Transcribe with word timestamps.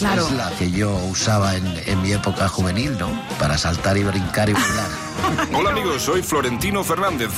Claro. 0.00 0.26
es 0.26 0.32
la 0.32 0.50
que 0.52 0.70
yo 0.70 0.90
usaba 1.10 1.54
en, 1.56 1.66
en 1.84 2.00
mi 2.00 2.12
época 2.12 2.48
juvenil, 2.48 2.98
¿no? 2.98 3.10
Para 3.38 3.58
saltar 3.58 3.98
y 3.98 4.02
brincar 4.02 4.48
y 4.48 4.54
bailar. 4.54 4.88
Hola 5.54 5.70
amigos, 5.70 6.02
soy 6.02 6.22
Florentino 6.22 6.82
Fernández. 6.82 7.30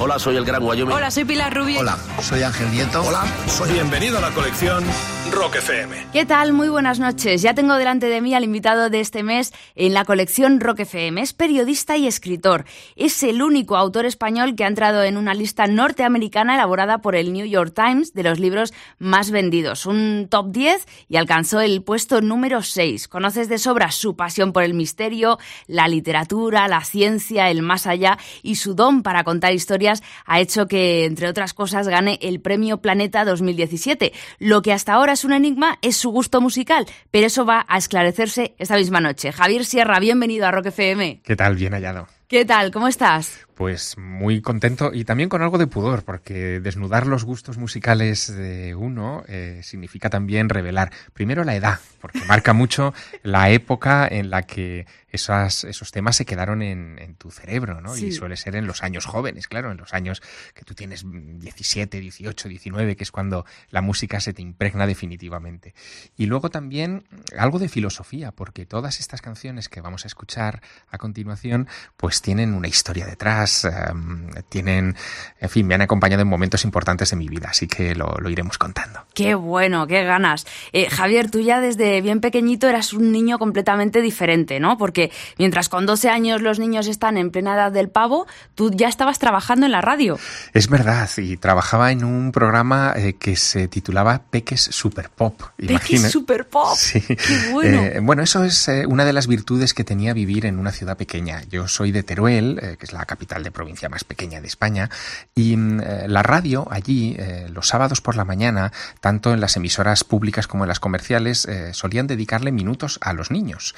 Hola, 0.00 0.18
soy 0.18 0.36
el 0.36 0.44
Gran 0.44 0.62
Wyoming. 0.62 0.94
Hola, 0.94 1.10
soy 1.10 1.24
Pilar 1.24 1.54
Rubio. 1.54 1.80
Hola, 1.80 1.96
soy 2.20 2.42
Ángel 2.42 2.70
Nieto. 2.72 3.00
Hola, 3.02 3.24
soy... 3.46 3.70
Bienvenido 3.72 4.18
a 4.18 4.20
la 4.20 4.30
colección 4.30 4.84
Rock 5.30 5.56
FM. 5.56 5.96
¿Qué 6.12 6.26
tal? 6.26 6.52
Muy 6.52 6.68
buenas 6.68 7.00
noches. 7.00 7.40
Ya 7.40 7.54
tengo 7.54 7.74
delante 7.74 8.06
de 8.06 8.20
mí 8.20 8.34
al 8.34 8.44
invitado 8.44 8.90
de 8.90 9.00
este 9.00 9.22
mes 9.22 9.52
en 9.74 9.94
la 9.94 10.04
colección 10.04 10.60
Rock 10.60 10.80
FM. 10.80 11.20
Es 11.20 11.32
periodista 11.32 11.96
y 11.96 12.06
escritor. 12.06 12.64
Es 12.94 13.22
el 13.22 13.42
único 13.42 13.76
autor 13.76 14.06
español 14.06 14.54
que 14.54 14.64
ha 14.64 14.68
entrado 14.68 15.02
en 15.02 15.16
una 15.16 15.34
lista 15.34 15.66
norteamericana 15.66 16.54
elaborada 16.54 16.98
por 16.98 17.16
el 17.16 17.32
New 17.32 17.46
York 17.46 17.72
Times 17.74 18.12
de 18.12 18.22
los 18.22 18.38
libros 18.38 18.74
más 18.98 19.30
vendidos. 19.30 19.86
Un 19.86 20.28
top 20.30 20.52
10 20.52 20.86
y 21.08 21.16
alcanzó 21.16 21.60
el 21.60 21.82
puesto 21.82 22.20
número 22.20 22.62
6. 22.62 23.08
Conoces 23.08 23.48
de 23.48 23.58
sobra 23.58 23.90
su 23.90 24.16
pasión 24.16 24.52
por 24.52 24.62
el 24.62 24.74
misterio, 24.74 25.38
la 25.66 25.88
literatura, 25.88 26.68
la 26.68 26.84
ciencia, 26.84 27.50
el 27.50 27.62
más 27.62 27.86
allá 27.86 28.18
y 28.42 28.56
su 28.56 28.74
don 28.74 29.02
para 29.02 29.24
contar 29.24 29.52
historias 29.52 30.02
ha 30.26 30.40
hecho 30.40 30.68
que, 30.68 31.06
entre 31.06 31.28
otras 31.28 31.54
cosas, 31.54 31.88
gane 31.88 32.18
el 32.22 32.40
Premio 32.40 32.78
Planeta 32.78 33.24
2017. 33.24 34.12
Lo 34.38 34.62
que 34.62 34.72
hasta 34.72 34.94
ahora 34.94 35.14
es 35.14 35.23
un 35.24 35.32
enigma 35.32 35.78
es 35.82 35.96
su 35.96 36.10
gusto 36.10 36.40
musical, 36.40 36.86
pero 37.10 37.26
eso 37.26 37.44
va 37.44 37.64
a 37.68 37.78
esclarecerse 37.78 38.54
esta 38.58 38.76
misma 38.76 39.00
noche. 39.00 39.32
Javier 39.32 39.64
Sierra, 39.64 39.98
bienvenido 39.98 40.46
a 40.46 40.50
Rock 40.50 40.66
FM. 40.66 41.20
¿Qué 41.24 41.36
tal? 41.36 41.56
Bien 41.56 41.72
hallado. 41.72 42.06
¿Qué 42.28 42.44
tal? 42.44 42.70
¿Cómo 42.70 42.88
estás? 42.88 43.46
Pues 43.54 43.96
muy 43.98 44.40
contento 44.40 44.92
y 44.92 45.04
también 45.04 45.28
con 45.28 45.42
algo 45.42 45.58
de 45.58 45.66
pudor, 45.66 46.02
porque 46.02 46.60
desnudar 46.60 47.06
los 47.06 47.24
gustos 47.24 47.56
musicales 47.56 48.34
de 48.34 48.74
uno 48.74 49.24
eh, 49.28 49.60
significa 49.62 50.10
también 50.10 50.48
revelar 50.48 50.90
primero 51.12 51.44
la 51.44 51.54
edad, 51.54 51.78
porque 52.00 52.18
marca 52.28 52.52
mucho 52.52 52.92
la 53.22 53.50
época 53.50 54.08
en 54.08 54.30
la 54.30 54.42
que 54.42 54.86
esas, 55.14 55.62
esos 55.64 55.92
temas 55.92 56.16
se 56.16 56.24
quedaron 56.24 56.60
en, 56.60 56.98
en 56.98 57.14
tu 57.14 57.30
cerebro, 57.30 57.80
¿no? 57.80 57.94
Sí. 57.94 58.06
Y 58.06 58.12
suele 58.12 58.36
ser 58.36 58.56
en 58.56 58.66
los 58.66 58.82
años 58.82 59.06
jóvenes, 59.06 59.46
claro, 59.46 59.70
en 59.70 59.76
los 59.76 59.94
años 59.94 60.20
que 60.54 60.64
tú 60.64 60.74
tienes 60.74 61.04
17, 61.06 62.00
18, 62.00 62.48
19, 62.48 62.96
que 62.96 63.04
es 63.04 63.12
cuando 63.12 63.46
la 63.70 63.80
música 63.80 64.18
se 64.20 64.32
te 64.32 64.42
impregna 64.42 64.86
definitivamente. 64.86 65.74
Y 66.16 66.26
luego 66.26 66.50
también 66.50 67.04
algo 67.38 67.60
de 67.60 67.68
filosofía, 67.68 68.32
porque 68.32 68.66
todas 68.66 68.98
estas 68.98 69.22
canciones 69.22 69.68
que 69.68 69.80
vamos 69.80 70.04
a 70.04 70.08
escuchar 70.08 70.62
a 70.88 70.98
continuación, 70.98 71.68
pues 71.96 72.20
tienen 72.20 72.54
una 72.54 72.68
historia 72.68 73.06
detrás, 73.06 73.43
em, 73.64 74.28
tienen, 74.48 74.96
en 75.40 75.48
fin, 75.50 75.66
me 75.66 75.74
han 75.74 75.82
acompañado 75.82 76.22
en 76.22 76.28
momentos 76.28 76.64
importantes 76.64 77.10
de 77.10 77.16
mi 77.16 77.28
vida, 77.28 77.48
así 77.50 77.66
que 77.66 77.94
lo, 77.94 78.14
lo 78.18 78.30
iremos 78.30 78.58
contando. 78.58 79.00
Qué 79.14 79.34
bueno, 79.34 79.86
qué 79.86 80.04
ganas. 80.04 80.46
Eh, 80.72 80.88
Javier, 80.88 81.30
tú 81.30 81.40
ya 81.40 81.60
desde 81.60 82.00
bien 82.00 82.20
pequeñito 82.20 82.68
eras 82.68 82.92
un 82.92 83.12
niño 83.12 83.38
completamente 83.38 84.00
diferente, 84.00 84.60
¿no? 84.60 84.78
Porque 84.78 85.10
mientras 85.38 85.68
con 85.68 85.86
12 85.86 86.08
años 86.08 86.42
los 86.42 86.58
niños 86.58 86.86
están 86.86 87.16
en 87.16 87.30
plena 87.30 87.54
edad 87.54 87.72
del 87.72 87.88
pavo, 87.88 88.26
tú 88.54 88.70
ya 88.72 88.88
estabas 88.88 89.18
trabajando 89.18 89.66
en 89.66 89.72
la 89.72 89.80
radio. 89.80 90.18
Es 90.52 90.68
verdad, 90.68 91.08
y 91.18 91.36
trabajaba 91.36 91.92
en 91.92 92.04
un 92.04 92.32
programa 92.32 92.94
eh, 92.96 93.14
que 93.14 93.36
se 93.36 93.68
titulaba 93.68 94.22
Peques 94.30 94.60
Super 94.62 95.10
Pop. 95.10 95.40
Peques 95.56 96.10
Super 96.10 96.48
Pop. 96.48 96.74
Sí. 96.76 97.00
Qué 97.00 97.50
bueno. 97.52 97.82
Eh, 97.82 98.00
bueno, 98.00 98.22
eso 98.22 98.44
es 98.44 98.68
eh, 98.68 98.86
una 98.86 99.04
de 99.04 99.12
las 99.12 99.26
virtudes 99.26 99.74
que 99.74 99.84
tenía 99.84 100.12
vivir 100.12 100.46
en 100.46 100.58
una 100.58 100.72
ciudad 100.72 100.96
pequeña. 100.96 101.42
Yo 101.50 101.68
soy 101.68 101.92
de 101.92 102.02
Teruel, 102.02 102.58
eh, 102.62 102.76
que 102.78 102.86
es 102.86 102.92
la 102.92 103.04
capital 103.04 103.33
de 103.42 103.50
provincia 103.50 103.88
más 103.88 104.04
pequeña 104.04 104.40
de 104.40 104.46
España, 104.46 104.90
y 105.34 105.56
mm, 105.56 105.80
eh, 105.80 106.04
la 106.08 106.22
radio 106.22 106.66
allí, 106.70 107.16
eh, 107.18 107.48
los 107.50 107.68
sábados 107.68 108.00
por 108.00 108.16
la 108.16 108.24
mañana, 108.24 108.72
tanto 109.00 109.32
en 109.32 109.40
las 109.40 109.56
emisoras 109.56 110.04
públicas 110.04 110.46
como 110.46 110.64
en 110.64 110.68
las 110.68 110.80
comerciales, 110.80 111.46
eh, 111.46 111.74
solían 111.74 112.06
dedicarle 112.06 112.52
minutos 112.52 112.98
a 113.00 113.12
los 113.12 113.30
niños. 113.30 113.74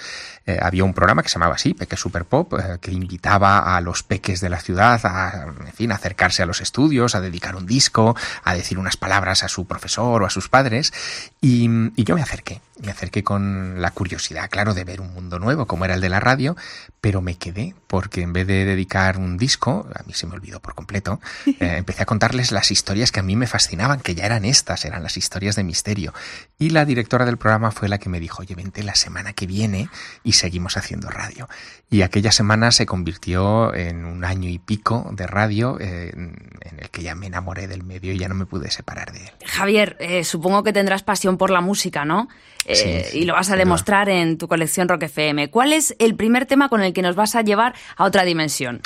Había 0.60 0.84
un 0.84 0.94
programa 0.94 1.22
que 1.22 1.28
se 1.28 1.34
llamaba 1.34 1.56
así, 1.56 1.74
Peque 1.74 1.96
Super 1.96 2.24
Pop, 2.24 2.54
que 2.80 2.92
invitaba 2.92 3.76
a 3.76 3.80
los 3.80 4.04
peques 4.04 4.40
de 4.40 4.48
la 4.48 4.60
ciudad 4.60 5.00
a, 5.04 5.52
fin, 5.74 5.90
acercarse 5.90 6.42
a 6.42 6.46
los 6.46 6.60
estudios, 6.60 7.16
a 7.16 7.20
dedicar 7.20 7.56
un 7.56 7.66
disco, 7.66 8.14
a 8.44 8.54
decir 8.54 8.78
unas 8.78 8.96
palabras 8.96 9.42
a 9.42 9.48
su 9.48 9.66
profesor 9.66 10.22
o 10.22 10.26
a 10.26 10.30
sus 10.30 10.48
padres, 10.48 10.92
y, 11.40 11.68
y 11.96 12.04
yo 12.04 12.14
me 12.14 12.22
acerqué. 12.22 12.60
Me 12.82 12.90
acerqué 12.90 13.24
con 13.24 13.80
la 13.80 13.90
curiosidad, 13.90 14.50
claro, 14.50 14.74
de 14.74 14.84
ver 14.84 15.00
un 15.00 15.12
mundo 15.14 15.38
nuevo 15.38 15.66
como 15.66 15.84
era 15.84 15.94
el 15.94 16.00
de 16.00 16.10
la 16.10 16.20
radio, 16.20 16.56
pero 17.00 17.22
me 17.22 17.36
quedé 17.36 17.74
porque 17.86 18.20
en 18.20 18.32
vez 18.32 18.46
de 18.46 18.64
dedicar 18.64 19.16
un 19.16 19.38
disco, 19.38 19.88
a 19.94 20.02
mí 20.02 20.12
se 20.12 20.26
me 20.26 20.34
olvidó 20.34 20.60
por 20.60 20.74
completo, 20.74 21.20
eh, 21.46 21.76
empecé 21.78 22.02
a 22.02 22.06
contarles 22.06 22.52
las 22.52 22.70
historias 22.70 23.12
que 23.12 23.20
a 23.20 23.22
mí 23.22 23.34
me 23.34 23.46
fascinaban, 23.46 24.00
que 24.00 24.14
ya 24.14 24.26
eran 24.26 24.44
estas, 24.44 24.84
eran 24.84 25.02
las 25.02 25.16
historias 25.16 25.56
de 25.56 25.64
misterio. 25.64 26.12
Y 26.58 26.70
la 26.70 26.84
directora 26.84 27.24
del 27.24 27.38
programa 27.38 27.70
fue 27.70 27.88
la 27.88 27.98
que 27.98 28.08
me 28.08 28.20
dijo, 28.20 28.42
oye, 28.42 28.54
vente 28.54 28.82
la 28.82 28.94
semana 28.94 29.32
que 29.32 29.46
viene 29.46 29.88
y 30.22 30.32
seguimos 30.32 30.76
haciendo 30.76 31.08
radio. 31.08 31.48
Y 31.88 32.02
aquella 32.02 32.32
semana 32.32 32.72
se 32.72 32.84
convirtió 32.84 33.72
en 33.74 34.04
un 34.04 34.24
año 34.24 34.48
y 34.48 34.58
pico 34.58 35.08
de 35.12 35.26
radio 35.26 35.78
eh, 35.80 36.10
en 36.14 36.78
el 36.78 36.90
que 36.90 37.02
ya 37.02 37.14
me 37.14 37.26
enamoré 37.26 37.68
del 37.68 37.84
medio 37.84 38.12
y 38.12 38.18
ya 38.18 38.28
no 38.28 38.34
me 38.34 38.46
pude 38.46 38.70
separar 38.70 39.12
de 39.12 39.20
él. 39.20 39.30
Javier, 39.46 39.96
eh, 40.00 40.24
supongo 40.24 40.62
que 40.62 40.72
tendrás 40.72 41.02
pasión 41.02 41.38
por 41.38 41.50
la 41.50 41.60
música, 41.60 42.04
¿no? 42.04 42.28
Eh, 42.66 43.06
Sí, 43.10 43.18
y 43.20 43.24
lo 43.24 43.34
vas 43.34 43.50
a 43.50 43.56
demostrar 43.56 44.08
en 44.08 44.38
tu 44.38 44.48
colección 44.48 44.88
Rock 44.88 45.04
FM. 45.04 45.50
¿Cuál 45.50 45.72
es 45.72 45.94
el 45.98 46.16
primer 46.16 46.46
tema 46.46 46.68
con 46.68 46.82
el 46.82 46.92
que 46.92 47.02
nos 47.02 47.16
vas 47.16 47.34
a 47.36 47.42
llevar 47.42 47.74
a 47.96 48.04
otra 48.04 48.24
dimensión? 48.24 48.80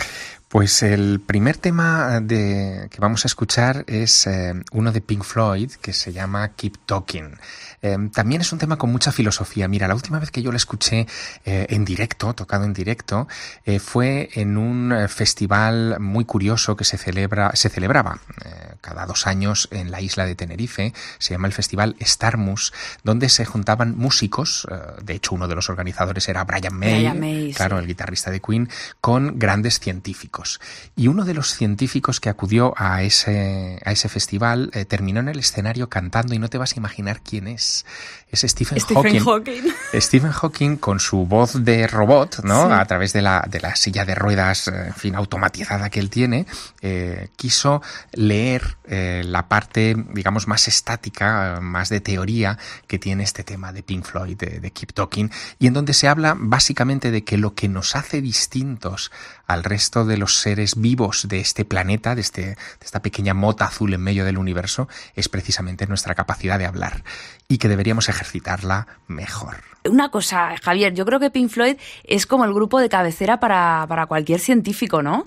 Pues 0.49 0.83
el 0.83 1.21
primer 1.21 1.57
tema 1.57 2.21
de, 2.21 2.89
que 2.91 3.01
vamos 3.01 3.25
a 3.25 3.29
escuchar 3.29 3.85
es 3.87 4.27
eh, 4.27 4.53
uno 4.73 4.91
de 4.91 5.01
Pink 5.01 5.23
Floyd 5.23 5.71
que 5.81 5.93
se 5.93 6.13
llama 6.13 6.49
Keep 6.57 6.77
Talking. 6.87 7.39
Eh, 7.83 7.97
también 8.13 8.41
es 8.41 8.53
un 8.53 8.59
tema 8.59 8.77
con 8.77 8.91
mucha 8.91 9.13
filosofía. 9.13 9.69
Mira, 9.69 9.89
la 9.89 9.95
última 9.95 10.19
vez 10.19 10.31
que 10.31 10.43
yo 10.43 10.51
lo 10.51 10.57
escuché 10.57 11.07
eh, 11.45 11.67
en 11.71 11.85
directo, 11.85 12.35
tocado 12.35 12.65
en 12.65 12.73
directo, 12.73 13.27
eh, 13.65 13.79
fue 13.79 14.29
en 14.35 14.59
un 14.59 14.93
eh, 14.93 15.09
festival 15.09 15.99
muy 16.01 16.25
curioso 16.25 16.77
que 16.77 16.85
se 16.85 16.99
celebra, 16.99 17.53
se 17.55 17.69
celebraba 17.69 18.21
cada 18.81 19.05
dos 19.05 19.27
años 19.27 19.69
en 19.71 19.91
la 19.91 20.01
isla 20.01 20.25
de 20.25 20.35
Tenerife. 20.35 20.95
Se 21.19 21.35
llama 21.35 21.47
el 21.47 21.53
Festival 21.53 21.97
Starmus, 22.01 22.73
donde 23.05 23.29
se 23.29 23.45
juntaban 23.45 23.97
músicos. 23.97 24.67
de 25.03 25.15
hecho, 25.15 25.35
uno 25.35 25.47
de 25.47 25.55
los 25.55 25.69
organizadores 25.69 26.29
era 26.29 26.45
Brian 26.45 26.75
May, 26.75 26.95
Brian 26.95 27.21
May, 27.21 27.53
claro, 27.53 27.77
sí. 27.77 27.83
el 27.83 27.87
guitarrista 27.87 28.31
de 28.31 28.41
Queen, 28.41 28.69
con 29.01 29.39
grandes 29.39 29.79
científicos. 29.79 30.61
Y 30.97 31.09
uno 31.09 31.25
de 31.25 31.35
los 31.35 31.55
científicos 31.55 32.21
que 32.21 32.31
acudió 32.31 32.73
a 32.77 33.03
ese, 33.03 33.79
a 33.85 33.93
ese 33.93 34.09
festival 34.09 34.71
terminó 34.89 35.21
en 35.21 35.29
el 35.29 35.39
escenario 35.39 35.89
cantando 35.89 36.35
y 36.35 36.39
no 36.39 36.49
te 36.49 36.59
vas 36.59 36.73
a 36.73 36.77
imaginar 36.77 37.21
quién 37.21 37.47
es. 37.47 37.70
Yes. 37.71 37.85
Es 38.31 38.43
Stephen, 38.43 38.79
Stephen 38.81 39.19
Hawking. 39.19 39.25
Hawking. 39.25 39.73
Stephen 40.01 40.31
Hawking 40.31 40.77
con 40.77 41.01
su 41.01 41.27
voz 41.27 41.65
de 41.65 41.89
robot, 41.89 42.45
¿no? 42.45 42.69
Sí. 42.69 42.73
A 42.73 42.85
través 42.85 43.13
de 43.13 43.23
la, 43.23 43.45
de 43.49 43.61
la 43.61 43.75
silla 43.75 44.05
de 44.05 44.15
ruedas, 44.15 44.69
eh, 44.69 44.87
en 44.87 44.95
fin, 44.95 45.15
automatizada 45.17 45.91
que 45.91 45.99
él 45.99 46.11
tiene, 46.11 46.47
eh, 46.81 47.31
quiso 47.35 47.83
leer 48.13 48.77
eh, 48.85 49.23
la 49.25 49.49
parte, 49.49 49.97
digamos, 50.15 50.47
más 50.47 50.69
estática, 50.69 51.59
más 51.61 51.89
de 51.89 52.01
teoría 52.01 52.57
que 52.87 53.01
tiene 53.01 53.25
este 53.25 53.43
tema 53.43 53.73
de 53.73 53.83
Pink 53.83 54.05
Floyd, 54.05 54.37
de, 54.37 54.61
de 54.61 54.71
Keep 54.71 54.93
Talking, 54.93 55.31
y 55.59 55.67
en 55.67 55.73
donde 55.73 55.93
se 55.93 56.07
habla 56.07 56.37
básicamente 56.39 57.11
de 57.11 57.25
que 57.25 57.37
lo 57.37 57.55
que 57.55 57.69
nos 57.69 57.97
hace 57.97 58.21
distintos 58.21 59.11
al 59.49 59.65
resto 59.65 60.05
de 60.05 60.17
los 60.17 60.37
seres 60.37 60.81
vivos 60.81 61.27
de 61.27 61.41
este 61.41 61.65
planeta, 61.65 62.15
de, 62.15 62.21
este, 62.21 62.43
de 62.43 62.57
esta 62.85 63.03
pequeña 63.03 63.35
mota 63.35 63.65
azul 63.65 63.93
en 63.93 64.01
medio 64.01 64.25
del 64.25 64.39
universo, 64.39 64.89
es 65.17 65.29
precisamente 65.29 65.89
nuestra 65.89 66.15
capacidad 66.15 66.61
de 66.61 66.67
hablar 66.67 67.03
y 67.49 67.59
que 67.59 67.69
deberíamos 67.69 68.09
ejercitarla 68.21 68.87
mejor. 69.09 69.57
Una 69.89 70.11
cosa, 70.11 70.55
Javier, 70.63 70.93
yo 70.93 71.07
creo 71.07 71.19
que 71.19 71.31
Pink 71.31 71.51
Floyd 71.51 71.77
es 72.05 72.27
como 72.27 72.45
el 72.45 72.53
grupo 72.53 72.79
de 72.79 72.91
cabecera 72.91 73.41
para, 73.41 73.87
para 73.89 74.05
cualquier 74.05 74.39
científico, 74.39 75.03
¿no? 75.03 75.27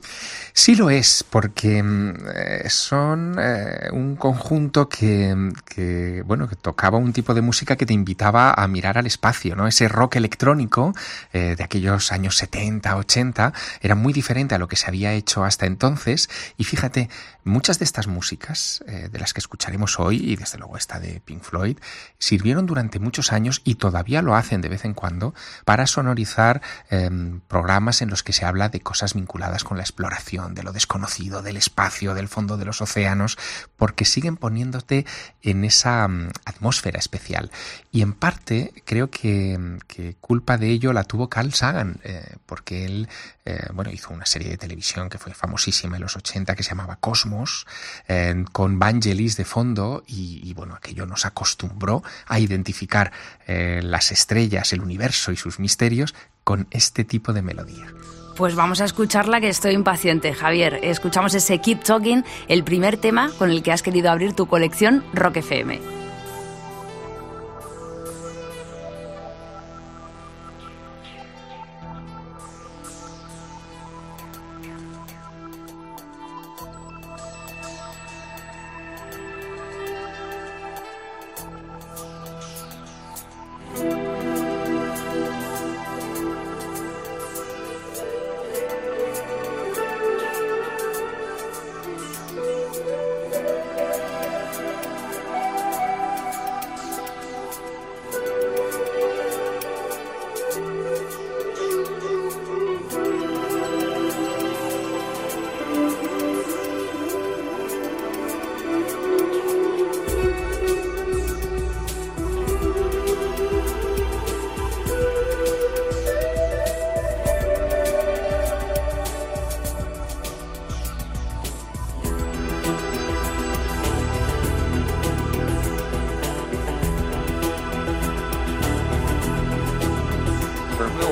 Sí 0.56 0.76
lo 0.76 0.92
es, 0.92 1.26
porque 1.28 1.82
mm, 1.82 2.14
eh, 2.36 2.70
son 2.70 3.38
eh, 3.40 3.90
un 3.92 4.16
conjunto 4.16 4.88
que, 4.88 6.24
bueno, 6.28 6.48
que 6.48 6.56
tocaba 6.56 7.00
un 7.00 7.12
tipo 7.12 7.34
de 7.34 7.42
música 7.42 7.76
que 7.76 7.88
te 7.88 7.94
invitaba 7.94 8.54
a 8.54 8.68
mirar 8.68 9.00
al 9.00 9.08
espacio, 9.08 9.56
¿no? 9.56 9.66
Ese 9.66 9.88
rock 9.88 10.18
electrónico 10.18 10.94
eh, 11.34 11.56
de 11.58 11.64
aquellos 11.64 12.12
años 12.12 12.38
70, 12.38 12.96
80 12.96 13.52
era 13.82 13.96
muy 13.96 14.14
diferente 14.14 14.54
a 14.54 14.60
lo 14.60 14.68
que 14.68 14.76
se 14.76 14.86
había 14.86 15.14
hecho 15.14 15.44
hasta 15.44 15.66
entonces 15.66 16.30
y 16.56 16.66
fíjate, 16.66 17.10
muchas 17.44 17.80
de 17.80 17.86
estas 17.86 18.06
músicas 18.06 18.84
de 18.88 19.20
las 19.20 19.34
que 19.34 19.40
escucharemos 19.40 20.00
hoy 20.00 20.18
y 20.18 20.36
desde 20.38 20.58
luego 20.58 20.78
esta 20.78 21.00
de 21.00 21.20
Pink 21.20 21.44
Floyd 21.44 21.78
sirvieron 22.18 22.66
durante 22.66 23.00
muchos 23.00 23.34
años 23.34 23.62
y 23.66 23.76
todavía 23.76 24.22
lo 24.22 24.36
hacen 24.36 24.62
de 24.62 24.70
vez 24.70 24.86
en 24.86 24.94
cuando 24.94 25.34
para 25.66 25.88
sonorizar 25.88 26.62
em, 26.90 27.42
programas 27.42 28.02
en 28.02 28.10
los 28.10 28.24
que 28.24 28.32
se 28.32 28.46
habla 28.46 28.70
de 28.70 28.80
cosas 28.80 29.14
vinculadas 29.14 29.66
con 29.66 29.76
la 29.76 29.84
exploración 29.84 30.43
de 30.50 30.64
lo 30.64 30.72
desconocido, 30.72 31.42
del 31.42 31.58
espacio, 31.58 32.14
del 32.14 32.28
fondo 32.28 32.58
de 32.58 32.66
los 32.66 32.82
océanos, 32.82 33.38
porque 33.78 34.06
siguen 34.06 34.38
poniéndote 34.38 35.06
en 35.42 35.64
esa 35.64 36.08
mm, 36.08 36.30
atmósfera 36.46 37.00
especial. 37.00 37.52
Y 37.92 38.02
en 38.02 38.14
parte 38.14 38.74
creo 38.86 39.10
que, 39.10 39.58
mm, 39.58 39.78
culpa 40.20 40.58
de 40.58 40.70
ello 40.70 40.94
la 40.94 41.04
tuvo 41.04 41.30
Carl 41.30 41.54
Sagan, 41.54 42.00
eh, 42.04 42.36
porque 42.46 42.86
él 42.86 43.08
eh, 43.46 43.68
bueno, 43.74 43.92
hizo 43.92 44.14
una 44.14 44.26
serie 44.26 44.50
de 44.50 44.58
televisión 44.58 45.10
que 45.10 45.18
fue 45.18 45.34
famosísima 45.34 45.98
en 45.98 46.04
los 46.04 46.16
80 46.16 46.56
que 46.56 46.64
se 46.64 46.70
llamaba 46.70 46.96
Cosmos, 46.96 47.68
eh, 48.08 48.46
con 48.54 48.80
Vangelis 48.80 49.36
de 49.36 49.44
fondo, 49.44 50.04
y, 50.08 50.54
bueno, 50.54 50.76
aquello 50.76 51.06
nos 51.06 51.26
acostumbró 51.26 52.04
a 52.26 52.40
identificar 52.40 53.12
las 53.46 54.12
estrellas, 54.12 54.72
el 54.72 54.82
universo 54.82 55.32
y 55.32 55.36
sus 55.36 55.60
misterios 55.60 56.16
con 56.44 56.68
este 56.72 57.04
tipo 57.04 57.34
de 57.34 57.42
melodía. 57.42 57.88
Pues 58.36 58.56
vamos 58.56 58.82
a 58.82 58.86
escucharla 58.86 59.40
que 59.40 59.50
estoy 59.50 59.74
impaciente, 59.74 60.34
Javier. 60.34 60.80
Escuchamos 60.82 61.36
ese 61.36 61.60
Keep 61.60 61.84
Talking, 61.84 62.24
el 62.48 62.64
primer 62.64 62.98
tema 62.98 63.30
con 63.38 63.52
el 63.52 63.62
que 63.62 63.72
has 63.72 63.84
querido 63.84 64.10
abrir 64.10 64.34
tu 64.34 64.48
colección 64.48 65.04
Rock 65.14 65.38
FM. 65.38 66.03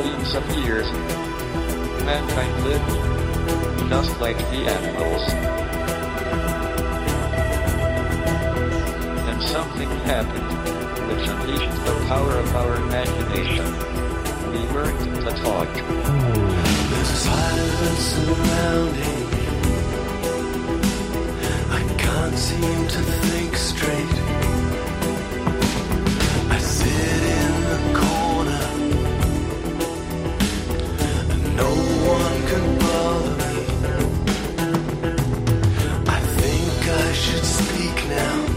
billions 0.01 0.33
of 0.33 0.43
years, 0.57 0.91
mankind 2.05 2.63
lived 2.63 3.89
just 3.89 4.19
like 4.19 4.37
the 4.37 4.61
animals. 4.77 5.23
And 9.29 9.43
something 9.43 9.89
happened, 10.09 10.49
which 11.07 11.27
unleashed 11.27 11.85
the 11.85 12.05
power 12.07 12.33
of 12.33 12.55
our 12.55 12.75
imagination. 12.77 13.65
We 14.51 14.59
learned 14.73 15.21
to 15.21 15.31
talk. 15.43 15.71
There's 16.91 17.07
silence 17.07 18.03
surrounding 18.13 19.21
me. 19.33 19.47
I 21.69 21.81
can't 21.97 22.37
seem 22.37 22.87
to 22.87 23.01
think 23.29 23.55
straight. 23.55 24.30
now. 38.15 38.50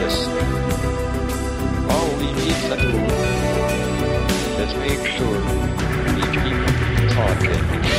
this. 0.00 0.28
All 1.90 2.08
we 2.18 2.28
need 2.40 2.58
to 2.68 2.76
do 2.84 2.94
is 4.62 4.72
make 4.84 5.04
sure 5.16 5.40
we 6.14 6.22
keep 6.36 7.10
talking. 7.10 7.97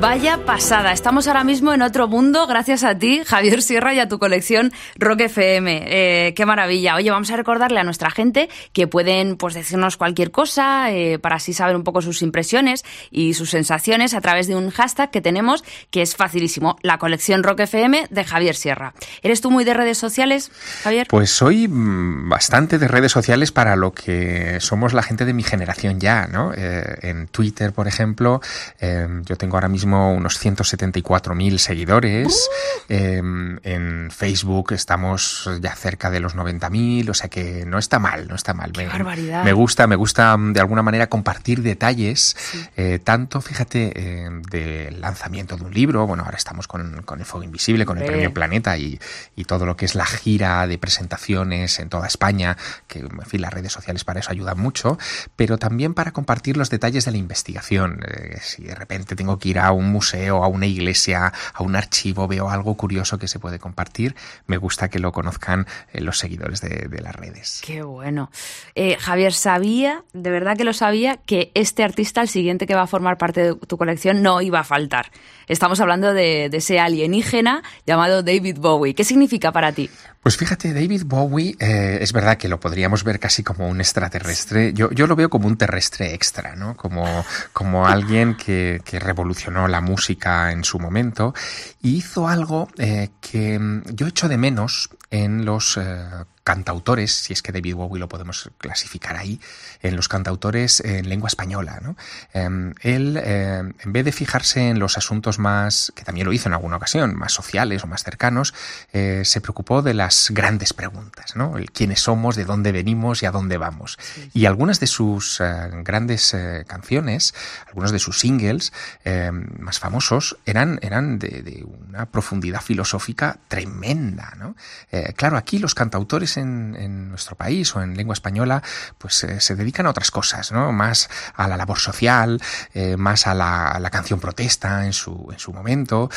Vaya 0.00 0.46
pasada, 0.46 0.92
estamos 0.92 1.28
ahora 1.28 1.44
mismo 1.44 1.74
en 1.74 1.82
otro 1.82 2.08
mundo 2.08 2.46
gracias 2.46 2.84
a 2.84 2.96
ti, 2.96 3.20
Javier 3.26 3.60
Sierra, 3.60 3.92
y 3.92 3.98
a 3.98 4.08
tu 4.08 4.18
colección 4.18 4.72
Rock 4.96 5.20
FM. 5.20 5.82
Eh, 5.84 6.34
qué 6.34 6.46
maravilla. 6.46 6.94
Oye, 6.96 7.10
vamos 7.10 7.30
a 7.30 7.36
recordarle 7.36 7.80
a 7.80 7.84
nuestra 7.84 8.10
gente 8.10 8.48
que 8.72 8.86
pueden 8.86 9.36
pues, 9.36 9.52
decirnos 9.52 9.98
cualquier 9.98 10.30
cosa 10.30 10.90
eh, 10.90 11.18
para 11.18 11.36
así 11.36 11.52
saber 11.52 11.76
un 11.76 11.84
poco 11.84 12.00
sus 12.00 12.22
impresiones 12.22 12.82
y 13.10 13.34
sus 13.34 13.50
sensaciones 13.50 14.14
a 14.14 14.22
través 14.22 14.46
de 14.48 14.56
un 14.56 14.70
hashtag 14.70 15.10
que 15.10 15.20
tenemos 15.20 15.64
que 15.90 16.00
es 16.00 16.16
facilísimo, 16.16 16.78
la 16.80 16.96
colección 16.96 17.42
Rock 17.42 17.60
FM 17.60 18.06
de 18.08 18.24
Javier 18.24 18.56
Sierra. 18.56 18.94
¿Eres 19.20 19.42
tú 19.42 19.50
muy 19.50 19.64
de 19.64 19.74
redes 19.74 19.98
sociales, 19.98 20.50
Javier? 20.82 21.08
Pues 21.10 21.28
soy 21.28 21.68
mm, 21.68 22.26
bastante 22.30 22.78
de 22.78 22.88
redes 22.88 23.12
sociales 23.12 23.52
para 23.52 23.76
lo 23.76 23.92
que 23.92 24.60
somos 24.60 24.94
la 24.94 25.02
gente 25.02 25.26
de 25.26 25.34
mi 25.34 25.42
generación 25.42 26.00
ya, 26.00 26.26
¿no? 26.26 26.54
Eh, 26.56 27.00
en 27.02 27.26
Twitter, 27.28 27.74
por 27.74 27.86
ejemplo, 27.86 28.40
yo 28.80 29.36
tengo 29.36 29.56
ahora 29.56 29.68
mismo 29.68 29.89
unos 29.94 30.44
174.000 30.44 31.58
seguidores. 31.58 32.48
Em, 32.88 33.58
en 33.62 34.10
Facebook 34.10 34.72
estamos 34.72 35.48
ya 35.60 35.74
cerca 35.74 36.10
de 36.10 36.20
los 36.20 36.36
90.000, 36.36 37.10
o 37.10 37.14
sea 37.14 37.28
que 37.28 37.64
no 37.66 37.78
está 37.78 37.98
mal, 37.98 38.28
no 38.28 38.34
está 38.34 38.54
mal. 38.54 38.72
Qué 38.72 38.82
me, 38.82 38.88
barbaridad. 38.88 39.44
me 39.44 39.52
gusta, 39.52 39.86
me 39.86 39.96
gusta 39.96 40.36
mm, 40.36 40.52
de 40.52 40.60
alguna 40.60 40.82
manera 40.82 41.08
compartir 41.08 41.62
detalles, 41.62 42.36
eh, 42.76 42.98
tanto, 43.02 43.40
fíjate, 43.40 43.92
eh, 43.94 44.28
del 44.50 45.00
lanzamiento 45.00 45.56
de 45.56 45.64
un 45.64 45.72
libro, 45.72 46.06
bueno, 46.06 46.24
ahora 46.24 46.36
estamos 46.36 46.66
con, 46.66 47.02
con 47.02 47.18
el 47.20 47.24
Fuego 47.24 47.44
Invisible, 47.44 47.86
con 47.86 47.98
el. 47.98 48.10
Premio 48.10 48.34
Planeta 48.34 48.76
y, 48.76 48.98
y 49.36 49.44
todo 49.44 49.66
lo 49.66 49.76
que 49.76 49.84
es 49.84 49.94
la 49.94 50.06
gira 50.06 50.66
de 50.66 50.78
presentaciones 50.78 51.78
en 51.78 51.88
toda 51.88 52.06
España, 52.06 52.56
que 52.86 53.00
en 53.00 53.22
fin, 53.26 53.40
las 53.40 53.52
redes 53.52 53.72
sociales 53.72 54.04
para 54.04 54.20
eso 54.20 54.30
ayudan 54.30 54.58
mucho, 54.58 54.98
pero 55.36 55.58
también 55.58 55.94
para 55.94 56.12
compartir 56.12 56.56
los 56.56 56.70
detalles 56.70 57.04
de 57.04 57.12
la 57.12 57.18
investigación. 57.18 58.00
Eh, 58.06 58.38
si 58.40 58.64
de 58.64 58.74
repente 58.74 59.16
tengo 59.16 59.38
que 59.38 59.50
ir 59.50 59.58
a 59.58 59.72
un 59.72 59.79
museo, 59.86 60.44
a 60.44 60.48
una 60.48 60.66
iglesia, 60.66 61.32
a 61.54 61.62
un 61.62 61.76
archivo, 61.76 62.26
veo 62.28 62.50
algo 62.50 62.76
curioso 62.76 63.18
que 63.18 63.28
se 63.28 63.38
puede 63.38 63.58
compartir, 63.58 64.14
me 64.46 64.56
gusta 64.56 64.88
que 64.88 64.98
lo 64.98 65.12
conozcan 65.12 65.66
eh, 65.92 66.00
los 66.00 66.18
seguidores 66.18 66.60
de, 66.60 66.88
de 66.88 67.00
las 67.00 67.14
redes. 67.14 67.62
Qué 67.64 67.82
bueno. 67.82 68.30
Eh, 68.74 68.96
Javier, 68.98 69.32
sabía, 69.32 70.04
de 70.12 70.30
verdad 70.30 70.56
que 70.56 70.64
lo 70.64 70.72
sabía, 70.72 71.16
que 71.16 71.50
este 71.54 71.84
artista, 71.84 72.20
el 72.20 72.28
siguiente 72.28 72.66
que 72.66 72.74
va 72.74 72.82
a 72.82 72.86
formar 72.86 73.18
parte 73.18 73.42
de 73.42 73.54
tu 73.54 73.76
colección, 73.76 74.22
no 74.22 74.40
iba 74.40 74.60
a 74.60 74.64
faltar. 74.64 75.10
Estamos 75.46 75.80
hablando 75.80 76.14
de, 76.14 76.48
de 76.48 76.56
ese 76.58 76.78
alienígena 76.78 77.62
llamado 77.86 78.22
David 78.22 78.58
Bowie. 78.58 78.94
¿Qué 78.94 79.04
significa 79.04 79.52
para 79.52 79.72
ti? 79.72 79.90
Pues 80.22 80.36
fíjate, 80.36 80.74
David 80.74 81.04
Bowie, 81.06 81.56
eh, 81.58 81.98
es 82.02 82.12
verdad 82.12 82.36
que 82.36 82.48
lo 82.48 82.60
podríamos 82.60 83.04
ver 83.04 83.18
casi 83.18 83.42
como 83.42 83.66
un 83.66 83.80
extraterrestre. 83.80 84.74
Yo, 84.74 84.90
yo 84.90 85.06
lo 85.06 85.16
veo 85.16 85.30
como 85.30 85.46
un 85.46 85.56
terrestre 85.56 86.12
extra, 86.12 86.56
¿no? 86.56 86.76
Como, 86.76 87.24
como 87.54 87.86
alguien 87.86 88.34
que, 88.36 88.82
que 88.84 88.98
revolucionó 88.98 89.66
la 89.66 89.80
música 89.80 90.52
en 90.52 90.62
su 90.62 90.78
momento 90.78 91.32
y 91.82 91.96
hizo 91.96 92.28
algo 92.28 92.68
eh, 92.78 93.10
que 93.20 93.58
mm, 93.58 93.82
yo 93.94 94.06
echo 94.06 94.28
de 94.28 94.36
menos 94.36 94.90
en 95.10 95.44
los 95.44 95.76
eh, 95.76 96.24
cantautores, 96.50 97.12
si 97.12 97.32
es 97.32 97.42
que 97.42 97.52
David 97.52 97.76
Bowie 97.76 98.00
lo 98.00 98.08
podemos 98.08 98.50
clasificar 98.58 99.16
ahí, 99.16 99.40
en 99.82 99.94
los 99.94 100.08
cantautores 100.08 100.80
en 100.80 101.08
lengua 101.08 101.28
española. 101.28 101.78
¿no? 101.80 101.96
Eh, 102.34 102.72
él, 102.82 103.20
eh, 103.22 103.62
en 103.78 103.92
vez 103.92 104.04
de 104.04 104.12
fijarse 104.12 104.68
en 104.68 104.80
los 104.80 104.98
asuntos 104.98 105.38
más, 105.38 105.92
que 105.94 106.02
también 106.02 106.26
lo 106.26 106.32
hizo 106.32 106.48
en 106.48 106.54
alguna 106.54 106.76
ocasión, 106.76 107.14
más 107.14 107.32
sociales 107.32 107.84
o 107.84 107.86
más 107.86 108.02
cercanos, 108.02 108.52
eh, 108.92 109.22
se 109.24 109.40
preocupó 109.40 109.82
de 109.82 109.94
las 109.94 110.30
grandes 110.30 110.72
preguntas, 110.72 111.36
¿no? 111.36 111.56
El 111.56 111.70
quiénes 111.70 112.00
somos, 112.00 112.34
de 112.34 112.44
dónde 112.44 112.72
venimos 112.72 113.22
y 113.22 113.26
a 113.26 113.30
dónde 113.30 113.56
vamos. 113.56 113.98
Y 114.32 114.46
algunas 114.46 114.80
de 114.80 114.86
sus 114.86 115.40
grandes 115.84 116.34
canciones, 116.66 117.34
algunos 117.68 117.92
de 117.92 117.98
sus 117.98 118.18
singles 118.18 118.72
eh, 119.04 119.30
más 119.32 119.78
famosos, 119.78 120.36
eran, 120.46 120.78
eran 120.82 121.18
de, 121.18 121.42
de 121.42 121.64
una 121.88 122.06
profundidad 122.06 122.60
filosófica 122.60 123.38
tremenda. 123.48 124.34
¿no? 124.36 124.56
Eh, 124.90 125.12
claro, 125.16 125.36
aquí 125.36 125.58
los 125.58 125.74
cantautores 125.74 126.36
en, 126.36 126.76
en, 126.76 127.08
nuestro 127.08 127.36
país 127.36 127.74
o 127.74 127.82
en 127.82 127.96
lengua 127.96 128.14
española, 128.14 128.62
pues 128.98 129.24
eh, 129.24 129.40
se 129.40 129.54
dedican 129.56 129.86
a 129.86 129.90
otras 129.90 130.10
cosas, 130.10 130.52
¿no? 130.52 130.72
Más 130.72 131.08
a 131.34 131.48
la 131.48 131.56
labor 131.56 131.78
social, 131.78 132.40
eh, 132.74 132.96
más 132.96 133.26
a 133.26 133.34
la, 133.34 133.68
a 133.68 133.80
la, 133.80 133.90
canción 133.90 134.20
protesta 134.20 134.86
en 134.86 134.92
su, 134.92 135.28
en 135.32 135.38
su 135.38 135.52
momento, 135.52 136.10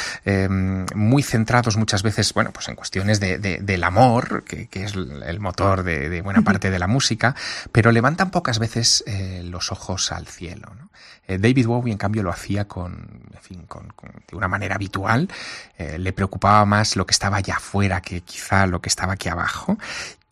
muy 0.95 1.23
centrados 1.23 1.75
muchas 1.75 2.03
veces, 2.03 2.33
bueno, 2.33 2.51
pues 2.51 2.67
en 2.67 2.75
cuestiones 2.75 3.19
de, 3.19 3.39
de, 3.39 3.57
del 3.57 3.83
amor, 3.83 4.43
que, 4.43 4.67
que, 4.67 4.83
es 4.83 4.93
el 4.93 5.39
motor 5.39 5.83
de, 5.83 6.09
de 6.09 6.21
buena 6.21 6.43
parte 6.43 6.69
de 6.69 6.79
la 6.79 6.87
música, 6.87 7.35
pero 7.71 7.91
levantan 7.91 8.29
pocas 8.29 8.59
veces 8.59 9.03
los 9.43 9.71
ojos 9.71 10.11
al 10.11 10.27
cielo, 10.27 10.73
¿no? 10.77 10.89
David 11.25 11.67
Bowie, 11.67 11.91
en 11.91 11.97
cambio, 11.97 12.21
lo 12.21 12.31
hacía 12.31 12.67
con, 12.67 13.23
en 13.33 13.41
fin, 13.41 13.65
con, 13.65 13.87
con 13.95 14.11
de 14.27 14.35
una 14.35 14.47
manera 14.47 14.75
habitual. 14.75 15.29
Eh, 15.77 15.97
le 15.97 16.13
preocupaba 16.13 16.65
más 16.65 16.95
lo 16.95 17.05
que 17.05 17.11
estaba 17.11 17.37
allá 17.37 17.55
afuera 17.55 18.01
que 18.01 18.21
quizá 18.21 18.67
lo 18.67 18.81
que 18.81 18.89
estaba 18.89 19.13
aquí 19.13 19.29
abajo. 19.29 19.77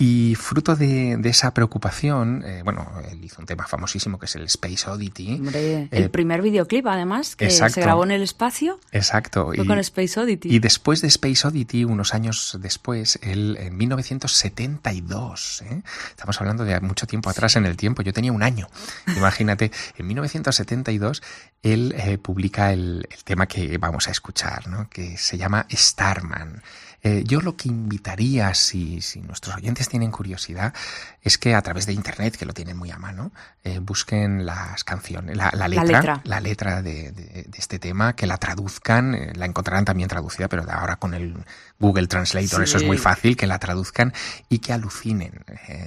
Y 0.02 0.34
fruto 0.34 0.76
de, 0.76 1.16
de 1.18 1.30
esa 1.30 1.54
preocupación, 1.54 2.44
eh, 2.44 2.64
bueno, 2.64 2.92
él 3.12 3.24
hizo 3.24 3.40
un 3.40 3.46
tema 3.46 3.68
famosísimo 3.68 4.18
que 4.18 4.26
es 4.26 4.36
el 4.36 4.46
Space 4.46 4.90
Oddity. 4.90 5.36
Hombre, 5.36 5.90
el 5.92 6.10
primer 6.10 6.42
videoclip, 6.42 6.88
además, 6.88 7.36
que 7.36 7.46
exacto, 7.46 7.76
se 7.76 7.82
grabó 7.82 8.04
en 8.04 8.10
el 8.10 8.24
espacio. 8.24 8.80
Exacto. 8.92 9.52
Fue 9.54 9.64
y, 9.64 9.68
con 9.68 9.78
Space 9.78 10.20
Oddity. 10.20 10.50
Y 10.50 10.58
después 10.58 11.02
de 11.02 11.08
Space 11.08 11.48
Oddity, 11.48 11.86
unos 11.86 12.16
años 12.16 12.58
después, 12.60 13.20
él, 13.22 13.58
en 13.60 13.78
1972, 13.78 15.62
¿eh? 15.70 15.84
estamos 16.10 16.42
hablando 16.42 16.64
de 16.64 16.80
mucho 16.80 17.06
tiempo 17.06 17.30
atrás 17.30 17.56
en 17.58 17.68
el 17.68 17.78
tiempo, 17.78 18.02
yo 18.02 18.12
tenía 18.12 18.32
un 18.32 18.42
año, 18.42 18.70
imagínate, 19.16 19.72
en 20.00 20.08
1972 20.08 21.22
él 21.62 21.94
eh, 21.96 22.18
publica 22.18 22.74
el, 22.74 23.08
el, 23.12 23.24
tema 23.24 23.46
que 23.46 23.78
vamos 23.78 24.08
a 24.08 24.12
escuchar, 24.12 24.68
¿no? 24.68 24.90
que 24.90 25.16
se 25.18 25.38
llama 25.38 25.68
Starman. 25.72 26.64
Eh, 27.04 27.24
yo 27.26 27.42
lo 27.42 27.56
que 27.56 27.68
invitaría, 27.68 28.54
si, 28.54 29.02
si, 29.02 29.22
nuestros 29.22 29.56
oyentes 29.56 29.90
tienen 29.90 30.12
curiosidad, 30.12 30.74
es 31.22 31.40
que 31.40 31.56
a 31.56 31.62
través 31.62 31.88
de 31.88 31.94
Internet, 31.94 32.38
que 32.38 32.46
lo 32.46 32.54
tienen 32.54 32.78
muy 32.78 32.92
a 32.92 32.98
mano, 32.98 33.32
eh, 33.64 33.80
busquen 33.80 34.46
las 34.46 34.84
canciones, 34.84 35.36
la, 35.36 35.52
la, 35.56 35.68
letra, 35.68 35.86
la 35.86 36.00
letra, 36.00 36.22
la 36.24 36.40
letra 36.40 36.82
de, 36.84 37.12
de, 37.12 37.24
de, 37.48 37.58
este 37.58 37.80
tema, 37.80 38.16
que 38.16 38.28
la 38.28 38.38
traduzcan, 38.38 39.16
eh, 39.16 39.34
la 39.36 39.46
encontrarán 39.46 39.84
también 39.84 40.10
traducida, 40.10 40.48
pero 40.48 40.64
ahora 40.70 40.98
con 40.98 41.16
el 41.16 41.44
Google 41.80 42.06
Translator 42.06 42.60
sí. 42.60 42.64
eso 42.64 42.78
es 42.78 42.84
muy 42.84 43.00
fácil, 43.00 43.36
que 43.36 43.48
la 43.48 43.58
traduzcan 43.58 44.14
y 44.48 44.60
que 44.60 44.72
alucinen 44.74 45.44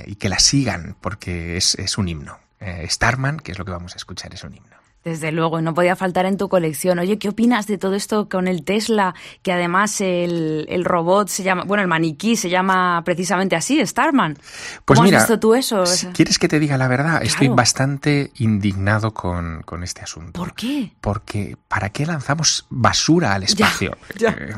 y 0.07 0.17
que 0.17 0.29
la 0.29 0.41
sigan, 0.41 0.97
porque 1.01 1.57
es, 1.57 1.77
es 1.77 1.97
un 1.97 2.09
himno. 2.09 2.39
Starman, 2.87 3.39
que 3.39 3.53
es 3.53 3.59
lo 3.59 3.65
que 3.65 3.73
vamos 3.73 3.93
a 3.95 3.97
escuchar, 3.97 4.33
es 4.35 4.43
un 4.43 4.55
himno. 4.55 4.74
Desde 5.05 5.33
luego, 5.33 5.61
no 5.61 5.75
podía 5.75 5.97
faltar 5.97 6.25
en 6.25 6.39
tu 6.39 6.49
colección. 6.49 6.99
Oye, 6.99 7.19
¿qué 7.19 7.29
opinas 7.29 7.67
de 7.67 7.77
todo 7.77 7.95
esto 7.95 8.29
con 8.29 8.49
el 8.49 8.65
Tesla? 8.65 9.15
Que 9.43 9.53
además 9.53 10.01
el, 10.01 10.65
el 10.71 10.85
robot 10.85 11.29
se 11.29 11.43
llama, 11.43 11.65
bueno, 11.65 11.83
el 11.83 11.89
maniquí 11.89 12.37
se 12.37 12.49
llama 12.49 13.03
precisamente 13.05 13.55
así, 13.55 13.85
Starman. 13.85 14.39
Pues 14.85 14.97
¿Cómo 14.97 15.03
mira, 15.03 15.19
has 15.19 15.25
visto 15.25 15.39
tú 15.39 15.55
eso? 15.55 15.85
Si 15.85 16.07
¿Quieres 16.09 16.39
que 16.39 16.49
te 16.49 16.59
diga 16.59 16.79
la 16.79 16.89
verdad? 16.89 17.11
Claro. 17.11 17.27
Estoy 17.27 17.49
bastante 17.49 18.33
indignado 18.37 19.13
con, 19.13 19.63
con, 19.65 19.83
este 19.83 20.01
asunto. 20.01 20.33
¿Por 20.33 20.55
qué? 20.55 20.93
Porque 21.03 21.59
¿para 21.69 21.91
qué 21.91 22.07
lanzamos 22.07 22.67
basura 22.71 23.35
al 23.35 23.43
espacio? 23.43 23.99
Ya, 24.17 24.31
ya. 24.31 24.37
Eh, 24.39 24.55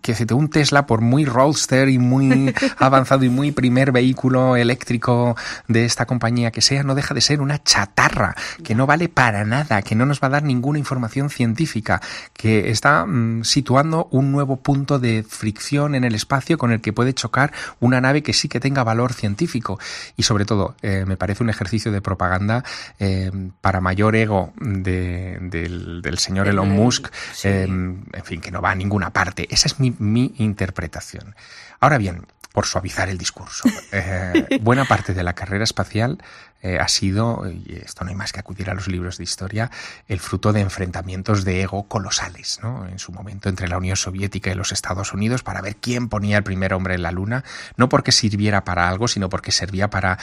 que 0.00 0.12
decirte, 0.12 0.34
un 0.34 0.48
Tesla, 0.48 0.86
por 0.86 1.00
muy 1.00 1.24
roadster 1.24 1.88
y 1.88 1.98
muy 1.98 2.54
avanzado 2.78 3.24
y 3.24 3.30
muy 3.30 3.50
primer 3.50 3.90
vehículo 3.90 4.54
eléctrico 4.54 5.36
de 5.66 5.84
esta 5.84 6.06
compañía 6.06 6.52
que 6.52 6.60
sea, 6.60 6.84
no 6.84 6.94
deja 6.94 7.14
de 7.14 7.20
ser 7.20 7.40
una 7.40 7.60
chatarra 7.62 8.36
que 8.62 8.76
no 8.76 8.86
vale 8.86 9.08
para 9.08 9.44
nada 9.44 9.82
que 9.88 9.94
no 9.94 10.04
nos 10.04 10.20
va 10.20 10.26
a 10.26 10.32
dar 10.32 10.42
ninguna 10.42 10.78
información 10.78 11.30
científica, 11.30 12.02
que 12.34 12.68
está 12.68 13.06
mmm, 13.06 13.42
situando 13.42 14.06
un 14.10 14.30
nuevo 14.30 14.58
punto 14.58 14.98
de 14.98 15.22
fricción 15.22 15.94
en 15.94 16.04
el 16.04 16.14
espacio 16.14 16.58
con 16.58 16.72
el 16.72 16.82
que 16.82 16.92
puede 16.92 17.14
chocar 17.14 17.54
una 17.80 17.98
nave 17.98 18.22
que 18.22 18.34
sí 18.34 18.50
que 18.50 18.60
tenga 18.60 18.84
valor 18.84 19.14
científico. 19.14 19.80
Y 20.14 20.24
sobre 20.24 20.44
todo, 20.44 20.76
eh, 20.82 21.06
me 21.06 21.16
parece 21.16 21.42
un 21.42 21.48
ejercicio 21.48 21.90
de 21.90 22.02
propaganda 22.02 22.64
eh, 22.98 23.30
para 23.62 23.80
mayor 23.80 24.14
ego 24.14 24.52
de, 24.60 25.38
del, 25.40 26.02
del, 26.02 26.18
señor 26.18 26.48
Elon 26.48 26.70
Musk, 26.70 27.08
sí. 27.32 27.48
eh, 27.48 27.62
en 27.62 28.24
fin, 28.24 28.42
que 28.42 28.50
no 28.50 28.60
va 28.60 28.72
a 28.72 28.74
ninguna 28.74 29.08
parte. 29.08 29.48
Esa 29.50 29.68
es 29.68 29.80
mi, 29.80 29.94
mi 29.98 30.34
interpretación. 30.36 31.34
Ahora 31.80 31.96
bien, 31.96 32.26
por 32.58 32.66
suavizar 32.66 33.08
el 33.08 33.18
discurso. 33.18 33.68
Eh, 33.92 34.58
buena 34.62 34.84
parte 34.84 35.14
de 35.14 35.22
la 35.22 35.32
carrera 35.32 35.62
espacial 35.62 36.18
eh, 36.60 36.76
ha 36.80 36.88
sido, 36.88 37.48
y 37.48 37.76
esto 37.84 38.02
no 38.02 38.10
hay 38.10 38.16
más 38.16 38.32
que 38.32 38.40
acudir 38.40 38.68
a 38.68 38.74
los 38.74 38.88
libros 38.88 39.16
de 39.16 39.22
historia, 39.22 39.70
el 40.08 40.18
fruto 40.18 40.52
de 40.52 40.60
enfrentamientos 40.60 41.44
de 41.44 41.62
ego 41.62 41.86
colosales, 41.86 42.58
¿no? 42.60 42.84
En 42.88 42.98
su 42.98 43.12
momento 43.12 43.48
entre 43.48 43.68
la 43.68 43.78
Unión 43.78 43.96
Soviética 43.96 44.50
y 44.50 44.56
los 44.56 44.72
Estados 44.72 45.12
Unidos 45.12 45.44
para 45.44 45.60
ver 45.60 45.76
quién 45.76 46.08
ponía 46.08 46.36
el 46.38 46.42
primer 46.42 46.74
hombre 46.74 46.94
en 46.96 47.02
la 47.02 47.12
Luna, 47.12 47.44
no 47.76 47.88
porque 47.88 48.10
sirviera 48.10 48.64
para 48.64 48.88
algo, 48.88 49.06
sino 49.06 49.28
porque 49.28 49.52
servía 49.52 49.88
para 49.88 50.18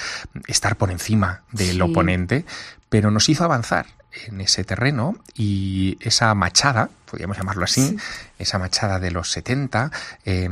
estar 0.47 0.75
por 0.75 0.91
encima 0.91 1.43
del 1.53 1.75
Sí. 1.77 1.81
oponente, 1.81 2.45
pero 2.89 3.11
nos 3.11 3.29
hizo 3.29 3.45
avanzar 3.45 3.85
en 4.27 4.41
ese 4.41 4.65
terreno 4.65 5.15
y 5.35 5.97
esa 6.01 6.33
machada, 6.35 6.89
podríamos 7.05 7.37
llamarlo 7.37 7.63
así, 7.65 7.97
esa 8.37 8.59
machada 8.59 8.99
de 8.99 9.11
los 9.11 9.31
70 9.31 9.91
eh, 10.25 10.49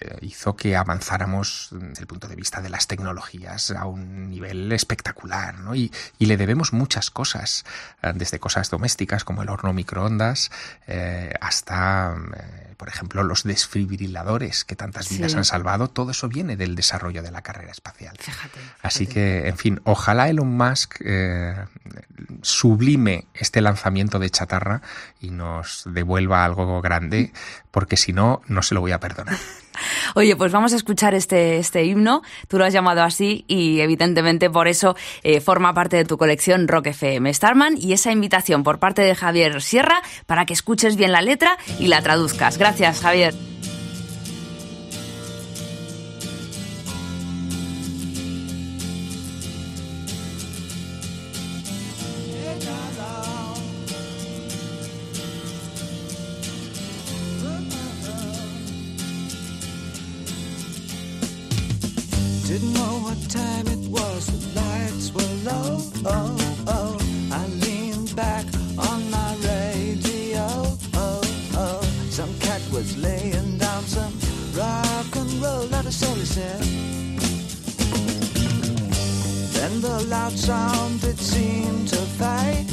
eh, 0.00 0.18
hizo 0.22 0.56
que 0.56 0.76
avanzáramos 0.76 1.68
desde 1.72 2.00
el 2.02 2.06
punto 2.06 2.28
de 2.28 2.36
vista 2.36 2.60
de 2.60 2.68
las 2.68 2.86
tecnologías 2.86 3.70
a 3.72 3.86
un 3.86 4.30
nivel 4.30 4.70
espectacular, 4.72 5.58
¿no? 5.58 5.74
Y, 5.74 5.92
y 6.18 6.26
le 6.26 6.36
debemos 6.36 6.72
muchas 6.72 7.10
cosas, 7.10 7.64
eh, 8.02 8.12
desde 8.14 8.38
cosas 8.38 8.70
domésticas 8.70 9.24
como 9.24 9.42
el 9.42 9.48
horno 9.48 9.72
microondas 9.72 10.50
eh, 10.86 11.32
hasta, 11.40 12.14
eh, 12.36 12.74
por 12.76 12.88
ejemplo, 12.88 13.22
los 13.22 13.42
desfibriladores 13.44 14.64
que 14.64 14.76
tantas 14.76 15.08
vidas 15.08 15.32
Sí. 15.32 15.38
han 15.38 15.44
salvado, 15.44 15.88
todo 15.88 16.10
eso 16.10 16.28
viene 16.28 16.56
del 16.56 16.74
desarrollo 16.76 17.22
de 17.22 17.30
la 17.30 17.42
carrera 17.42 17.72
espacial. 17.72 18.16
Fíjate. 18.18 18.58
Así 18.82 19.06
que, 19.06 19.48
en 19.48 19.56
fin, 19.56 19.80
ojalá 19.84 20.28
Elon 20.28 20.56
Musk 20.56 21.00
sublime 22.42 23.26
este 23.34 23.60
lanzamiento 23.60 24.18
de 24.18 24.30
chatarra 24.30 24.82
y 25.20 25.30
nos 25.30 25.84
devuelva 25.86 26.44
algo 26.44 26.80
grande, 26.82 27.23
porque 27.70 27.96
si 27.96 28.12
no, 28.12 28.42
no 28.46 28.62
se 28.62 28.74
lo 28.74 28.80
voy 28.80 28.92
a 28.92 29.00
perdonar. 29.00 29.36
Oye, 30.14 30.36
pues 30.36 30.52
vamos 30.52 30.72
a 30.72 30.76
escuchar 30.76 31.14
este, 31.14 31.58
este 31.58 31.84
himno. 31.84 32.22
Tú 32.48 32.58
lo 32.58 32.64
has 32.64 32.72
llamado 32.72 33.02
así 33.02 33.44
y 33.48 33.80
evidentemente 33.80 34.50
por 34.50 34.68
eso 34.68 34.96
eh, 35.22 35.40
forma 35.40 35.74
parte 35.74 35.96
de 35.96 36.04
tu 36.04 36.16
colección 36.16 36.68
Rock 36.68 36.88
FM. 36.88 37.32
Starman 37.32 37.76
y 37.76 37.92
esa 37.92 38.12
invitación 38.12 38.62
por 38.62 38.78
parte 38.78 39.02
de 39.02 39.14
Javier 39.14 39.60
Sierra 39.62 40.02
para 40.26 40.46
que 40.46 40.54
escuches 40.54 40.96
bien 40.96 41.12
la 41.12 41.22
letra 41.22 41.58
y 41.78 41.88
la 41.88 42.02
traduzcas. 42.02 42.58
Gracias, 42.58 43.00
Javier. 43.00 43.53
Oh, 65.46 65.92
oh. 66.66 66.98
I 67.30 67.46
back 68.14 68.46
on 68.78 69.10
my 69.10 69.36
radio. 69.42 70.46
Oh, 70.94 71.20
oh. 71.54 71.80
Some 72.10 72.32
cat 72.38 72.62
was 72.72 72.96
laying 72.96 73.58
down 73.58 73.82
some 73.82 74.12
rock 74.56 75.16
and 75.16 75.32
roll, 75.42 75.66
that 75.66 75.84
he 75.84 76.24
said. 76.24 76.60
Then 79.52 79.80
the 79.80 80.06
loud 80.08 80.32
sound 80.32 81.04
it 81.04 81.18
seemed 81.18 81.88
to 81.88 81.96
fade. 81.96 82.68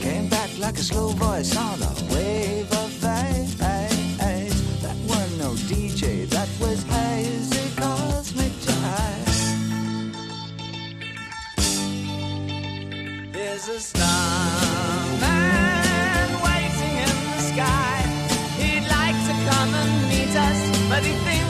Came 0.00 0.28
back 0.28 0.50
like 0.58 0.78
a 0.78 0.82
slow 0.82 1.08
voice 1.08 1.56
on 1.56 1.82
a 1.82 2.14
wave 2.14 2.70
of 2.72 2.90
fade. 2.90 3.55
But 20.88 21.02
he 21.02 21.12
thinks 21.24 21.45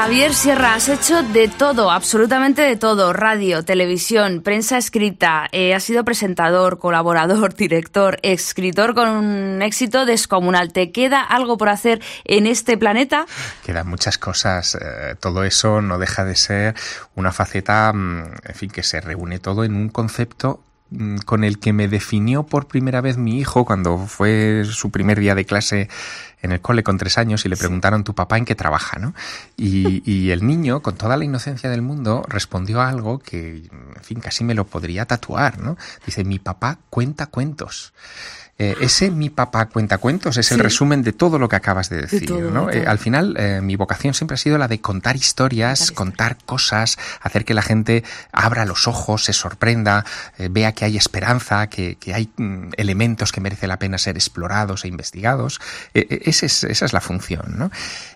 Javier 0.00 0.32
Sierra, 0.32 0.76
has 0.76 0.88
hecho 0.88 1.22
de 1.22 1.46
todo, 1.46 1.90
absolutamente 1.90 2.62
de 2.62 2.76
todo. 2.76 3.12
Radio, 3.12 3.66
televisión, 3.66 4.40
prensa 4.40 4.78
escrita. 4.78 5.46
Eh, 5.52 5.74
has 5.74 5.84
sido 5.84 6.06
presentador, 6.06 6.78
colaborador, 6.78 7.54
director, 7.54 8.18
escritor 8.22 8.94
con 8.94 9.10
un 9.10 9.60
éxito 9.60 10.06
descomunal. 10.06 10.72
¿Te 10.72 10.90
queda 10.90 11.20
algo 11.20 11.58
por 11.58 11.68
hacer 11.68 12.00
en 12.24 12.46
este 12.46 12.78
planeta? 12.78 13.26
Quedan 13.62 13.88
muchas 13.88 14.16
cosas. 14.16 14.74
Eh, 14.74 15.16
todo 15.20 15.44
eso 15.44 15.82
no 15.82 15.98
deja 15.98 16.24
de 16.24 16.34
ser 16.34 16.74
una 17.14 17.30
faceta, 17.30 17.92
mm, 17.92 18.24
en 18.42 18.54
fin, 18.54 18.70
que 18.70 18.82
se 18.82 19.02
reúne 19.02 19.38
todo 19.38 19.64
en 19.64 19.76
un 19.76 19.90
concepto 19.90 20.62
mm, 20.88 21.18
con 21.26 21.44
el 21.44 21.58
que 21.58 21.74
me 21.74 21.88
definió 21.88 22.44
por 22.44 22.68
primera 22.68 23.02
vez 23.02 23.18
mi 23.18 23.38
hijo 23.38 23.66
cuando 23.66 23.98
fue 23.98 24.62
su 24.64 24.90
primer 24.90 25.20
día 25.20 25.34
de 25.34 25.44
clase 25.44 25.90
en 26.42 26.52
el 26.52 26.60
cole 26.60 26.82
con 26.82 26.98
tres 26.98 27.18
años 27.18 27.44
y 27.44 27.48
le 27.48 27.56
preguntaron 27.56 28.04
tu 28.04 28.14
papá 28.14 28.38
en 28.38 28.44
qué 28.44 28.54
trabaja, 28.54 28.98
¿no? 28.98 29.14
Y, 29.56 30.02
y, 30.10 30.30
el 30.30 30.46
niño, 30.46 30.80
con 30.82 30.96
toda 30.96 31.16
la 31.16 31.24
inocencia 31.24 31.70
del 31.70 31.82
mundo, 31.82 32.24
respondió 32.28 32.80
algo 32.80 33.18
que, 33.18 33.68
en 33.70 34.02
fin, 34.02 34.20
casi 34.20 34.44
me 34.44 34.54
lo 34.54 34.66
podría 34.66 35.06
tatuar, 35.06 35.58
¿no? 35.58 35.76
Dice, 36.04 36.24
mi 36.24 36.38
papá 36.38 36.78
cuenta 36.88 37.26
cuentos. 37.26 37.92
Eh, 38.62 38.76
ese 38.82 39.10
mi 39.10 39.30
papá 39.30 39.66
cuenta 39.66 39.96
cuentos 39.96 40.36
es 40.36 40.52
el 40.52 40.58
resumen 40.58 41.02
de 41.02 41.14
todo 41.14 41.38
lo 41.38 41.48
que 41.48 41.56
acabas 41.56 41.88
de 41.88 42.02
decir. 42.02 42.20
De 42.20 42.26
todo, 42.26 42.50
¿no? 42.50 42.66
de 42.66 42.80
Eh, 42.82 42.86
al 42.86 42.98
final, 42.98 43.34
eh, 43.38 43.60
mi 43.62 43.74
vocación 43.76 44.12
siempre 44.12 44.34
ha 44.34 44.36
sido 44.36 44.58
la 44.58 44.68
de 44.68 44.82
contar 44.82 45.16
historias, 45.16 45.90
contar 45.92 46.36
cosas, 46.44 46.98
hacer 47.22 47.46
que 47.46 47.54
la 47.54 47.62
gente 47.62 48.04
abra 48.32 48.66
los 48.66 48.86
ojos, 48.86 49.24
se 49.24 49.32
sorprenda, 49.32 50.04
vea 50.50 50.72
que 50.72 50.84
hay 50.84 50.98
esperanza, 50.98 51.68
que, 51.68 51.96
que 51.96 52.12
hay 52.12 52.28
mm, 52.36 52.72
elementos 52.76 53.32
que 53.32 53.40
merece 53.40 53.66
la 53.66 53.78
pena 53.78 53.96
ser 53.96 54.16
explorados 54.16 54.84
e 54.84 54.88
investigados. 54.88 55.58
Ese 55.94 56.44
es- 56.46 56.64
esa 56.64 56.84
es 56.84 56.92
la 56.92 57.00
función. 57.00 57.56
¿no? 57.56 57.70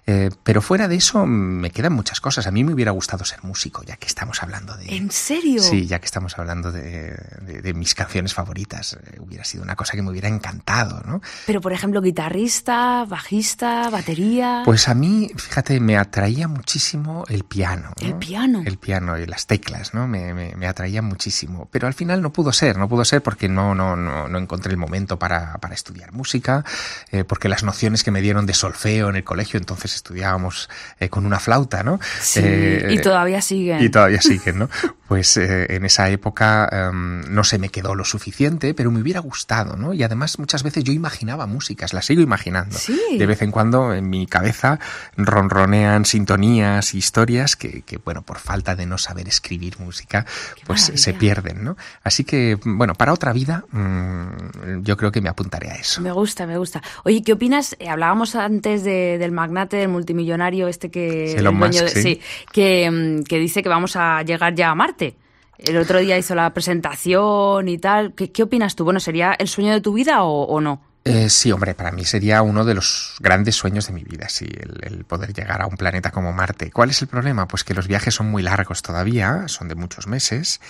Eh, 0.07 0.31
pero 0.43 0.61
fuera 0.61 0.87
de 0.87 0.97
eso, 0.97 1.25
me 1.27 1.71
quedan 1.71 1.95
muchas 1.95 2.21
cosas. 2.21 2.47
A 2.47 2.51
mí 2.51 2.63
me 2.63 2.75
hubiera 2.75 2.91
gustado 2.91 3.25
ser 3.25 3.43
músico, 3.43 3.83
ya 3.85 3.97
que 3.97 4.07
estamos 4.07 4.43
hablando 4.43 4.77
de... 4.77 4.95
¿En 4.95 5.11
serio? 5.11 5.63
Sí, 5.63 5.87
ya 5.87 5.99
que 5.99 6.05
estamos 6.07 6.39
hablando 6.39 6.71
de, 6.73 7.17
de- 7.41 7.63
de 7.63 7.75
mis 7.75 7.95
canciones 7.95 8.35
favoritas, 8.35 8.99
eh, 9.03 9.19
hubiera 9.21 9.45
sido 9.45 9.63
una 9.63 9.77
cosa 9.77 9.95
que 9.95 10.03
me 10.03 10.11
hubiera 10.11 10.29
encantado, 10.29 11.03
¿no? 11.07 11.23
Pero, 11.47 11.61
por 11.63 11.73
ejemplo, 11.73 12.03
guitarrista, 12.03 13.05
bajista, 13.07 13.89
batería. 13.91 14.63
Pues 14.65 14.89
a 14.89 14.95
mí, 14.95 15.31
fíjate, 15.37 15.81
me 15.81 15.97
atraía 15.97 16.49
muchísimo 16.49 17.25
el 17.29 17.45
piano. 17.45 17.93
¿no? 18.01 18.07
El 18.07 18.15
piano. 18.17 18.63
El 18.67 18.77
piano 18.77 19.19
y 19.19 19.25
las 19.27 19.47
teclas, 19.47 19.95
¿no? 19.95 20.07
Me, 20.07 20.35
me, 20.35 20.55
me 20.57 20.67
atraían 20.67 21.05
muchísimo. 21.07 21.69
Pero 21.71 21.87
al 21.87 21.95
final 21.95 22.21
no 22.21 22.33
pudo 22.33 22.53
ser, 22.53 22.77
no 22.77 22.89
pudo 22.89 23.05
ser 23.05 23.23
porque 23.23 23.49
no, 23.49 23.75
no, 23.75 23.97
no, 23.97 24.29
no 24.29 24.39
encontré 24.39 24.73
el 24.73 24.77
momento 24.79 25.19
para, 25.19 25.55
para 25.59 25.75
estudiar 25.75 26.13
música, 26.13 26.65
eh, 27.11 27.25
porque 27.25 27.49
las 27.49 27.63
nociones 27.63 28.05
que 28.05 28.11
me 28.11 28.21
dieron 28.21 28.45
de 28.47 28.53
solfeo 28.55 29.09
en 29.09 29.17
el 29.17 29.25
colegio, 29.25 29.59
entonces 29.59 29.94
estudiábamos 29.95 30.69
eh, 31.01 31.09
con 31.09 31.27
una 31.27 31.39
flauta, 31.41 31.83
¿no? 31.83 31.99
Sí, 32.21 32.41
Eh, 32.43 32.89
y 32.91 32.99
todavía 33.01 33.41
siguen. 33.41 33.83
Y 33.83 33.89
todavía 33.89 34.21
siguen, 34.23 34.59
¿no? 34.59 34.71
Pues 35.09 35.37
eh, 35.37 35.67
en 35.71 35.85
esa 35.85 36.09
época 36.09 36.69
em, 36.73 37.21
no 37.33 37.45
se 37.45 37.59
me 37.59 37.69
quedó 37.69 37.95
lo 37.95 38.05
suficiente, 38.05 38.73
pero 38.75 38.91
me 38.91 39.01
hubiera 39.01 39.21
gustado, 39.21 39.77
¿no? 39.77 39.93
Y 39.93 40.03
además 40.03 40.39
muchas 40.39 40.63
veces 40.63 40.83
yo 40.85 40.93
imaginaba 40.93 41.47
músicas, 41.47 41.93
las 41.93 42.07
sigo 42.07 42.23
imaginando. 42.23 42.77
Sí. 42.79 42.99
De 43.19 43.27
vez 43.27 43.43
en 43.43 43.51
cuando 43.51 43.93
en 43.95 44.09
mi 44.09 44.27
cabeza 44.27 44.79
ronronean 45.17 46.05
sintonías 46.05 46.95
historias 46.95 47.57
que, 47.57 47.83
que, 47.83 47.99
bueno, 47.99 48.23
por 48.23 48.39
falta 48.39 48.77
de 48.77 48.87
no 48.87 48.99
saber 48.99 49.29
escribir 49.29 49.79
música, 49.79 50.25
pues 50.67 50.81
maravilla. 50.83 51.03
se 51.03 51.15
pierden, 51.15 51.65
¿no? 51.65 51.77
Así 52.03 52.25
que, 52.25 52.59
bueno, 52.65 52.95
para 52.95 53.13
otra 53.13 53.33
vida 53.33 53.65
mm, 53.71 54.83
yo 54.83 54.97
creo 54.97 55.11
que 55.13 55.21
me 55.21 55.29
apuntaré 55.29 55.71
a 55.71 55.75
eso. 55.75 56.01
Me 56.01 56.13
gusta, 56.13 56.47
me 56.47 56.59
gusta. 56.59 56.83
Oye, 57.05 57.23
¿qué 57.23 57.33
opinas? 57.33 57.77
Hablábamos 57.89 58.35
antes 58.35 58.85
de- 58.85 59.19
del 59.19 59.33
magnate, 59.33 59.84
del 59.85 59.93
multimillonario, 59.93 60.69
este 60.69 60.91
que. 60.91 61.29
Sí, 61.29 61.37
Elon 61.39 61.55
el 61.55 61.61
dueño 61.61 61.83
Musk, 61.83 61.95
de- 61.95 62.03
sí. 62.03 62.21
que, 62.53 62.91
mm, 62.91 63.23
que 63.25 63.39
dice 63.39 63.63
que 63.63 63.69
vamos 63.69 63.97
a 63.97 64.23
llegar 64.23 64.55
ya 64.55 64.71
a 64.71 64.75
Marte. 64.75 65.17
El 65.59 65.77
otro 65.79 66.01
día 66.01 66.19
hizo 66.19 66.35
la 66.35 66.53
presentación 66.53 67.69
y 67.69 67.79
tal. 67.79 68.13
¿Qué, 68.15 68.31
qué 68.33 68.43
opinas 68.43 68.75
tú? 68.75 68.85
Bueno, 68.85 69.01
¿sería 69.01 69.35
el 69.39 69.49
sueño 69.49 69.73
de 69.73 69.81
tu 69.81 69.93
vida 69.93 70.25
o, 70.25 70.43
o 70.45 70.61
no? 70.61 70.83
Eh, 71.07 71.29
sí, 71.29 71.53
hombre, 71.53 71.75
para 71.75 71.93
mí 71.93 72.05
sería 72.07 72.41
uno 72.41 72.65
de 72.65 72.73
los 72.75 73.17
grandes 73.21 73.55
sueños 73.57 73.87
de 73.87 73.93
mi 73.93 74.03
vida, 74.05 74.31
sí, 74.31 74.47
el, 74.47 74.79
el 74.83 75.05
poder 75.05 75.35
llegar 75.35 75.61
a 75.61 75.67
un 75.67 75.77
planeta 75.77 76.11
como 76.11 76.33
Marte. 76.33 76.71
¿Cuál 76.71 76.89
es 76.91 77.03
el 77.03 77.09
problema? 77.09 77.47
Pues 77.47 77.63
que 77.63 77.75
los 77.75 77.87
viajes 77.87 78.15
son 78.15 78.31
muy 78.31 78.43
largos 78.43 78.81
todavía, 78.81 79.47
son 79.49 79.69
de 79.69 79.75
muchos 79.75 80.07
meses, 80.07 80.63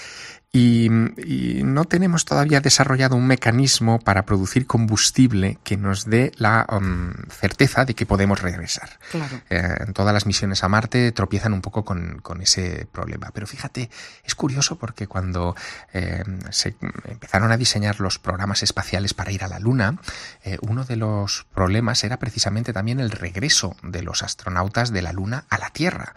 y, 0.55 0.87
y 0.87 1.65
no 1.65 1.85
tenemos 1.85 2.25
todavía 2.25 2.61
desarrollado 2.61 3.17
un 3.17 3.27
mecanismo 3.27 3.99
para 3.99 4.25
producir 4.25 4.69
combustible 4.69 5.59
que 5.65 5.77
nos 5.77 6.05
dé 6.05 6.31
la 6.37 6.65
um, 6.71 7.13
certeza 7.29 7.85
de 7.85 7.95
que 7.95 8.07
podemos 8.07 8.41
regresar. 8.41 9.01
Claro. 9.11 9.41
Eh, 9.51 9.75
en 9.81 9.93
todas 9.93 10.15
las 10.15 10.27
misiones 10.27 10.63
a 10.63 10.69
Marte 10.69 11.11
tropiezan 11.11 11.55
un 11.55 11.61
poco 11.61 11.85
con, 11.85 12.21
con 12.23 12.41
ese 12.41 12.87
problema. 12.93 13.33
Pero 13.35 13.49
fíjate, 13.49 13.91
es 14.23 14.37
curioso 14.37 14.79
porque 14.79 15.09
cuando 15.09 15.57
eh, 15.93 16.23
se 16.51 16.77
empezaron 17.05 17.51
a 17.51 17.57
diseñar 17.57 17.99
los 17.99 18.21
programas 18.21 18.63
espaciales 18.63 19.13
para 19.13 19.33
ir 19.33 19.43
a 19.43 19.49
la 19.49 19.59
Luna, 19.59 19.99
eh, 20.45 20.59
uno 20.63 20.85
de 20.85 20.95
los 20.95 21.47
problemas 21.53 22.05
era 22.05 22.21
precisamente 22.21 22.73
también 22.73 23.01
el 23.01 23.11
regreso 23.11 23.75
de 23.83 24.03
los 24.03 24.23
astronautas 24.23 24.93
de 24.93 25.03
la 25.03 25.13
Luna 25.13 25.47
a 25.51 25.59
la 25.59 25.71
Tierra. 25.71 26.15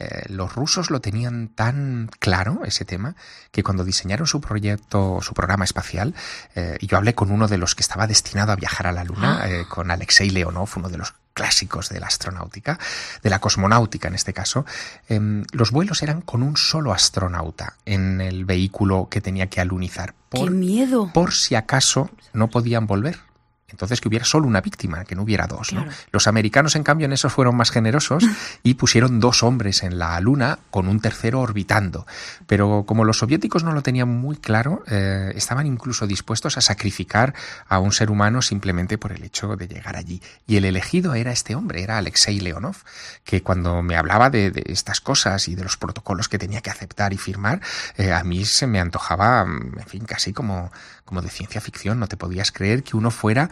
Eh, 0.00 0.24
los 0.28 0.54
rusos 0.54 0.90
lo 0.90 1.00
tenían 1.00 1.48
tan 1.48 2.10
claro, 2.18 2.62
ese 2.64 2.86
tema, 2.86 3.14
que 3.52 3.62
cuando 3.62 3.84
diseñaron 3.84 4.26
su 4.26 4.40
proyecto, 4.40 5.18
su 5.20 5.34
programa 5.34 5.64
espacial, 5.64 6.14
eh, 6.54 6.78
yo 6.80 6.96
hablé 6.96 7.14
con 7.14 7.30
uno 7.30 7.48
de 7.48 7.58
los 7.58 7.74
que 7.74 7.82
estaba 7.82 8.06
destinado 8.06 8.52
a 8.52 8.56
viajar 8.56 8.86
a 8.86 8.92
la 8.92 9.04
Luna, 9.04 9.42
eh, 9.46 9.66
con 9.68 9.90
Alexei 9.90 10.30
Leonov, 10.30 10.70
uno 10.76 10.88
de 10.88 10.96
los 10.96 11.14
clásicos 11.34 11.90
de 11.90 12.00
la 12.00 12.06
astronáutica, 12.06 12.78
de 13.22 13.30
la 13.30 13.40
cosmonáutica 13.40 14.08
en 14.08 14.14
este 14.14 14.32
caso, 14.32 14.64
em, 15.08 15.44
los 15.52 15.70
vuelos 15.70 16.02
eran 16.02 16.22
con 16.22 16.42
un 16.42 16.56
solo 16.56 16.92
astronauta 16.92 17.76
en 17.84 18.22
el 18.22 18.46
vehículo 18.46 19.08
que 19.10 19.20
tenía 19.20 19.48
que 19.48 19.60
alunizar. 19.60 20.14
¡Qué 20.30 20.48
miedo! 20.48 21.10
Por 21.12 21.34
si 21.34 21.54
acaso 21.54 22.10
no 22.32 22.48
podían 22.48 22.86
volver. 22.86 23.29
Entonces 23.70 24.00
que 24.00 24.08
hubiera 24.08 24.24
solo 24.24 24.46
una 24.46 24.60
víctima, 24.60 25.04
que 25.04 25.14
no 25.14 25.22
hubiera 25.22 25.46
dos. 25.46 25.72
¿no? 25.72 25.86
Los 26.12 26.26
americanos, 26.26 26.76
en 26.76 26.82
cambio, 26.82 27.06
en 27.06 27.12
eso 27.12 27.28
fueron 27.30 27.56
más 27.56 27.70
generosos 27.70 28.24
y 28.62 28.74
pusieron 28.74 29.20
dos 29.20 29.42
hombres 29.42 29.82
en 29.82 29.98
la 29.98 30.18
luna 30.20 30.58
con 30.70 30.88
un 30.88 31.00
tercero 31.00 31.40
orbitando. 31.40 32.06
Pero 32.46 32.84
como 32.86 33.04
los 33.04 33.18
soviéticos 33.18 33.64
no 33.64 33.72
lo 33.72 33.82
tenían 33.82 34.08
muy 34.08 34.36
claro, 34.36 34.82
eh, 34.88 35.32
estaban 35.34 35.66
incluso 35.66 36.06
dispuestos 36.06 36.56
a 36.56 36.60
sacrificar 36.60 37.34
a 37.68 37.78
un 37.78 37.92
ser 37.92 38.10
humano 38.10 38.42
simplemente 38.42 38.98
por 38.98 39.12
el 39.12 39.24
hecho 39.24 39.56
de 39.56 39.68
llegar 39.68 39.96
allí. 39.96 40.22
Y 40.46 40.56
el 40.56 40.64
elegido 40.64 41.14
era 41.14 41.32
este 41.32 41.54
hombre, 41.54 41.82
era 41.82 41.98
Alexei 41.98 42.40
Leonov, 42.40 42.76
que 43.24 43.42
cuando 43.42 43.82
me 43.82 43.96
hablaba 43.96 44.30
de, 44.30 44.50
de 44.50 44.64
estas 44.66 45.00
cosas 45.00 45.48
y 45.48 45.54
de 45.54 45.62
los 45.62 45.76
protocolos 45.76 46.28
que 46.28 46.38
tenía 46.38 46.60
que 46.60 46.70
aceptar 46.70 47.12
y 47.12 47.16
firmar, 47.16 47.60
eh, 47.96 48.12
a 48.12 48.24
mí 48.24 48.44
se 48.44 48.66
me 48.66 48.80
antojaba, 48.80 49.44
mm, 49.44 49.78
en 49.78 49.86
fin, 49.86 50.04
casi 50.04 50.32
como, 50.32 50.72
como 51.10 51.20
de 51.20 51.28
ciencia 51.28 51.60
ficción. 51.60 51.98
No 51.98 52.06
te 52.06 52.16
podías 52.16 52.52
creer 52.52 52.82
que 52.82 52.96
uno 52.96 53.10
fuera 53.10 53.50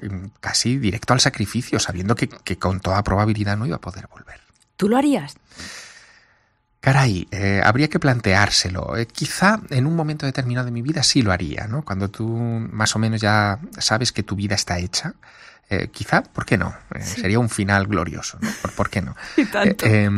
mm, 0.00 0.26
casi 0.40 0.78
directo 0.78 1.12
al 1.12 1.20
sacrificio, 1.20 1.78
sabiendo 1.78 2.14
que, 2.14 2.28
que 2.28 2.56
con 2.56 2.80
toda 2.80 3.02
probabilidad 3.02 3.58
no 3.58 3.66
iba 3.66 3.76
a 3.76 3.80
poder 3.80 4.06
volver. 4.06 4.40
¿Tú 4.78 4.88
lo 4.88 4.96
harías? 4.96 5.36
Caray, 6.80 7.28
eh, 7.30 7.60
habría 7.64 7.88
que 7.88 8.00
planteárselo. 8.00 8.96
Eh, 8.96 9.06
quizá 9.06 9.60
en 9.70 9.86
un 9.86 9.94
momento 9.94 10.26
determinado 10.26 10.64
de 10.64 10.72
mi 10.72 10.82
vida 10.82 11.02
sí 11.02 11.22
lo 11.22 11.30
haría, 11.30 11.68
¿no? 11.68 11.84
Cuando 11.84 12.08
tú 12.10 12.26
más 12.26 12.96
o 12.96 12.98
menos 12.98 13.20
ya 13.20 13.60
sabes 13.78 14.10
que 14.10 14.22
tu 14.22 14.34
vida 14.34 14.54
está 14.54 14.78
hecha. 14.78 15.14
Eh, 15.72 15.88
quizá, 15.90 16.22
¿por 16.22 16.44
qué 16.44 16.58
no? 16.58 16.74
Eh, 16.94 17.02
Sería 17.02 17.38
un 17.38 17.48
final 17.48 17.86
glorioso, 17.86 18.38
¿no? 18.40 18.48
¿Por, 18.60 18.72
por 18.72 18.90
qué 18.90 19.00
no? 19.00 19.16
Eh, 19.64 19.78
eh, 19.82 20.10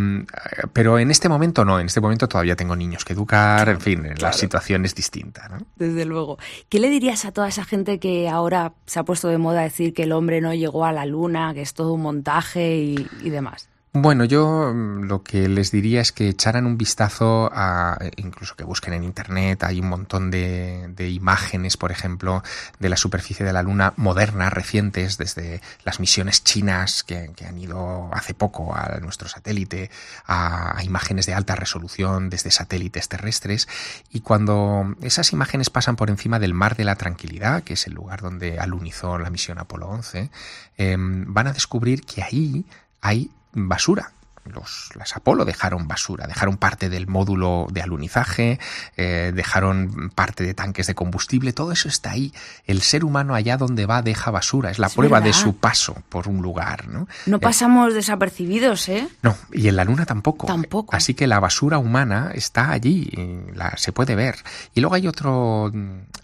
pero 0.72 0.98
en 0.98 1.10
este 1.10 1.28
momento 1.28 1.64
no, 1.64 1.78
en 1.78 1.86
este 1.86 2.00
momento 2.00 2.28
todavía 2.28 2.56
tengo 2.56 2.74
niños 2.74 3.04
que 3.04 3.12
educar, 3.12 3.68
en 3.68 3.80
fin, 3.80 4.08
la 4.18 4.32
situación 4.32 4.84
es 4.84 4.94
distinta, 4.94 5.48
¿no? 5.48 5.58
Desde 5.76 6.04
luego. 6.04 6.38
¿Qué 6.68 6.80
le 6.80 6.90
dirías 6.90 7.24
a 7.24 7.32
toda 7.32 7.48
esa 7.48 7.64
gente 7.64 7.98
que 7.98 8.28
ahora 8.28 8.72
se 8.86 8.98
ha 8.98 9.04
puesto 9.04 9.28
de 9.28 9.38
moda 9.38 9.62
decir 9.62 9.94
que 9.94 10.04
el 10.04 10.12
hombre 10.12 10.40
no 10.40 10.52
llegó 10.54 10.84
a 10.84 10.92
la 10.92 11.06
luna, 11.06 11.54
que 11.54 11.62
es 11.62 11.74
todo 11.74 11.92
un 11.92 12.02
montaje 12.02 12.76
y, 12.76 13.08
y 13.22 13.30
demás? 13.30 13.68
Bueno, 13.96 14.24
yo 14.24 14.72
mm, 14.74 15.04
lo 15.04 15.22
que 15.22 15.48
les 15.48 15.70
diría 15.70 16.00
es 16.00 16.10
que 16.10 16.28
echaran 16.28 16.66
un 16.66 16.76
vistazo 16.76 17.48
a, 17.54 17.96
eh, 18.00 18.10
incluso 18.16 18.56
que 18.56 18.64
busquen 18.64 18.92
en 18.92 19.04
internet, 19.04 19.62
hay 19.62 19.78
un 19.78 19.88
montón 19.88 20.32
de, 20.32 20.88
de 20.88 21.10
imágenes, 21.10 21.76
por 21.76 21.92
ejemplo, 21.92 22.42
de 22.80 22.88
la 22.88 22.96
superficie 22.96 23.46
de 23.46 23.52
la 23.52 23.62
Luna 23.62 23.92
modernas, 23.96 24.52
recientes, 24.52 25.16
desde 25.16 25.60
las 25.84 26.00
misiones 26.00 26.42
chinas 26.42 27.04
que, 27.04 27.30
que 27.36 27.46
han 27.46 27.56
ido 27.56 28.10
hace 28.12 28.34
poco 28.34 28.74
a 28.74 28.98
nuestro 29.00 29.28
satélite, 29.28 29.92
a, 30.26 30.76
a 30.76 30.82
imágenes 30.82 31.26
de 31.26 31.34
alta 31.34 31.54
resolución 31.54 32.30
desde 32.30 32.50
satélites 32.50 33.08
terrestres, 33.08 33.68
y 34.10 34.22
cuando 34.22 34.96
esas 35.02 35.32
imágenes 35.32 35.70
pasan 35.70 35.94
por 35.94 36.10
encima 36.10 36.40
del 36.40 36.52
Mar 36.52 36.74
de 36.74 36.82
la 36.82 36.96
Tranquilidad, 36.96 37.62
que 37.62 37.74
es 37.74 37.86
el 37.86 37.94
lugar 37.94 38.22
donde 38.22 38.58
alunizó 38.58 39.18
la 39.18 39.30
misión 39.30 39.60
Apolo 39.60 39.86
11, 39.86 40.30
em, 40.78 41.32
van 41.32 41.46
a 41.46 41.52
descubrir 41.52 42.04
que 42.04 42.24
ahí 42.24 42.66
hay 43.00 43.30
basura. 43.54 44.13
Los, 44.44 44.90
las 44.94 45.16
Apolo 45.16 45.44
dejaron 45.44 45.88
basura, 45.88 46.26
dejaron 46.26 46.56
parte 46.56 46.88
del 46.88 47.06
módulo 47.06 47.66
de 47.70 47.82
alunizaje, 47.82 48.58
eh, 48.96 49.32
dejaron 49.34 50.10
parte 50.14 50.44
de 50.44 50.54
tanques 50.54 50.86
de 50.86 50.94
combustible, 50.94 51.52
todo 51.52 51.72
eso 51.72 51.88
está 51.88 52.10
ahí. 52.10 52.32
El 52.66 52.82
ser 52.82 53.04
humano 53.04 53.34
allá 53.34 53.56
donde 53.56 53.86
va 53.86 54.02
deja 54.02 54.30
basura, 54.30 54.70
es 54.70 54.78
la 54.78 54.88
Es 54.88 54.94
prueba 54.94 55.20
de 55.20 55.32
su 55.32 55.56
paso 55.56 55.96
por 56.08 56.28
un 56.28 56.42
lugar, 56.42 56.88
¿no? 56.88 57.08
No 57.26 57.36
Eh, 57.36 57.40
pasamos 57.40 57.94
desapercibidos, 57.94 58.88
¿eh? 58.88 59.08
no, 59.22 59.36
y 59.52 59.68
en 59.68 59.76
la 59.76 59.84
Luna 59.84 60.06
tampoco. 60.06 60.46
Tampoco. 60.46 60.94
Así 60.94 61.14
que 61.14 61.26
la 61.26 61.40
basura 61.40 61.78
humana 61.78 62.30
está 62.34 62.70
allí, 62.70 63.10
la, 63.54 63.76
se 63.76 63.92
puede 63.92 64.14
ver. 64.14 64.36
Y 64.74 64.80
luego 64.80 64.94
hay 64.94 65.06
otro, 65.06 65.72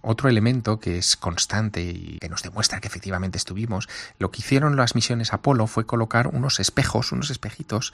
otro 0.03 0.29
elemento 0.29 0.79
que 0.79 0.99
es 0.99 1.17
constante 1.17 1.83
y 1.83 2.19
que 2.21 2.29
nos 2.29 2.43
demuestra 2.43 2.81
que 2.81 2.89
efectivamente 2.89 3.39
estuvimos. 3.39 3.89
Lo 4.19 4.31
que 4.31 4.41
hicieron 4.41 4.77
las 4.77 4.95
misiones 4.95 5.33
Apolo 5.33 5.67
fue 5.67 5.87
colocar 5.87 6.27
unos 6.29 6.61
espejos, 6.61 7.13
unos 7.13 7.31
espejitos, 7.31 7.93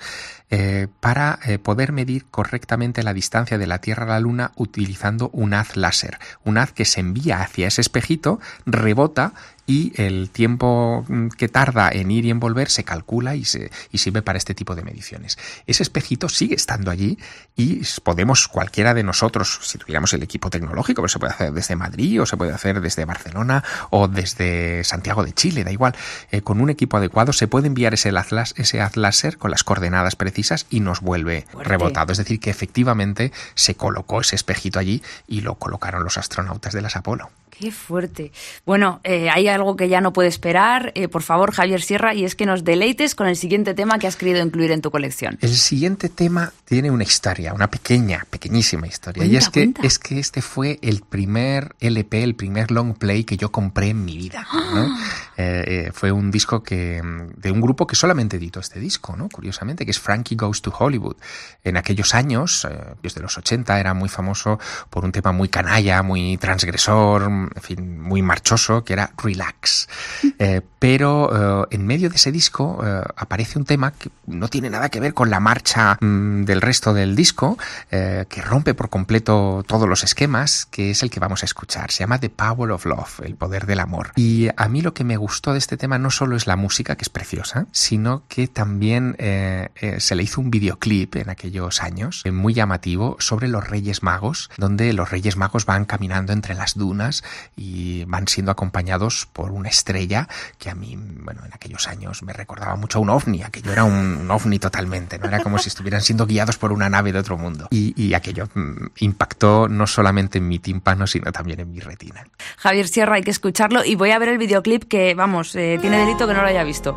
eh, 0.50 0.88
para 1.00 1.38
eh, 1.44 1.58
poder 1.58 1.92
medir 1.92 2.26
correctamente 2.26 3.02
la 3.02 3.14
distancia 3.14 3.58
de 3.58 3.66
la 3.66 3.80
Tierra 3.80 4.04
a 4.04 4.08
la 4.08 4.20
Luna 4.20 4.52
utilizando 4.56 5.30
un 5.32 5.54
haz 5.54 5.76
láser. 5.76 6.18
Un 6.44 6.58
haz 6.58 6.72
que 6.72 6.84
se 6.84 7.00
envía 7.00 7.40
hacia 7.40 7.68
ese 7.68 7.80
espejito, 7.80 8.40
rebota 8.64 9.32
y 9.66 9.92
el 10.00 10.30
tiempo 10.30 11.04
mm, 11.08 11.28
que 11.28 11.48
tarda 11.48 11.90
en 11.90 12.10
ir 12.10 12.24
y 12.24 12.30
en 12.30 12.38
volver 12.40 12.70
se 12.70 12.84
calcula 12.84 13.34
y, 13.34 13.44
se, 13.44 13.70
y 13.90 13.98
sirve 13.98 14.22
para 14.22 14.38
este 14.38 14.54
tipo 14.54 14.74
de 14.74 14.82
mediciones. 14.82 15.38
Ese 15.66 15.82
espejito 15.82 16.28
sigue 16.28 16.54
estando 16.54 16.90
allí 16.90 17.18
y 17.56 17.82
podemos 18.04 18.48
cualquiera 18.48 18.94
de 18.94 19.02
nosotros, 19.02 19.58
si 19.62 19.78
tuviéramos 19.78 20.12
el 20.12 20.22
equipo 20.22 20.50
tecnológico, 20.50 21.06
se 21.08 21.18
puede 21.18 21.32
hacer 21.32 21.52
desde 21.52 21.74
Madrid 21.76 22.22
o 22.22 22.26
se 22.26 22.36
puede 22.36 22.52
hacer 22.52 22.80
desde 22.80 23.04
Barcelona 23.04 23.64
o 23.90 24.08
desde 24.08 24.84
Santiago 24.84 25.24
de 25.24 25.32
Chile, 25.32 25.64
da 25.64 25.72
igual, 25.72 25.94
eh, 26.30 26.42
con 26.42 26.60
un 26.60 26.70
equipo 26.70 26.96
adecuado 26.96 27.32
se 27.32 27.48
puede 27.48 27.66
enviar 27.66 27.94
ese 27.94 28.10
haz, 28.10 28.30
lás- 28.32 28.54
ese 28.56 28.80
haz 28.80 28.96
láser 28.96 29.38
con 29.38 29.50
las 29.50 29.64
coordenadas 29.64 30.16
precisas 30.16 30.66
y 30.70 30.80
nos 30.80 31.00
vuelve 31.00 31.46
Fuerte. 31.50 31.68
rebotado. 31.70 32.12
Es 32.12 32.18
decir, 32.18 32.38
que 32.40 32.50
efectivamente 32.50 33.32
se 33.54 33.74
colocó 33.74 34.20
ese 34.20 34.36
espejito 34.36 34.78
allí 34.78 35.02
y 35.26 35.40
lo 35.40 35.56
colocaron 35.56 36.04
los 36.04 36.18
astronautas 36.18 36.72
de 36.72 36.82
las 36.82 36.96
Apolo. 36.96 37.30
Qué 37.58 37.72
fuerte. 37.72 38.32
Bueno, 38.66 39.00
eh, 39.02 39.30
hay 39.30 39.48
algo 39.48 39.76
que 39.76 39.88
ya 39.88 40.02
no 40.02 40.12
puede 40.12 40.28
esperar. 40.28 40.92
Eh, 40.94 41.08
por 41.08 41.22
favor, 41.22 41.52
Javier 41.52 41.80
Sierra, 41.80 42.12
y 42.12 42.26
es 42.26 42.34
que 42.34 42.44
nos 42.44 42.64
deleites 42.64 43.14
con 43.14 43.28
el 43.28 43.36
siguiente 43.36 43.72
tema 43.72 43.98
que 43.98 44.06
has 44.06 44.16
querido 44.16 44.44
incluir 44.44 44.72
en 44.72 44.82
tu 44.82 44.90
colección. 44.90 45.38
El 45.40 45.56
siguiente 45.56 46.10
tema 46.10 46.52
tiene 46.66 46.90
una 46.90 47.04
historia, 47.04 47.54
una 47.54 47.70
pequeña, 47.70 48.26
pequeñísima 48.28 48.86
historia. 48.86 49.24
y 49.24 49.38
Cuenta, 49.50 49.80
es 49.80 49.80
que, 49.80 49.86
es 49.86 49.98
que 49.98 50.18
este 50.18 50.42
fue 50.42 50.78
el 50.82 51.00
primer 51.00 51.74
LP, 51.80 52.22
el 52.22 52.34
primer 52.34 52.70
long 52.70 52.94
play 52.94 53.24
que 53.24 53.38
yo 53.38 53.50
compré 53.50 53.88
en 53.88 54.04
mi 54.04 54.18
vida. 54.18 54.46
¿no? 54.52 54.94
Eh, 55.38 55.64
eh, 55.66 55.90
fue 55.94 56.12
un 56.12 56.30
disco 56.30 56.62
que 56.62 57.02
mm, 57.02 57.40
de 57.40 57.50
un 57.50 57.62
grupo 57.62 57.86
que 57.86 57.96
solamente 57.96 58.36
editó 58.36 58.60
este 58.60 58.80
disco, 58.80 59.16
¿no? 59.16 59.28
Curiosamente, 59.30 59.84
que 59.84 59.92
es 59.92 59.98
Frankie 59.98 60.34
Goes 60.34 60.60
to 60.60 60.74
Hollywood. 60.78 61.16
En 61.64 61.76
aquellos 61.78 62.14
años, 62.14 62.66
desde 63.02 63.20
los 63.20 63.36
80, 63.38 63.80
era 63.80 63.94
muy 63.94 64.08
famoso 64.08 64.58
por 64.90 65.04
un 65.04 65.12
tema 65.12 65.32
muy 65.32 65.48
canalla, 65.48 66.02
muy 66.02 66.36
transgresor, 66.36 67.45
en 67.54 67.62
fin, 67.62 68.00
muy 68.00 68.22
marchoso, 68.22 68.84
que 68.84 68.92
era 68.92 69.12
Relax. 69.16 69.88
Eh, 70.38 70.60
pero 70.78 71.64
eh, 71.64 71.76
en 71.76 71.86
medio 71.86 72.10
de 72.10 72.16
ese 72.16 72.30
disco 72.30 72.80
eh, 72.84 73.02
aparece 73.16 73.58
un 73.58 73.64
tema 73.64 73.92
que 73.92 74.10
no 74.26 74.48
tiene 74.48 74.68
nada 74.68 74.90
que 74.90 75.00
ver 75.00 75.14
con 75.14 75.30
la 75.30 75.40
marcha 75.40 75.96
mm, 76.00 76.44
del 76.44 76.60
resto 76.60 76.92
del 76.92 77.16
disco, 77.16 77.56
que 77.90 78.42
rompe 78.42 78.74
por 78.74 78.90
completo 78.90 79.64
todos 79.66 79.88
los 79.88 80.04
esquemas, 80.04 80.66
que 80.66 80.90
es 80.90 81.02
el 81.02 81.10
que 81.10 81.20
vamos 81.20 81.42
a 81.42 81.46
escuchar. 81.46 81.90
Se 81.90 82.00
llama 82.00 82.18
The 82.18 82.28
Power 82.28 82.70
of 82.70 82.84
Love, 82.84 83.20
el 83.24 83.36
poder 83.36 83.66
del 83.66 83.80
amor. 83.80 84.12
Y 84.16 84.48
a 84.56 84.68
mí 84.68 84.82
lo 84.82 84.92
que 84.92 85.04
me 85.04 85.16
gustó 85.16 85.52
de 85.52 85.58
este 85.58 85.76
tema 85.76 85.98
no 85.98 86.10
solo 86.10 86.36
es 86.36 86.46
la 86.46 86.56
música, 86.56 86.96
que 86.96 87.02
es 87.02 87.08
preciosa, 87.08 87.66
sino 87.72 88.24
que 88.28 88.48
también 88.48 89.16
eh, 89.18 89.68
eh, 89.76 90.00
se 90.00 90.14
le 90.14 90.22
hizo 90.22 90.40
un 90.40 90.50
videoclip 90.50 91.16
en 91.16 91.30
aquellos 91.30 91.82
años, 91.82 92.22
eh, 92.24 92.30
muy 92.30 92.54
llamativo, 92.54 93.16
sobre 93.18 93.48
los 93.48 93.68
Reyes 93.68 94.02
Magos, 94.02 94.50
donde 94.56 94.92
los 94.92 95.10
Reyes 95.10 95.36
Magos 95.36 95.66
van 95.66 95.84
caminando 95.84 96.32
entre 96.32 96.54
las 96.54 96.74
dunas 96.74 97.22
y 97.56 98.04
van 98.04 98.28
siendo 98.28 98.52
acompañados 98.52 99.26
por 99.32 99.50
una 99.50 99.68
estrella 99.68 100.28
que 100.58 100.70
a 100.70 100.74
mí, 100.74 100.96
bueno, 100.96 101.42
en 101.44 101.52
aquellos 101.52 101.88
años 101.88 102.22
me 102.22 102.32
recordaba 102.32 102.76
mucho 102.76 102.98
a 102.98 103.02
un 103.02 103.10
ovni, 103.10 103.42
aquello 103.42 103.72
era 103.72 103.84
un, 103.84 103.94
un 103.94 104.30
ovni 104.30 104.58
totalmente, 104.58 105.18
¿no? 105.18 105.26
Era 105.26 105.42
como 105.42 105.58
si 105.58 105.68
estuvieran 105.68 106.02
siendo 106.02 106.26
guiados 106.26 106.58
por 106.58 106.72
una 106.72 106.88
nave 106.88 107.12
de 107.12 107.18
otro 107.18 107.36
mundo. 107.36 107.68
Y, 107.70 107.94
y 108.00 108.14
aquello 108.14 108.48
mm, 108.54 108.86
impactó 109.00 109.68
no 109.68 109.86
solamente 109.86 110.38
en 110.38 110.48
mi 110.48 110.58
tímpano, 110.58 111.06
sino 111.06 111.32
también 111.32 111.60
en 111.60 111.70
mi 111.70 111.80
retina. 111.80 112.26
Javier 112.58 112.88
Sierra, 112.88 113.16
hay 113.16 113.22
que 113.22 113.30
escucharlo 113.30 113.84
y 113.84 113.94
voy 113.94 114.10
a 114.10 114.18
ver 114.18 114.30
el 114.30 114.38
videoclip 114.38 114.84
que, 114.84 115.14
vamos, 115.14 115.54
eh, 115.56 115.78
tiene 115.80 115.98
delito 115.98 116.26
que 116.26 116.34
no 116.34 116.42
lo 116.42 116.48
haya 116.48 116.64
visto. 116.64 116.94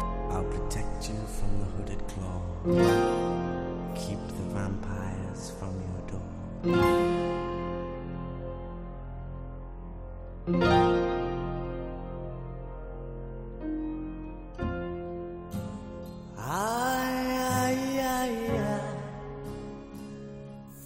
Keep 3.95 4.19
the 4.27 4.53
vampires 4.53 5.53
from 5.57 5.73
your 5.81 6.01
door. 6.11 7.08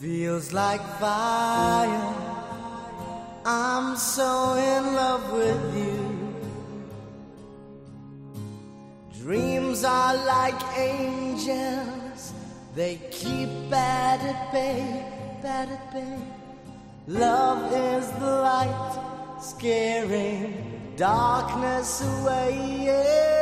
Feels 0.03 0.51
like 0.51 0.81
fire. 0.99 2.13
I'm 3.45 3.95
so 3.95 4.55
in 4.55 4.95
love 4.95 5.31
with 5.31 5.63
you. 5.77 5.99
Dreams 9.21 9.83
are 9.83 10.15
like 10.25 10.61
angels, 10.77 12.33
they 12.75 12.99
keep 13.11 13.49
bad 13.69 14.19
at 14.21 14.51
bay, 14.51 15.05
bad 15.41 15.69
at 15.69 15.93
bay. 15.93 16.17
Love 17.07 17.71
is 17.71 18.11
the 18.19 18.33
light, 18.49 19.12
scaring 19.43 20.93
darkness 20.95 22.01
away. 22.01 22.85
Yeah. 22.85 23.33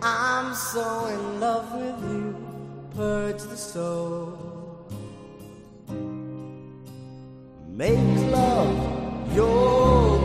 I'm 0.00 0.54
so 0.54 1.06
in 1.06 1.40
love 1.40 1.72
with 1.72 2.00
you, 2.12 2.36
purge 2.94 3.42
the 3.42 3.56
soul. 3.56 4.38
Make 7.68 8.20
love 8.30 9.34
your 9.34 10.23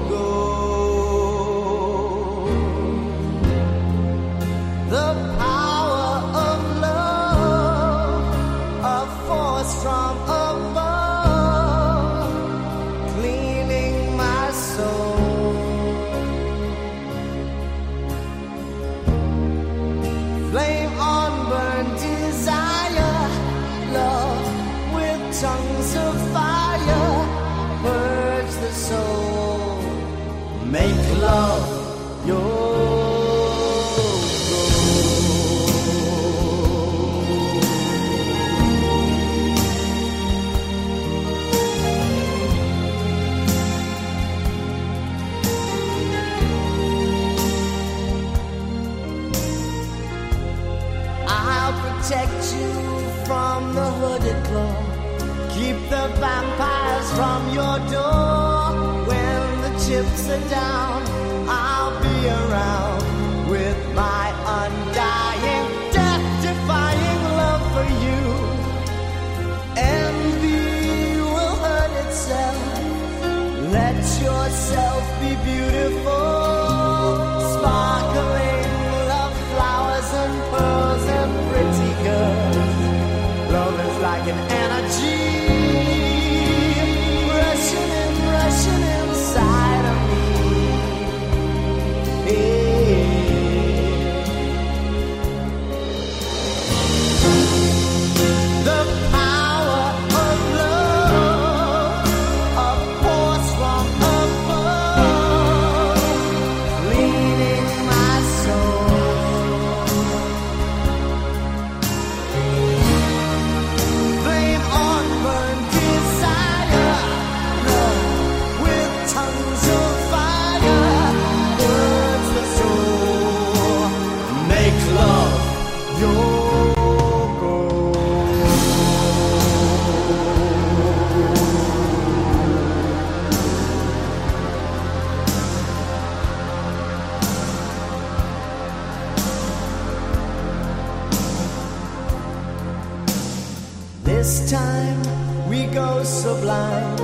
This 144.29 144.51
time 144.51 145.01
we 145.49 145.65
go 145.65 146.03
sublime. 146.03 146.97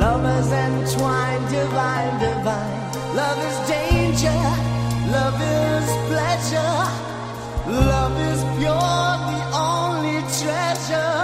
Lovers 0.00 0.50
entwined, 0.50 1.48
divine, 1.48 2.18
divine. 2.18 2.80
Love 3.14 3.38
is 3.48 3.58
danger, 3.70 4.40
love 5.14 5.40
is 5.40 5.86
pleasure. 6.10 6.76
Love 7.70 8.18
is 8.30 8.40
pure, 8.58 9.10
the 9.30 9.40
only 9.54 10.18
treasure. 10.40 11.23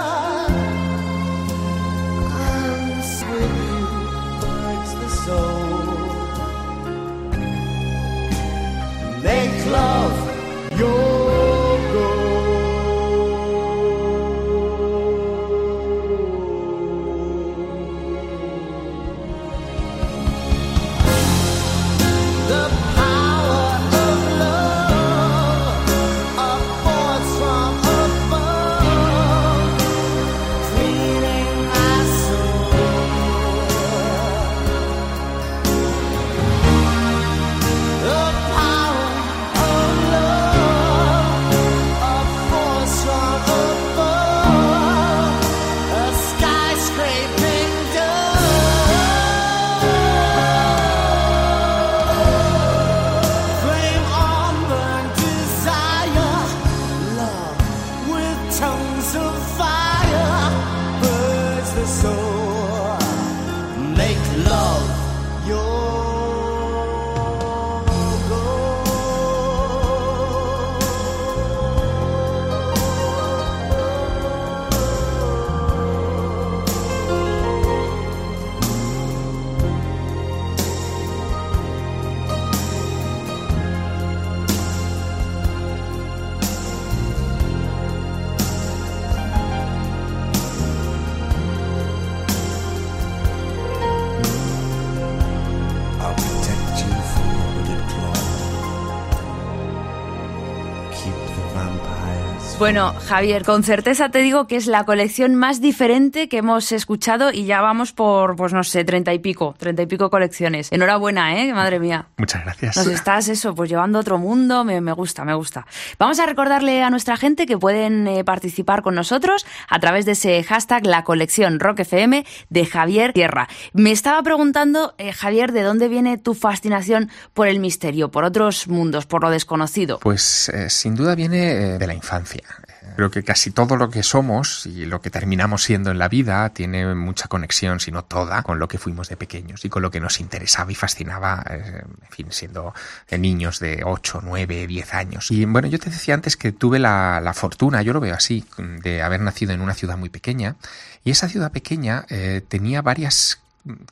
Bueno, 102.61 102.93
Javier, 103.07 103.43
con 103.43 103.63
certeza 103.63 104.09
te 104.09 104.19
digo 104.19 104.45
que 104.45 104.55
es 104.55 104.67
la 104.67 104.83
colección 104.83 105.33
más 105.33 105.61
diferente 105.61 106.29
que 106.29 106.37
hemos 106.37 106.71
escuchado 106.71 107.31
y 107.31 107.45
ya 107.45 107.59
vamos 107.59 107.91
por, 107.91 108.35
pues 108.35 108.53
no 108.53 108.63
sé, 108.63 108.83
treinta 108.83 109.15
y 109.15 109.17
pico, 109.17 109.55
treinta 109.57 109.81
y 109.81 109.87
pico 109.87 110.11
colecciones. 110.11 110.71
Enhorabuena, 110.71 111.41
¿eh? 111.41 111.55
Madre 111.55 111.79
mía. 111.79 112.05
Muchas 112.17 112.43
gracias. 112.43 112.77
Nos 112.77 112.85
estás 112.85 113.29
eso, 113.29 113.55
pues 113.55 113.67
llevando 113.67 113.97
a 113.97 114.01
otro 114.01 114.19
mundo, 114.19 114.63
me, 114.63 114.79
me 114.79 114.91
gusta, 114.91 115.25
me 115.25 115.33
gusta. 115.33 115.65
Vamos 115.97 116.19
a 116.19 116.27
recordarle 116.27 116.83
a 116.83 116.91
nuestra 116.91 117.17
gente 117.17 117.47
que 117.47 117.57
pueden 117.57 118.07
eh, 118.07 118.23
participar 118.23 118.83
con 118.83 118.93
nosotros 118.93 119.43
a 119.67 119.79
través 119.79 120.05
de 120.05 120.11
ese 120.11 120.43
hashtag 120.43 120.85
la 120.85 121.03
colección 121.03 121.59
Rock 121.59 121.79
FM 121.79 122.27
de 122.49 122.65
Javier 122.67 123.11
Tierra. 123.13 123.49
Me 123.73 123.91
estaba 123.91 124.21
preguntando, 124.21 124.93
eh, 124.99 125.13
Javier, 125.13 125.51
¿de 125.51 125.63
dónde 125.63 125.87
viene 125.87 126.19
tu 126.19 126.35
fascinación 126.35 127.09
por 127.33 127.47
el 127.47 127.59
misterio, 127.59 128.11
por 128.11 128.23
otros 128.23 128.67
mundos, 128.67 129.07
por 129.07 129.23
lo 129.23 129.31
desconocido? 129.31 129.97
Pues 129.97 130.47
eh, 130.49 130.69
sin 130.69 130.93
duda 130.93 131.15
viene 131.15 131.53
eh, 131.53 131.77
de 131.79 131.87
la 131.87 131.95
infancia. 131.95 132.50
Creo 132.95 133.11
que 133.11 133.23
casi 133.23 133.51
todo 133.51 133.77
lo 133.77 133.89
que 133.89 134.01
somos 134.01 134.65
y 134.65 134.85
lo 134.85 135.01
que 135.01 135.11
terminamos 135.11 135.63
siendo 135.63 135.91
en 135.91 135.99
la 135.99 136.09
vida 136.09 136.49
tiene 136.49 136.95
mucha 136.95 137.27
conexión, 137.27 137.79
si 137.79 137.91
no 137.91 138.03
toda, 138.03 138.41
con 138.41 138.57
lo 138.57 138.67
que 138.67 138.79
fuimos 138.79 139.07
de 139.07 139.17
pequeños 139.17 139.63
y 139.65 139.69
con 139.69 139.83
lo 139.83 139.91
que 139.91 139.99
nos 139.99 140.19
interesaba 140.19 140.71
y 140.71 140.75
fascinaba, 140.75 141.43
eh, 141.49 141.83
en 141.83 142.09
fin, 142.09 142.27
siendo 142.31 142.73
de 143.09 143.17
niños 143.19 143.59
de 143.59 143.83
8, 143.85 144.21
9, 144.23 144.65
10 144.67 144.93
años. 144.95 145.29
Y 145.29 145.45
bueno, 145.45 145.67
yo 145.67 145.77
te 145.77 145.89
decía 145.91 146.15
antes 146.15 146.37
que 146.37 146.51
tuve 146.51 146.79
la, 146.79 147.21
la 147.21 147.33
fortuna, 147.33 147.81
yo 147.83 147.93
lo 147.93 147.99
veo 147.99 148.15
así, 148.15 148.45
de 148.57 149.03
haber 149.03 149.21
nacido 149.21 149.53
en 149.53 149.61
una 149.61 149.75
ciudad 149.75 149.97
muy 149.97 150.09
pequeña 150.09 150.55
y 151.03 151.11
esa 151.11 151.29
ciudad 151.29 151.51
pequeña 151.51 152.05
eh, 152.09 152.41
tenía 152.47 152.81
varias 152.81 153.39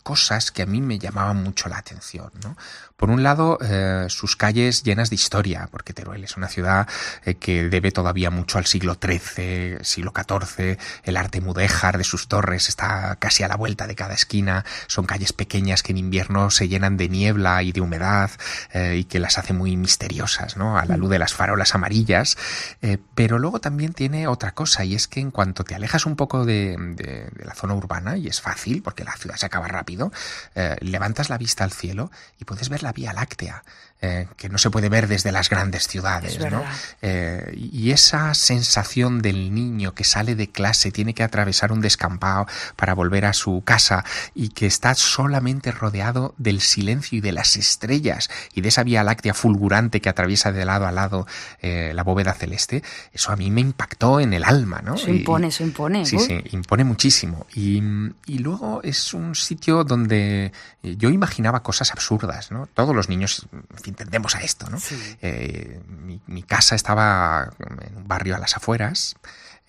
cosas 0.04 0.52
que 0.52 0.64
a 0.64 0.66
mí 0.66 0.82
me 0.82 0.98
llamaban 0.98 1.44
mucho 1.44 1.70
la 1.70 1.78
atención. 1.78 2.32
¿no? 2.44 2.56
Por 3.00 3.12
un 3.12 3.24
lado, 3.24 3.58
eh, 3.62 4.08
sus 4.10 4.36
calles 4.36 4.84
llenas 4.84 5.10
de 5.10 5.16
historia, 5.16 5.70
porque 5.72 5.94
Teruel 5.94 6.26
es 6.26 6.36
una 6.36 6.50
ciudad 6.50 6.86
eh, 7.24 7.36
que 7.36 7.70
debe 7.70 7.94
todavía 7.94 8.30
mucho 8.30 8.58
al 8.58 8.66
siglo 8.66 8.98
XIII, 9.02 9.78
siglo 9.84 10.12
XIV, 10.14 10.78
el 11.06 11.16
arte 11.16 11.40
mudéjar 11.40 11.98
de 11.98 12.04
sus 12.04 12.28
torres 12.28 12.68
está 12.68 13.16
casi 13.16 13.44
a 13.44 13.48
la 13.48 13.56
vuelta 13.56 13.88
de 13.88 13.96
cada 13.96 14.16
esquina, 14.16 14.66
son 14.88 15.06
calles 15.06 15.32
pequeñas 15.32 15.82
que 15.82 15.94
en 15.94 15.98
invierno 15.98 16.52
se 16.52 16.68
llenan 16.68 16.98
de 16.98 17.08
niebla 17.08 17.64
y 17.64 17.72
de 17.72 17.80
humedad 17.80 18.32
eh, 18.74 18.98
y 18.98 19.06
que 19.06 19.20
las 19.20 19.38
hace 19.38 19.54
muy 19.54 19.78
misteriosas, 19.78 20.58
¿no? 20.58 20.78
a 20.78 20.84
la 20.84 20.98
luz 20.98 21.10
de 21.10 21.20
las 21.20 21.34
farolas 21.34 21.74
amarillas, 21.76 22.38
pero 23.16 23.40
luego 23.40 23.62
también 23.62 23.94
tiene 23.94 24.28
otra 24.28 24.54
cosa 24.54 24.84
y 24.84 24.96
es 24.96 25.08
que 25.08 25.22
en 25.22 25.32
cuanto 25.32 25.64
te 25.64 25.74
alejas 25.74 26.06
un 26.06 26.18
poco 26.18 26.44
de, 26.44 26.76
de, 26.78 27.32
la 27.46 27.56
zona 27.56 27.76
urbana, 27.76 28.18
y 28.18 28.28
es 28.28 28.42
fácil 28.42 28.82
porque 28.82 29.06
la 29.06 29.16
ciudad 29.16 29.38
se 29.38 29.46
acaba 29.46 29.70
rápido, 29.70 30.12
levantas 30.82 31.30
la 31.30 31.38
vista 31.38 31.64
al 31.64 31.72
cielo 31.72 32.12
y 32.38 32.44
puedes 32.44 32.68
ver 32.68 32.84
la 32.84 32.89
Vía 32.92 33.14
Láctea, 33.14 33.64
eh, 34.02 34.28
que 34.38 34.48
no 34.50 34.58
se 34.58 34.70
puede 34.70 34.88
ver 34.90 35.08
desde 35.08 35.32
las 35.32 35.50
grandes 35.50 35.88
ciudades, 35.88 36.38
Es 36.38 36.52
¿no? 36.52 36.64
Eh, 37.02 37.54
y 37.56 37.92
esa 37.92 38.34
sensación 38.34 39.22
del 39.22 39.54
niño 39.54 39.94
que 39.94 40.04
sale 40.04 40.36
de 40.36 40.50
clase, 40.50 40.92
tiene 40.92 41.14
que 41.14 41.24
atravesar 41.24 41.72
un 41.72 41.82
descampado 41.82 42.46
para 42.76 42.94
volver 42.94 43.26
a 43.26 43.34
su 43.34 43.62
casa 43.66 44.04
y 44.34 44.50
que 44.50 44.66
está 44.68 44.96
solamente 44.96 45.72
rodeado 45.72 46.34
del 46.38 46.62
silencio 46.62 47.18
y 47.18 47.22
de 47.22 47.32
las 47.32 47.58
estrellas 47.58 48.30
y 48.54 48.62
de 48.62 48.70
esa 48.70 48.84
Vía 48.84 49.04
Láctea 49.04 49.34
fulgurante 49.34 50.02
que 50.02 50.10
atraviesa 50.10 50.52
de 50.52 50.66
lado 50.66 50.88
a 50.88 50.92
lado 50.92 51.28
eh, 51.62 51.92
la 51.94 52.04
bóveda 52.04 52.34
celeste, 52.34 52.84
eso 53.14 53.32
a 53.32 53.36
mí 53.36 53.52
me 53.52 53.62
impactó 53.62 54.20
en 54.20 54.34
el 54.34 54.44
alma, 54.44 54.82
¿no? 54.84 54.96
Eso 54.96 55.10
Y- 55.12 55.18
impone, 55.18 55.48
eso 55.48 55.64
impone. 55.64 56.06
Sí, 56.06 56.16
Uy. 56.18 56.24
sí, 56.26 56.42
impone 56.52 56.84
muchísimo. 56.84 57.46
Y, 57.54 57.82
y 58.26 58.38
luego 58.40 58.82
es 58.84 59.14
un 59.14 59.36
sitio 59.36 59.84
donde 59.84 60.52
yo 60.84 61.10
imaginaba 61.10 61.62
cosas 61.64 61.92
absurdas, 61.92 62.52
¿no? 62.52 62.68
Todos 62.68 62.96
los 62.96 63.10
niños, 63.10 63.48
en 63.90 63.96
fin, 63.96 64.06
tendemos 64.06 64.36
a 64.36 64.42
esto, 64.42 64.70
¿no? 64.70 64.78
Eh, 65.22 65.82
mi, 65.88 66.22
mi 66.28 66.44
casa 66.44 66.76
estaba 66.76 67.50
en 67.60 67.98
un 67.98 68.08
barrio 68.08 68.36
a 68.36 68.40
las 68.40 68.56
afueras, 68.56 69.16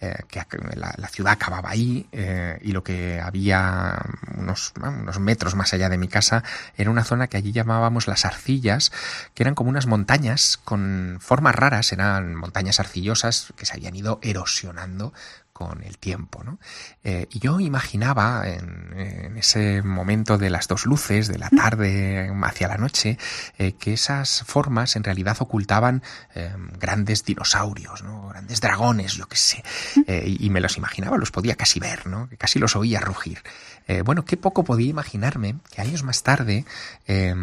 eh, 0.02 0.14
que 0.28 0.40
la, 0.76 0.94
la 0.96 1.08
ciudad 1.08 1.34
acababa 1.34 1.68
ahí 1.68 2.08
eh, 2.12 2.58
y 2.62 2.72
lo 2.72 2.82
que 2.82 3.20
había 3.20 4.00
unos, 4.34 4.72
unos 4.82 5.20
metros 5.20 5.54
más 5.54 5.74
allá 5.74 5.90
de 5.90 5.98
mi 5.98 6.08
casa 6.08 6.42
era 6.78 6.90
una 6.90 7.04
zona 7.04 7.26
que 7.26 7.36
allí 7.36 7.52
llamábamos 7.52 8.08
las 8.08 8.24
arcillas, 8.24 8.92
que 9.34 9.42
eran 9.42 9.54
como 9.54 9.68
unas 9.68 9.86
montañas 9.86 10.58
con 10.64 11.18
formas 11.20 11.54
raras, 11.54 11.92
eran 11.92 12.34
montañas 12.34 12.80
arcillosas 12.80 13.52
que 13.56 13.66
se 13.66 13.74
habían 13.74 13.94
ido 13.94 14.20
erosionando 14.22 15.12
con 15.60 15.82
el 15.84 15.98
tiempo. 15.98 16.42
¿no? 16.42 16.58
Eh, 17.04 17.26
y 17.30 17.38
yo 17.38 17.60
imaginaba 17.60 18.48
en, 18.48 18.98
en 18.98 19.36
ese 19.36 19.82
momento 19.82 20.38
de 20.38 20.48
las 20.48 20.68
dos 20.68 20.86
luces, 20.86 21.28
de 21.28 21.36
la 21.36 21.50
tarde 21.50 22.32
hacia 22.44 22.66
la 22.66 22.78
noche, 22.78 23.18
eh, 23.58 23.72
que 23.72 23.92
esas 23.92 24.42
formas 24.46 24.96
en 24.96 25.04
realidad 25.04 25.36
ocultaban 25.38 26.02
eh, 26.34 26.50
grandes 26.78 27.26
dinosaurios, 27.26 28.02
¿no? 28.02 28.28
grandes 28.28 28.62
dragones, 28.62 29.12
yo 29.12 29.26
qué 29.26 29.36
sé. 29.36 29.62
Y, 30.06 30.46
y 30.46 30.48
me 30.48 30.62
los 30.62 30.78
imaginaba, 30.78 31.18
los 31.18 31.30
podía 31.30 31.56
casi 31.56 31.78
ver, 31.78 32.06
¿no? 32.06 32.26
que 32.30 32.38
casi 32.38 32.58
los 32.58 32.74
oía 32.74 33.00
rugir. 33.00 33.42
Eh, 33.88 34.02
bueno, 34.02 34.24
qué 34.24 34.36
poco 34.36 34.64
podía 34.64 34.88
imaginarme 34.88 35.56
que 35.74 35.80
años 35.80 36.02
más 36.02 36.22
tarde 36.22 36.64
eh, 37.06 37.34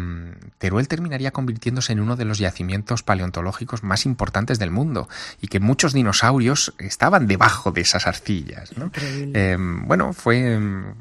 Teruel 0.58 0.88
terminaría 0.88 1.30
convirtiéndose 1.30 1.92
en 1.92 2.00
uno 2.00 2.16
de 2.16 2.24
los 2.24 2.38
yacimientos 2.38 3.02
paleontológicos 3.02 3.82
más 3.82 4.06
importantes 4.06 4.58
del 4.58 4.70
mundo 4.70 5.08
y 5.40 5.48
que 5.48 5.60
muchos 5.60 5.92
dinosaurios 5.92 6.74
estaban 6.78 7.26
debajo 7.26 7.70
de 7.70 7.82
esas 7.82 8.06
arcillas. 8.06 8.76
¿no? 8.76 8.90
Eh, 8.94 9.56
bueno, 9.58 10.12
fue, 10.12 10.54
en 10.54 10.94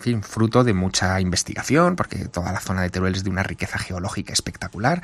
fin, 0.00 0.22
fruto 0.22 0.64
de 0.64 0.74
mucha 0.74 1.20
investigación, 1.20 1.96
porque 1.96 2.26
toda 2.26 2.52
la 2.52 2.60
zona 2.60 2.82
de 2.82 2.90
Teruel 2.90 3.14
es 3.14 3.24
de 3.24 3.30
una 3.30 3.42
riqueza 3.42 3.78
geológica 3.78 4.32
espectacular, 4.32 5.02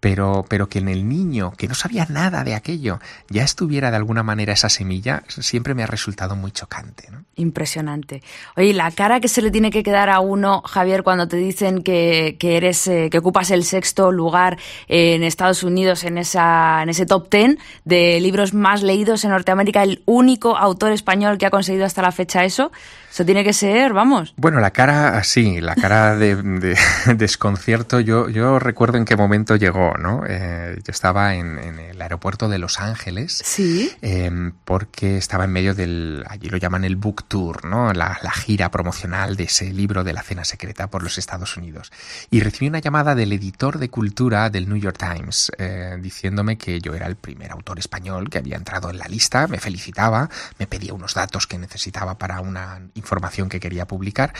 pero, 0.00 0.44
pero 0.48 0.68
que 0.68 0.78
en 0.78 0.88
el 0.88 1.08
niño, 1.08 1.52
que 1.56 1.66
no 1.66 1.74
sabía 1.74 2.06
nada 2.08 2.44
de 2.44 2.54
aquello, 2.54 3.00
ya 3.28 3.42
estuviera 3.42 3.90
de 3.90 3.96
alguna 3.96 4.22
manera 4.22 4.52
esa 4.52 4.68
semilla, 4.68 5.22
siempre 5.28 5.74
me 5.74 5.82
ha 5.82 5.86
resultado 5.86 6.36
muy 6.36 6.52
chocante. 6.52 7.08
¿no? 7.10 7.24
Impresionante. 7.34 8.22
Oye, 8.56 8.72
la 8.72 8.90
cara 8.92 9.20
que 9.20 9.28
se 9.28 9.42
le 9.42 9.50
tiene 9.50 9.70
que 9.70 9.82
quedar 9.82 10.08
a 10.10 10.20
uno, 10.20 10.62
Javier, 10.64 11.02
cuando 11.02 11.26
te 11.26 11.36
dicen 11.36 11.82
que, 11.82 12.36
que 12.38 12.56
eres, 12.56 12.86
eh, 12.86 13.08
que 13.10 13.18
ocupas 13.18 13.50
el 13.50 13.64
sexto 13.64 14.12
lugar 14.12 14.58
en 14.86 15.24
Estados 15.24 15.62
Unidos 15.62 16.04
en 16.04 16.18
esa, 16.18 16.82
en 16.82 16.90
ese 16.90 17.06
top 17.06 17.28
ten 17.28 17.58
de 17.84 18.20
libros 18.20 18.54
más 18.54 18.82
leídos 18.82 19.24
en 19.24 19.30
Norteamérica, 19.30 19.82
el 19.82 20.02
único 20.06 20.56
autor 20.56 20.92
español 20.92 21.38
que 21.38 21.46
ha 21.46 21.50
conseguido 21.50 21.84
hasta 21.84 22.02
la 22.02 22.12
fecha 22.12 22.44
eso. 22.44 22.70
Eso 23.10 23.24
tiene 23.24 23.42
que 23.42 23.52
ser, 23.52 23.92
vamos. 23.92 24.34
Bueno, 24.36 24.60
la 24.60 24.70
cara, 24.70 25.22
sí, 25.24 25.60
la 25.60 25.74
cara 25.74 26.16
de, 26.16 26.36
de 26.36 26.78
desconcierto, 27.16 28.00
yo, 28.00 28.28
yo 28.28 28.58
recuerdo 28.58 28.98
en 28.98 29.04
qué 29.04 29.16
momento 29.16 29.56
llegó, 29.56 29.94
¿no? 29.98 30.22
Eh, 30.28 30.78
yo 30.84 30.90
estaba 30.92 31.34
en, 31.34 31.58
en, 31.58 31.78
el 31.78 32.00
aeropuerto 32.00 32.48
de 32.48 32.58
Los 32.58 32.78
Ángeles. 32.78 33.42
Sí. 33.44 33.90
Eh, 34.02 34.30
porque 34.64 35.16
estaba 35.16 35.44
en 35.44 35.52
medio 35.52 35.74
del, 35.74 36.24
allí 36.28 36.48
lo 36.48 36.58
llaman 36.58 36.84
el 36.84 36.96
book 36.96 37.24
tour, 37.24 37.64
¿no? 37.64 37.92
La, 37.92 38.18
la, 38.22 38.30
gira 38.30 38.70
promocional 38.70 39.36
de 39.36 39.44
ese 39.44 39.72
libro 39.72 40.04
de 40.04 40.12
la 40.12 40.22
cena 40.22 40.44
secreta 40.44 40.86
por 40.88 41.02
los 41.02 41.18
Estados 41.18 41.56
Unidos. 41.56 41.90
Y 42.30 42.40
recibí 42.40 42.68
una 42.68 42.78
llamada 42.78 43.14
del 43.14 43.32
editor 43.32 43.78
de 43.78 43.88
cultura 43.88 44.48
del 44.48 44.68
New 44.68 44.78
York 44.78 44.96
Times, 44.96 45.50
eh, 45.58 45.96
diciéndome 46.00 46.56
que 46.56 46.80
yo 46.80 46.94
era 46.94 47.06
el 47.06 47.16
primer 47.16 47.50
autor 47.50 47.78
español 47.78 48.30
que 48.30 48.38
había 48.38 48.56
entrado 48.56 48.90
en 48.90 48.98
la 48.98 49.08
lista, 49.08 49.48
me 49.48 49.58
felicitaba, 49.58 50.30
me 50.58 50.66
pedía 50.66 50.94
unos 50.94 51.14
datos 51.14 51.46
que 51.46 51.58
necesitaba 51.58 52.16
para 52.16 52.40
una 52.40 52.80
información 52.94 53.07
que 53.48 53.60
quería 53.60 53.86
publicar 53.86 54.32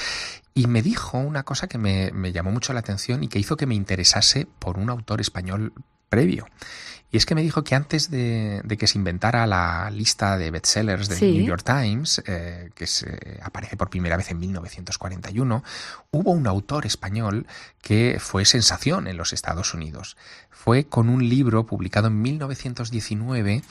y 0.54 0.66
me 0.66 0.82
dijo 0.82 1.18
una 1.18 1.44
cosa 1.44 1.68
que 1.68 1.78
me, 1.78 2.10
me, 2.12 2.32
llamó 2.32 2.50
mucho 2.50 2.72
la 2.72 2.80
atención 2.80 3.22
y 3.22 3.28
que 3.28 3.38
hizo 3.38 3.56
que 3.56 3.66
me 3.66 3.74
interesase 3.74 4.46
por 4.58 4.78
un 4.78 4.90
autor 4.90 5.20
español 5.20 5.72
previo. 6.08 6.46
Y 7.10 7.16
es 7.16 7.24
que 7.24 7.34
me 7.34 7.42
dijo 7.42 7.64
que 7.64 7.74
antes 7.74 8.10
de, 8.10 8.60
de 8.64 8.76
que 8.76 8.86
se 8.86 8.98
inventara 8.98 9.46
la 9.46 9.90
lista 9.90 10.36
de 10.36 10.50
bestsellers 10.50 11.08
del 11.08 11.18
Sí. 11.18 11.32
New 11.32 11.46
York 11.46 11.62
Times, 11.64 12.22
eh, 12.26 12.70
que 12.74 12.86
se 12.86 13.40
aparece 13.42 13.78
por 13.78 13.88
primera 13.88 14.16
vez 14.16 14.30
en 14.30 14.38
1941, 14.38 15.64
hubo 16.10 16.30
un 16.30 16.46
autor 16.46 16.86
español 16.86 17.46
que 17.82 18.18
fue 18.18 18.44
sensación 18.44 19.06
en 19.08 19.16
los 19.16 19.32
Estados 19.32 19.74
Unidos. 19.74 20.16
Fue 20.50 20.84
con 20.84 21.08
un 21.08 21.28
libro 21.28 21.66
publicado 21.66 22.08
en 22.08 22.20
1919, 22.20 23.62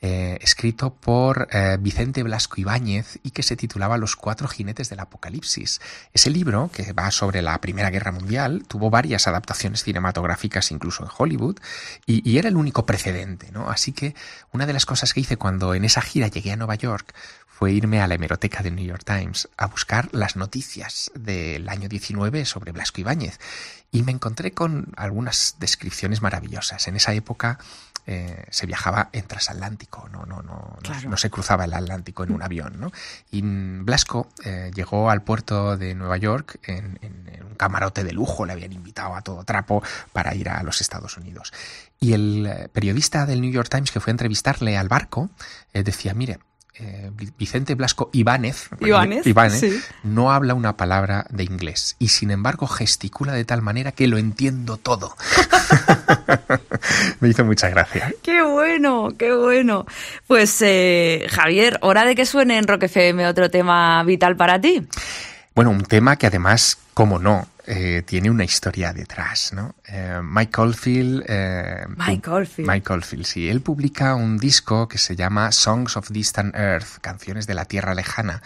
eh, 0.00 0.38
escrito 0.40 0.94
por 0.94 1.48
eh, 1.50 1.76
Vicente 1.80 2.22
Blasco 2.22 2.60
Ibáñez 2.60 3.18
y 3.22 3.30
que 3.30 3.42
se 3.42 3.56
titulaba 3.56 3.98
Los 3.98 4.14
cuatro 4.14 4.46
jinetes 4.46 4.88
del 4.88 5.00
apocalipsis. 5.00 5.80
Ese 6.12 6.30
libro, 6.30 6.70
que 6.72 6.92
va 6.92 7.10
sobre 7.10 7.42
la 7.42 7.60
Primera 7.60 7.90
Guerra 7.90 8.12
Mundial, 8.12 8.64
tuvo 8.68 8.90
varias 8.90 9.26
adaptaciones 9.26 9.82
cinematográficas 9.82 10.70
incluso 10.70 11.02
en 11.02 11.10
Hollywood 11.16 11.58
y, 12.06 12.28
y 12.28 12.38
era 12.38 12.48
el 12.48 12.56
único 12.56 12.86
precedente, 12.86 13.50
¿no? 13.52 13.68
Así 13.68 13.92
que 13.92 14.14
una 14.52 14.66
de 14.66 14.72
las 14.72 14.86
cosas 14.86 15.12
que 15.12 15.20
hice 15.20 15.36
cuando 15.36 15.74
en 15.74 15.84
esa 15.84 16.00
gira 16.02 16.28
llegué 16.28 16.52
a 16.52 16.56
Nueva 16.56 16.76
York 16.76 17.14
fue 17.58 17.72
irme 17.72 18.02
a 18.02 18.06
la 18.06 18.16
hemeroteca 18.16 18.62
del 18.62 18.74
New 18.76 18.84
York 18.84 19.02
Times 19.04 19.48
a 19.56 19.66
buscar 19.66 20.10
las 20.12 20.36
noticias 20.36 21.10
del 21.14 21.70
año 21.70 21.88
19 21.88 22.44
sobre 22.44 22.72
Blasco 22.72 23.00
Ibáñez 23.00 23.38
y 23.90 24.02
me 24.02 24.12
encontré 24.12 24.52
con 24.52 24.92
algunas 24.96 25.56
descripciones 25.58 26.20
maravillosas. 26.20 26.86
En 26.86 26.96
esa 26.96 27.14
época 27.14 27.58
eh, 28.06 28.44
se 28.50 28.66
viajaba 28.66 29.08
en 29.12 29.26
transatlántico, 29.26 30.06
no, 30.10 30.26
no, 30.26 30.42
no, 30.42 30.76
Claro. 30.82 31.00
no, 31.04 31.10
no 31.12 31.16
se 31.16 31.30
cruzaba 31.30 31.64
el 31.64 31.72
Atlántico 31.72 32.24
en 32.24 32.32
un 32.32 32.42
avión. 32.42 32.78
¿no? 32.78 32.92
Y 33.30 33.40
Blasco 33.42 34.28
eh, 34.44 34.70
llegó 34.74 35.08
al 35.10 35.22
puerto 35.22 35.78
de 35.78 35.94
Nueva 35.94 36.18
York 36.18 36.58
en, 36.64 36.98
en- 37.00 37.26
en 37.34 37.42
un 37.42 37.54
camarote 37.54 38.04
de 38.04 38.12
lujo, 38.12 38.44
le 38.44 38.52
habían 38.52 38.74
invitado 38.74 39.14
a 39.16 39.22
todo 39.22 39.44
trapo 39.44 39.82
para 40.12 40.34
ir 40.34 40.50
a 40.50 40.62
los 40.62 40.82
Estados 40.82 41.16
Unidos. 41.16 41.54
Y 42.00 42.12
el 42.12 42.46
eh, 42.46 42.68
periodista 42.70 43.24
del 43.24 43.40
New 43.40 43.50
York 43.50 43.70
Times 43.70 43.90
que 43.90 44.00
fue 44.00 44.10
a 44.10 44.12
entrevistarle 44.12 44.76
al 44.76 44.88
barco 44.88 45.30
eh, 45.72 45.82
decía, 45.82 46.12
mire, 46.12 46.38
eh, 46.80 47.10
Vi- 47.14 47.32
Vicente 47.38 47.74
Blasco 47.74 48.10
Ibáñez, 48.12 48.68
Ibáñez, 48.80 49.26
Ibáñez, 49.26 49.60
sí. 49.60 49.80
no 50.02 50.30
habla 50.32 50.54
una 50.54 50.76
palabra 50.76 51.26
de 51.30 51.44
inglés 51.44 51.96
y 51.98 52.08
sin 52.08 52.30
embargo 52.30 52.66
gesticula 52.66 53.32
de 53.32 53.44
tal 53.44 53.62
manera 53.62 53.92
que 53.92 54.06
lo 54.08 54.18
entiendo 54.18 54.76
todo. 54.76 55.16
Me 57.20 57.28
hizo 57.28 57.44
mucha 57.44 57.68
gracia. 57.68 58.12
¡Qué 58.22 58.42
bueno! 58.42 59.08
¡Qué 59.18 59.32
bueno! 59.34 59.86
Pues, 60.26 60.56
eh, 60.62 61.26
Javier, 61.30 61.78
hora 61.82 62.04
de 62.04 62.14
que 62.14 62.26
suene 62.26 62.58
en 62.58 62.66
Rock 62.66 62.84
FM 62.84 63.26
otro 63.26 63.50
tema 63.50 64.02
vital 64.04 64.36
para 64.36 64.60
ti. 64.60 64.86
Bueno, 65.56 65.70
un 65.70 65.84
tema 65.84 66.16
que 66.16 66.26
además, 66.26 66.76
como 66.92 67.18
no, 67.18 67.48
eh, 67.66 68.02
tiene 68.04 68.28
una 68.28 68.44
historia 68.44 68.92
detrás, 68.92 69.54
¿no? 69.54 69.74
Eh, 69.88 70.20
Mike 70.22 70.60
eh, 71.26 71.86
Mike 71.96 72.30
Oldfield. 72.30 72.70
Mike 72.70 72.92
Oldfield, 72.92 73.24
sí. 73.24 73.48
Él 73.48 73.62
publica 73.62 74.14
un 74.16 74.36
disco 74.36 74.86
que 74.86 74.98
se 74.98 75.16
llama 75.16 75.52
Songs 75.52 75.96
of 75.96 76.10
Distant 76.10 76.54
Earth, 76.54 76.98
Canciones 77.00 77.46
de 77.46 77.54
la 77.54 77.64
Tierra 77.64 77.94
Lejana, 77.94 78.42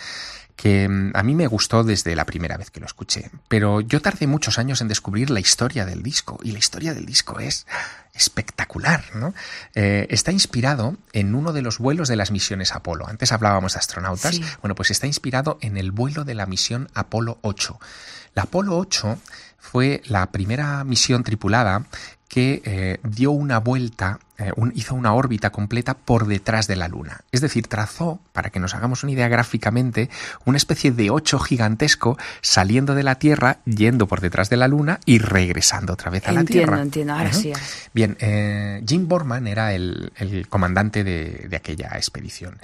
que 0.61 0.87
mm, 0.87 1.13
a 1.15 1.23
mí 1.23 1.35
me 1.35 1.47
gustó 1.47 1.85
desde 1.85 2.15
la 2.15 2.27
primera 2.27 2.59
vez 2.59 2.71
que 2.71 2.81
lo 2.81 2.87
escuché. 2.87 3.31
Pero 3.49 3.81
yo 3.81 4.03
tardé 4.03 4.27
muchos 4.27 4.59
años 4.59 4.83
en 4.83 4.89
descubrir 4.89 5.31
la 5.31 5.41
historia 5.41 5.87
del 5.87 6.03
disco, 6.03 6.39
y 6.43 6.53
la 6.53 6.59
historia 6.59 6.93
del 6.93 7.07
disco 7.07 7.41
es 7.41 7.67
espectacular, 8.13 9.03
¿no? 9.15 9.33
Eh, 9.75 10.07
está 10.11 10.33
inspirado 10.33 10.99
en 11.15 11.35
uno 11.35 11.55
de 11.55 11.63
los 11.63 11.79
vuelos 11.79 12.09
de 12.09 12.17
las 12.17 12.31
misiones 12.31 12.73
Apolo. 12.73 13.09
Antes 13.09 13.33
hablábamos 13.33 13.73
de 13.73 13.79
astronautas. 13.79 14.35
Sí. 14.35 14.45
Bueno, 14.61 14.75
pues 14.75 14.91
está 14.91 15.07
inspirado 15.07 15.57
en 15.63 15.79
el 15.79 15.93
vuelo 15.93 16.25
de 16.25 16.35
la 16.35 16.45
misión 16.45 16.91
Apolo 16.93 17.39
8. 17.41 17.81
La 18.35 18.43
Apolo 18.43 18.77
8 18.77 19.19
fue 19.57 20.03
la 20.05 20.31
primera 20.31 20.85
misión 20.85 21.25
tripulada 21.25 21.87
que 22.31 22.63
eh, 22.65 23.01
dio 23.03 23.33
una 23.33 23.59
vuelta, 23.59 24.21
eh, 24.39 24.53
un- 24.55 24.73
hizo 24.77 24.95
una 24.95 25.15
órbita 25.15 25.51
completa 25.51 25.95
por 25.95 26.29
detrás 26.29 26.69
de 26.69 26.77
la 26.77 26.87
Luna. 26.87 27.23
Es 27.33 27.41
decir, 27.41 27.67
trazó, 27.67 28.21
para 28.33 28.51
que 28.51 28.61
nos 28.61 28.73
hagamos 28.77 29.03
una 29.03 29.11
idea 29.13 29.27
gráficamente, 29.27 30.09
una 30.45 30.57
especie 30.57 30.93
de 30.93 31.11
ocho 31.11 31.41
gigantesco 31.41 32.17
saliendo 32.41 32.95
de 32.95 33.03
la 33.03 33.17
Tierra, 33.17 33.59
yendo 33.65 34.07
por 34.07 34.21
detrás 34.21 34.49
de 34.49 34.59
la 34.59 34.69
Luna 34.69 35.01
y 35.07 35.19
regresando 35.19 35.95
otra 35.95 36.09
vez 36.13 36.29
a 36.29 36.33
la 36.33 36.41
Entiendo, 36.41 36.67
Tierra. 36.69 36.83
entiendo. 36.83 37.13
Ahora 37.15 37.31
Ujú. 37.31 37.41
sí. 37.41 37.49
ahora. 37.53 37.65
Bien, 37.93 38.17
eh, 38.21 38.81
Jim 38.87 39.09
Borman 39.09 39.49
era 39.49 39.75
el, 39.75 40.13
el 40.17 40.47
comandante 40.49 41.03
de, 41.03 41.47
de 41.51 41.57
aquella 41.57 41.89
expedición 41.97 42.61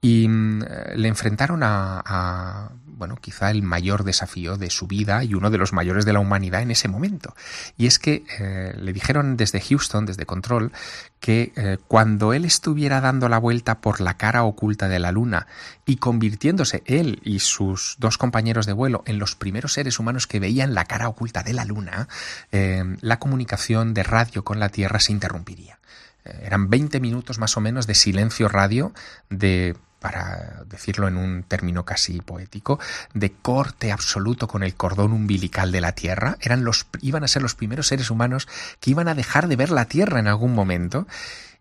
y 0.00 0.26
mm, 0.28 0.62
eh, 0.62 0.66
le 0.96 1.08
enfrentaron 1.08 1.62
a, 1.62 2.00
a, 2.02 2.70
bueno, 3.00 3.16
quizá 3.16 3.50
el 3.50 3.62
mayor 3.62 4.04
desafío 4.04 4.58
de 4.58 4.68
su 4.68 4.86
vida 4.86 5.24
y 5.24 5.32
uno 5.32 5.48
de 5.50 5.56
los 5.56 5.72
mayores 5.72 6.04
de 6.04 6.12
la 6.12 6.20
humanidad 6.20 6.60
en 6.60 6.70
ese 6.70 6.86
momento. 6.86 7.34
Y 7.78 7.86
es 7.86 7.98
que 7.98 8.24
eh, 8.38 8.74
le 8.76 8.92
dijeron 8.92 9.38
desde 9.38 9.58
Houston, 9.58 10.04
desde 10.04 10.26
Control, 10.26 10.70
que 11.18 11.52
eh, 11.56 11.78
cuando 11.88 12.34
él 12.34 12.44
estuviera 12.44 13.00
dando 13.00 13.30
la 13.30 13.38
vuelta 13.38 13.80
por 13.80 14.02
la 14.02 14.18
cara 14.18 14.44
oculta 14.44 14.86
de 14.88 14.98
la 14.98 15.12
Luna 15.12 15.46
y 15.86 15.96
convirtiéndose 15.96 16.82
él 16.84 17.20
y 17.24 17.38
sus 17.38 17.96
dos 17.98 18.18
compañeros 18.18 18.66
de 18.66 18.74
vuelo 18.74 19.02
en 19.06 19.18
los 19.18 19.34
primeros 19.34 19.72
seres 19.72 19.98
humanos 19.98 20.26
que 20.26 20.38
veían 20.38 20.74
la 20.74 20.84
cara 20.84 21.08
oculta 21.08 21.42
de 21.42 21.54
la 21.54 21.64
Luna, 21.64 22.06
eh, 22.52 22.84
la 23.00 23.18
comunicación 23.18 23.94
de 23.94 24.02
radio 24.02 24.44
con 24.44 24.60
la 24.60 24.68
Tierra 24.68 25.00
se 25.00 25.12
interrumpiría. 25.12 25.78
Eran 26.22 26.68
20 26.68 27.00
minutos 27.00 27.38
más 27.38 27.56
o 27.56 27.62
menos 27.62 27.86
de 27.86 27.94
silencio 27.94 28.46
radio, 28.48 28.92
de 29.30 29.74
para 30.00 30.64
decirlo 30.66 31.06
en 31.06 31.16
un 31.16 31.42
término 31.44 31.84
casi 31.84 32.20
poético, 32.20 32.80
de 33.14 33.32
corte 33.32 33.92
absoluto 33.92 34.48
con 34.48 34.62
el 34.62 34.74
cordón 34.74 35.12
umbilical 35.12 35.70
de 35.70 35.80
la 35.80 35.92
Tierra. 35.92 36.36
Eran 36.40 36.64
los, 36.64 36.86
iban 37.00 37.22
a 37.22 37.28
ser 37.28 37.42
los 37.42 37.54
primeros 37.54 37.86
seres 37.86 38.10
humanos 38.10 38.48
que 38.80 38.90
iban 38.90 39.08
a 39.08 39.14
dejar 39.14 39.46
de 39.46 39.56
ver 39.56 39.70
la 39.70 39.84
Tierra 39.84 40.18
en 40.18 40.26
algún 40.26 40.54
momento 40.54 41.06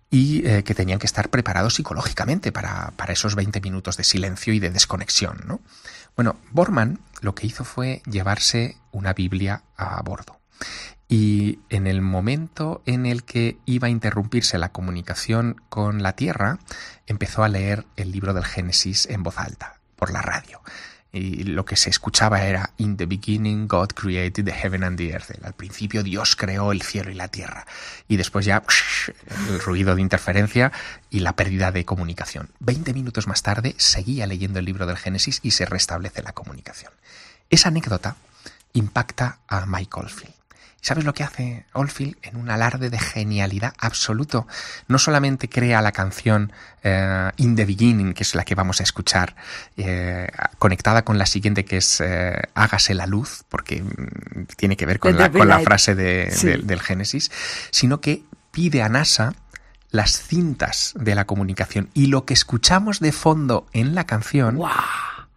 y 0.10 0.46
eh, 0.48 0.64
que 0.64 0.74
tenían 0.74 1.00
que 1.00 1.06
estar 1.06 1.30
preparados 1.30 1.76
psicológicamente 1.76 2.52
para, 2.52 2.92
para 2.96 3.14
esos 3.14 3.36
20 3.36 3.62
minutos 3.62 3.98
de 3.98 4.04
silencio 4.04 4.54
y 4.54 4.60
de 4.60 4.72
desconexión. 4.72 5.42
¿no? 5.46 5.62
Bueno, 6.16 6.38
Borman 6.52 7.00
lo 7.22 7.36
que 7.36 7.46
hizo 7.46 7.64
fue 7.64 8.02
llevarse 8.06 8.78
una 8.92 9.14
Biblia 9.14 9.64
a 9.78 10.02
bordo. 10.02 10.40
Y 11.12 11.57
en 11.70 11.88
el 11.88 12.01
momento 12.01 12.84
en 12.86 13.07
el 13.07 13.24
que 13.24 13.57
iba 13.66 13.88
a 13.88 13.89
interrumpirse 13.89 14.60
la 14.60 14.72
comunicación 14.72 15.60
con 15.68 16.03
la 16.03 16.14
Tierra, 16.14 16.60
empezó 17.07 17.43
a 17.43 17.49
leer 17.49 17.88
el 17.95 18.12
libro 18.12 18.36
del 18.36 18.45
Génesis 18.45 19.07
en 19.07 19.24
voz 19.24 19.39
alta, 19.39 19.80
por 19.95 20.12
la 20.12 20.22
radio. 20.22 20.62
Y 21.12 21.45
lo 21.45 21.66
que 21.66 21.76
se 21.76 21.89
escuchaba 21.89 22.43
era 22.43 22.70
In 22.78 22.95
the 22.95 23.07
beginning 23.07 23.68
God 23.68 23.93
created 23.95 24.45
the 24.45 24.51
heaven 24.51 24.84
and 24.84 24.97
the 24.97 25.10
earth. 25.10 25.32
Al 25.43 25.53
principio 25.53 26.03
Dios 26.03 26.36
creó 26.36 26.72
el 26.72 26.84
cielo 26.84 27.10
y 27.10 27.16
la 27.16 27.30
tierra. 27.30 27.66
Y 28.07 28.18
después 28.18 28.45
ya 28.45 28.62
el 29.49 29.60
ruido 29.62 29.95
de 29.95 30.03
interferencia 30.03 30.72
y 31.10 31.22
la 31.22 31.36
pérdida 31.36 31.72
de 31.72 31.86
comunicación. 31.86 32.49
Veinte 32.60 32.93
minutos 32.93 33.26
más 33.26 33.41
tarde 33.41 33.74
seguía 33.80 34.28
leyendo 34.28 34.60
el 34.60 34.66
libro 34.66 34.86
del 34.86 34.97
Génesis 34.97 35.39
y 35.41 35.49
se 35.49 35.66
restablece 35.66 36.22
la 36.22 36.34
comunicación. 36.34 36.93
Esa 37.49 37.70
anécdota 37.70 38.16
impacta 38.74 39.39
a 39.47 39.66
Mike 39.66 39.99
Oldfield 39.99 40.39
¿Sabes 40.82 41.03
lo 41.03 41.13
que 41.13 41.23
hace 41.23 41.65
Oldfield? 41.73 42.15
En 42.21 42.38
un 42.38 42.49
alarde 42.49 42.89
de 42.89 42.97
genialidad 42.99 43.73
absoluto. 43.80 44.47
No 44.88 44.97
solamente 44.97 45.49
crea 45.49 45.82
la 45.82 45.91
canción 45.91 46.53
eh, 46.84 47.30
In 47.38 47.55
the 47.55 47.65
Beginning, 47.65 48.13
que 48.13 48.23
es 48.23 48.34
la 48.34 48.45
que 48.45 48.55
vamos 48.55 48.80
a 48.80 48.84
escuchar, 48.84 49.36
eh, 49.77 50.27
conectada 50.57 51.03
con 51.03 51.17
la 51.17 51.25
siguiente 51.25 51.65
que 51.65 51.77
es 51.77 51.99
eh, 52.01 52.41
Hágase 52.55 52.93
la 52.93 53.07
luz, 53.07 53.43
porque 53.49 53.82
mm, 53.84 54.45
tiene 54.55 54.77
que 54.77 54.86
ver 54.86 54.99
con, 54.99 55.17
la, 55.17 55.30
con 55.30 55.39
la 55.39 55.45
Daylight. 55.55 55.65
frase 55.67 55.95
de- 55.95 56.32
Sí. 56.32 56.47
del- 56.47 56.65
del 56.65 56.80
Génesis, 56.82 57.30
sino 57.71 57.99
que 57.99 58.23
pide 58.51 58.82
a 58.82 58.89
NASA 58.89 59.34
las 59.91 60.21
cintas 60.21 60.93
de 60.95 61.15
la 61.15 61.25
comunicación 61.25 61.89
y 61.93 62.07
lo 62.07 62.23
que 62.23 62.34
escuchamos 62.36 62.99
de 62.99 63.11
fondo 63.11 63.67
en 63.73 63.95
la 63.95 64.05
canción 64.05 64.57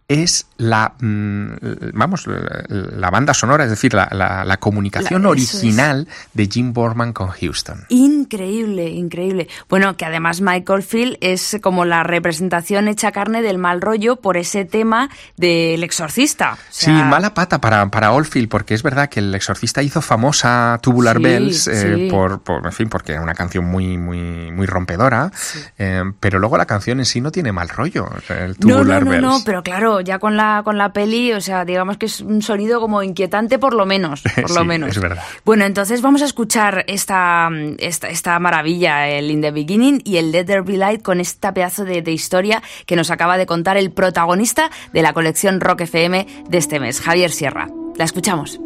es 0.07 0.47
la 0.57 0.93
mm, 0.99 1.47
vamos 1.93 2.25
la, 2.27 3.09
banda 3.09 3.33
sonora 3.33 3.63
es 3.63 3.69
decir 3.69 3.93
la, 3.93 4.07
la- 4.11 4.43
la 4.45 4.57
comunicación 4.57 5.23
La- 5.23 5.29
eso 5.29 5.33
es. 5.35 5.53
original 5.55 6.07
de 6.33 6.47
Jim 6.47 6.73
Borman 6.73 7.13
con 7.13 7.29
Houston 7.29 7.85
Increíble, 7.89 8.89
increíble. 8.89 9.47
Bueno, 9.69 9.95
que 9.97 10.05
además 10.05 10.41
Michael 10.41 10.83
Field 10.83 11.17
es 11.21 11.57
como 11.61 11.85
la 11.85 12.03
representación 12.03 12.87
hecha 12.87 13.11
carne 13.11 13.41
del 13.41 13.57
mal 13.57 13.81
rollo 13.81 14.15
por 14.17 14.37
ese 14.37 14.65
tema 14.65 15.09
del 15.37 15.83
exorcista. 15.83 16.53
O 16.53 16.57
Sí, 16.69 16.91
mala 16.91 17.33
pata 17.33 17.59
para, 17.61 17.85
para 17.89 18.11
Oldfield, 18.11 18.49
porque 18.49 18.73
es 18.73 18.83
verdad 18.83 19.09
que 19.09 19.19
el 19.19 19.33
exorcista 19.35 19.83
hizo 19.83 20.01
famosa 20.01 20.79
Tubular 20.81 21.17
Sí, 21.17 21.23
Bells 21.23 21.67
eh, 21.67 21.95
sí. 21.95 22.07
por, 22.09 22.41
por, 22.41 22.65
en 22.65 22.71
fin, 22.71 22.89
porque 22.89 23.11
era 23.13 23.21
una 23.21 23.35
canción 23.35 23.65
muy, 23.65 23.97
muy, 23.97 24.51
muy 24.51 24.65
rompedora, 24.65 25.31
eh, 25.77 26.03
pero 26.19 26.39
luego 26.39 26.57
la 26.57 26.65
canción 26.65 26.99
en 26.99 27.05
sí 27.05 27.21
no 27.21 27.31
tiene 27.31 27.51
mal 27.51 27.69
rollo, 27.69 28.07
el 28.29 28.51
No, 28.51 28.55
Tubular 28.77 28.99
no, 29.03 29.05
no, 29.05 29.11
Bells. 29.11 29.21
no, 29.23 29.39
pero 29.45 29.63
claro, 29.63 30.01
ya 30.03 30.19
con 30.19 30.37
la, 30.37 30.61
con 30.63 30.77
la 30.77 30.93
peli, 30.93 31.33
o 31.33 31.41
sea, 31.41 31.65
digamos 31.65 31.97
que 31.97 32.05
es 32.05 32.21
un 32.21 32.41
sonido 32.41 32.79
como 32.79 33.03
inquietante 33.03 33.59
por 33.59 33.73
lo 33.73 33.85
menos, 33.85 34.21
por 34.41 34.51
lo 34.51 34.65
menos. 34.65 34.89
es 34.89 34.99
verdad. 34.99 35.23
Bueno, 35.45 35.65
entonces 35.65 36.01
vamos 36.01 36.21
a 36.21 36.25
escuchar 36.25 36.85
esta, 36.87 37.49
esta, 37.79 38.09
esta 38.09 38.39
maravilla, 38.39 39.07
el 39.07 39.31
In 39.31 39.41
the 39.41 39.51
Beginning 39.51 40.01
y 40.03 40.17
el 40.17 40.31
Let 40.31 40.45
There 40.45 40.61
Be 40.61 40.77
Light 40.77 41.01
con 41.01 41.19
esta 41.19 41.53
pedazo 41.53 41.85
de, 41.85 42.01
de 42.01 42.11
historia 42.11 42.61
que 42.85 42.95
nos 42.95 43.11
acaba 43.11 43.37
de 43.37 43.45
contar 43.45 43.77
el 43.77 43.91
protagonista 43.91 44.69
de 44.91 45.01
la 45.01 45.13
colección 45.13 45.61
Rock 45.61 45.81
FM 45.81 46.27
de 46.47 46.57
este 46.57 46.79
mes, 46.79 47.01
Javier 47.01 47.31
Sierra. 47.31 47.69
La 47.95 48.05
escuchamos. 48.05 48.59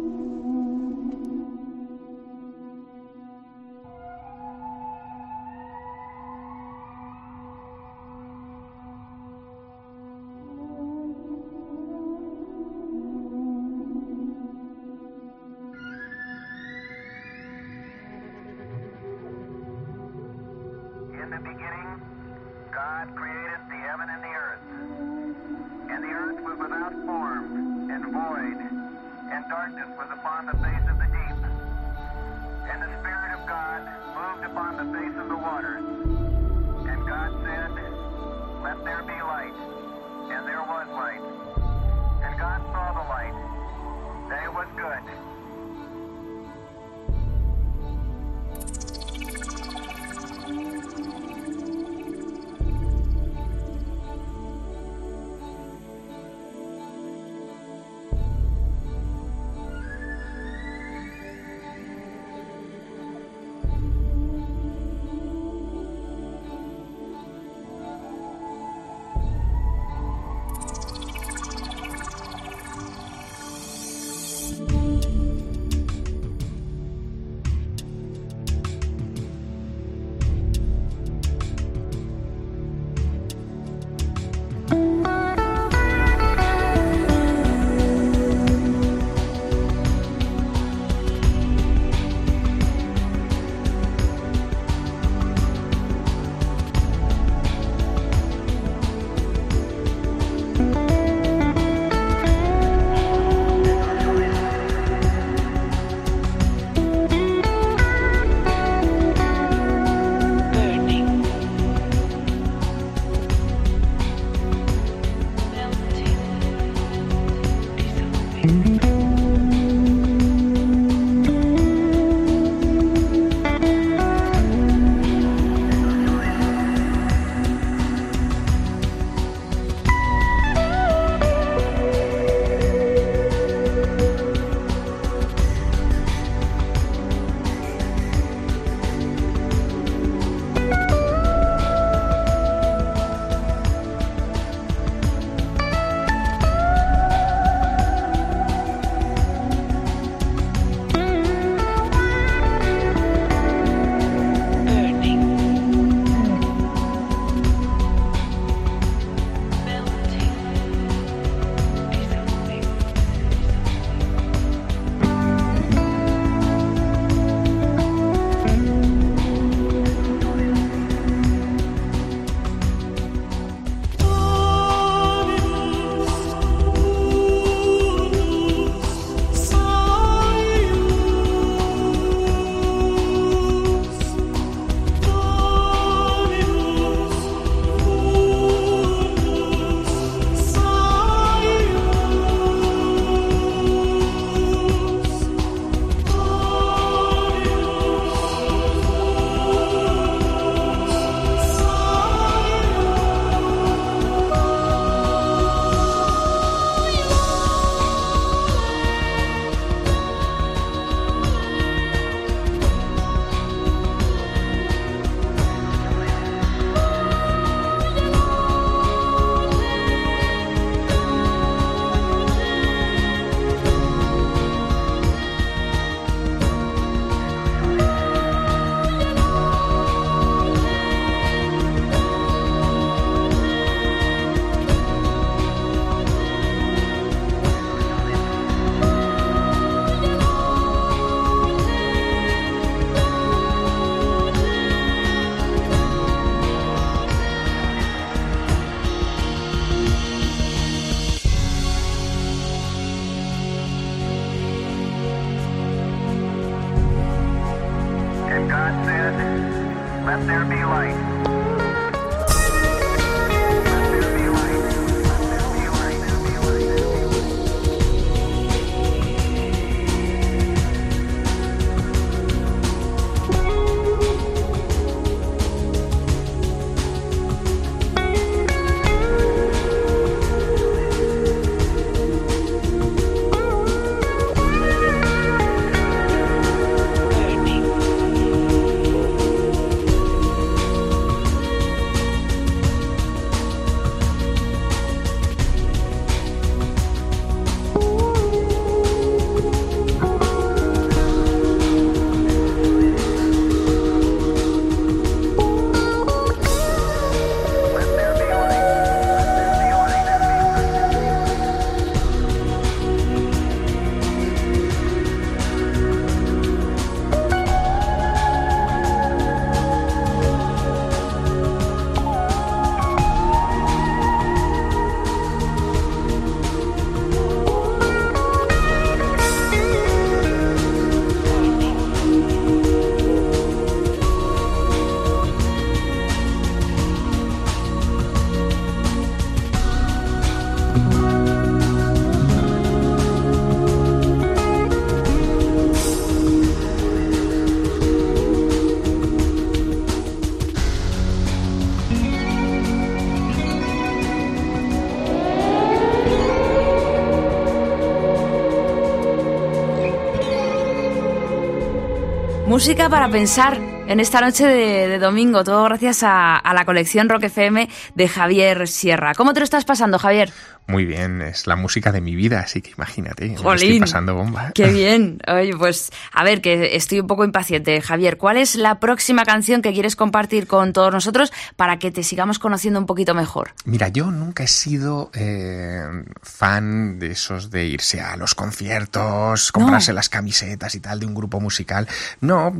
Música 362.58 362.88
para 362.88 363.08
pensar 363.08 363.56
en 363.86 364.00
esta 364.00 364.20
noche 364.20 364.44
de, 364.44 364.98
domingo, 364.98 365.44
todo 365.44 365.62
gracias 365.62 366.02
a, 366.02 366.34
a 366.34 366.54
la 366.54 366.64
colección 366.64 367.08
Rock 367.08 367.22
FM 367.22 367.68
de 367.94 368.08
Javier 368.08 368.66
Sierra. 368.66 369.14
¿Cómo 369.14 369.32
te 369.32 369.38
lo 369.38 369.44
estás 369.44 369.64
pasando, 369.64 369.96
Javier? 369.96 370.32
Muy 370.68 370.84
bien, 370.84 371.22
es 371.22 371.46
la 371.46 371.56
música 371.56 371.90
de 371.92 372.00
mi 372.00 372.14
vida, 372.14 372.40
así 372.40 372.60
que 372.60 372.70
imagínate, 372.76 373.26
me 373.28 373.36
Jolín, 373.38 373.62
estoy 373.62 373.80
pasando 373.80 374.14
bomba. 374.14 374.52
Qué 374.54 374.66
bien. 374.72 375.18
Oye, 375.26 375.56
pues 375.56 375.90
a 376.12 376.22
ver, 376.24 376.40
que 376.42 376.76
estoy 376.76 377.00
un 377.00 377.06
poco 377.06 377.24
impaciente. 377.24 377.80
Javier, 377.80 378.18
¿cuál 378.18 378.36
es 378.36 378.54
la 378.54 378.78
próxima 378.78 379.24
canción 379.24 379.62
que 379.62 379.72
quieres 379.72 379.96
compartir 379.96 380.46
con 380.46 380.72
todos 380.74 380.92
nosotros 380.92 381.32
para 381.56 381.78
que 381.78 381.90
te 381.90 382.02
sigamos 382.02 382.38
conociendo 382.38 382.78
un 382.78 382.86
poquito 382.86 383.14
mejor? 383.14 383.52
Mira, 383.64 383.88
yo 383.88 384.10
nunca 384.10 384.44
he 384.44 384.46
sido 384.46 385.10
eh, 385.14 385.82
fan 386.22 386.98
de 386.98 387.12
esos 387.12 387.50
de 387.50 387.64
irse 387.66 388.00
a 388.02 388.16
los 388.18 388.34
conciertos, 388.34 389.52
comprarse 389.52 389.92
No. 389.92 389.96
las 389.96 390.08
camisetas 390.08 390.74
y 390.74 390.80
tal 390.80 391.00
de 391.00 391.06
un 391.06 391.14
grupo 391.14 391.40
musical. 391.40 391.88
No, 392.20 392.54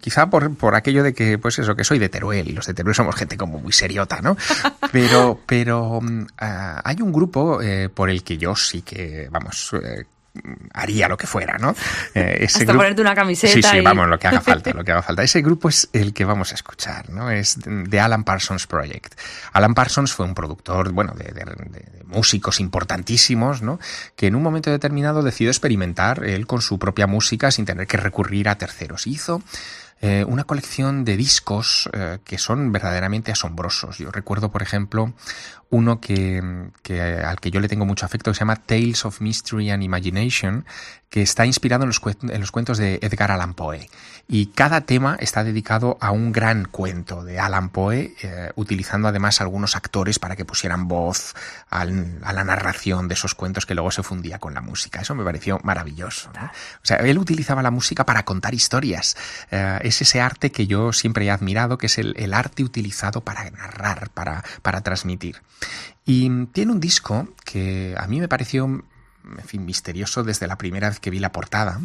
quizá 0.00 0.28
por, 0.28 0.54
por 0.54 0.74
aquello 0.74 1.02
de 1.02 1.14
que, 1.14 1.38
pues 1.38 1.58
eso, 1.58 1.74
que 1.74 1.84
soy 1.84 1.98
de 1.98 2.08
Teruel 2.10 2.48
y 2.48 2.52
los 2.52 2.66
de 2.66 2.74
Teruel 2.74 2.94
somos 2.94 3.16
gente 3.16 3.36
como 3.36 3.58
muy 3.58 3.72
seriota, 3.72 4.20
¿no? 4.20 4.36
Pero, 4.92 5.40
pero 5.46 6.00
mm, 6.00 6.26
ah, 6.38 6.80
hay 6.84 6.96
un 7.00 7.12
grupo 7.12 7.53
eh, 7.62 7.88
por 7.88 8.10
el 8.10 8.22
que 8.24 8.36
yo 8.38 8.54
sí 8.56 8.82
que, 8.82 9.28
vamos, 9.30 9.70
eh, 9.82 10.04
haría 10.72 11.06
lo 11.08 11.16
que 11.16 11.28
fuera, 11.28 11.58
¿no? 11.58 11.76
Eh, 12.12 12.38
ese 12.40 12.58
Hasta 12.58 12.64
grupo- 12.72 12.78
ponerte 12.78 13.00
una 13.02 13.14
camiseta 13.14 13.52
Sí, 13.52 13.62
sí, 13.62 13.76
y- 13.76 13.80
vamos, 13.82 14.08
lo 14.08 14.18
que 14.18 14.26
haga 14.26 14.40
falta, 14.40 14.70
lo 14.74 14.82
que 14.82 14.90
haga 14.90 15.02
falta. 15.02 15.22
Ese 15.22 15.42
grupo 15.42 15.68
es 15.68 15.88
el 15.92 16.12
que 16.12 16.24
vamos 16.24 16.50
a 16.50 16.56
escuchar, 16.56 17.08
¿no? 17.10 17.30
Es 17.30 17.56
The 17.88 18.00
Alan 18.00 18.24
Parsons 18.24 18.66
Project. 18.66 19.14
Alan 19.52 19.74
Parsons 19.74 20.12
fue 20.12 20.26
un 20.26 20.34
productor, 20.34 20.90
bueno, 20.90 21.14
de, 21.14 21.24
de- 21.26 21.44
de- 21.44 21.80
de 21.98 22.04
músicos 22.06 22.58
importantísimos, 22.58 23.62
¿no? 23.62 23.78
Que 24.16 24.26
en 24.26 24.34
un 24.34 24.42
momento 24.42 24.70
determinado 24.72 25.22
decidió 25.22 25.50
experimentar 25.50 26.24
él 26.24 26.46
con 26.48 26.60
su 26.62 26.78
propia 26.80 27.06
música 27.06 27.52
sin 27.52 27.64
tener 27.64 27.86
que 27.86 27.96
recurrir 27.96 28.48
a 28.48 28.58
terceros. 28.58 29.06
Hizo 29.06 29.40
eh, 30.00 30.24
una 30.26 30.42
colección 30.44 31.04
de 31.04 31.16
discos 31.16 31.88
eh, 31.92 32.18
que 32.24 32.36
son 32.38 32.72
verdaderamente 32.72 33.30
asombrosos. 33.32 33.98
Yo 33.98 34.10
recuerdo, 34.10 34.50
por 34.50 34.60
ejemplo, 34.62 35.14
uno 35.74 36.00
que, 36.00 36.40
que, 36.82 37.00
al 37.02 37.40
que 37.40 37.50
yo 37.50 37.60
le 37.60 37.68
tengo 37.68 37.84
mucho 37.84 38.06
afecto 38.06 38.30
que 38.30 38.36
se 38.36 38.40
llama 38.40 38.56
Tales 38.56 39.04
of 39.04 39.20
Mystery 39.20 39.70
and 39.70 39.82
Imagination, 39.82 40.64
que 41.10 41.22
está 41.22 41.46
inspirado 41.46 41.84
en 41.84 41.88
los, 41.88 42.00
en 42.22 42.40
los 42.40 42.50
cuentos 42.50 42.78
de 42.78 42.98
Edgar 43.02 43.30
Allan 43.30 43.54
Poe. 43.54 43.88
Y 44.26 44.46
cada 44.46 44.80
tema 44.80 45.16
está 45.20 45.44
dedicado 45.44 45.98
a 46.00 46.10
un 46.10 46.32
gran 46.32 46.64
cuento 46.64 47.22
de 47.24 47.38
Allan 47.38 47.68
Poe, 47.68 48.14
eh, 48.22 48.50
utilizando 48.56 49.06
además 49.08 49.40
algunos 49.40 49.76
actores 49.76 50.18
para 50.18 50.34
que 50.34 50.44
pusieran 50.44 50.88
voz 50.88 51.34
al- 51.70 52.18
a 52.24 52.32
la 52.32 52.42
narración 52.42 53.06
de 53.06 53.14
esos 53.14 53.34
cuentos 53.34 53.66
que 53.66 53.74
luego 53.74 53.90
se 53.90 54.02
fundía 54.02 54.38
con 54.38 54.54
la 54.54 54.60
música. 54.60 55.00
Eso 55.02 55.14
me 55.14 55.24
pareció 55.24 55.60
maravilloso. 55.62 56.30
¿no? 56.34 56.46
O 56.46 56.50
sea, 56.86 56.96
él 56.96 57.18
utilizaba 57.18 57.62
la 57.62 57.70
música 57.70 58.04
para 58.06 58.24
contar 58.24 58.54
historias. 58.54 59.16
Eh, 59.50 59.78
es 59.82 60.00
ese 60.00 60.20
arte 60.20 60.50
que 60.50 60.66
yo 60.66 60.92
siempre 60.92 61.26
he 61.26 61.30
admirado, 61.30 61.78
que 61.78 61.86
es 61.86 61.98
el, 61.98 62.14
el 62.16 62.32
arte 62.34 62.64
utilizado 62.64 63.20
para 63.20 63.48
narrar, 63.50 64.10
para, 64.10 64.42
para 64.62 64.80
transmitir. 64.80 65.42
Y 66.04 66.46
tiene 66.46 66.72
un 66.72 66.80
disco 66.80 67.28
que 67.44 67.94
a 67.96 68.06
mí 68.06 68.20
me 68.20 68.28
pareció 68.28 68.84
en 69.38 69.44
fin, 69.44 69.64
misterioso 69.64 70.22
desde 70.22 70.46
la 70.46 70.56
primera 70.56 70.88
vez 70.88 71.00
que 71.00 71.10
vi 71.10 71.18
la 71.18 71.32
portada. 71.32 71.80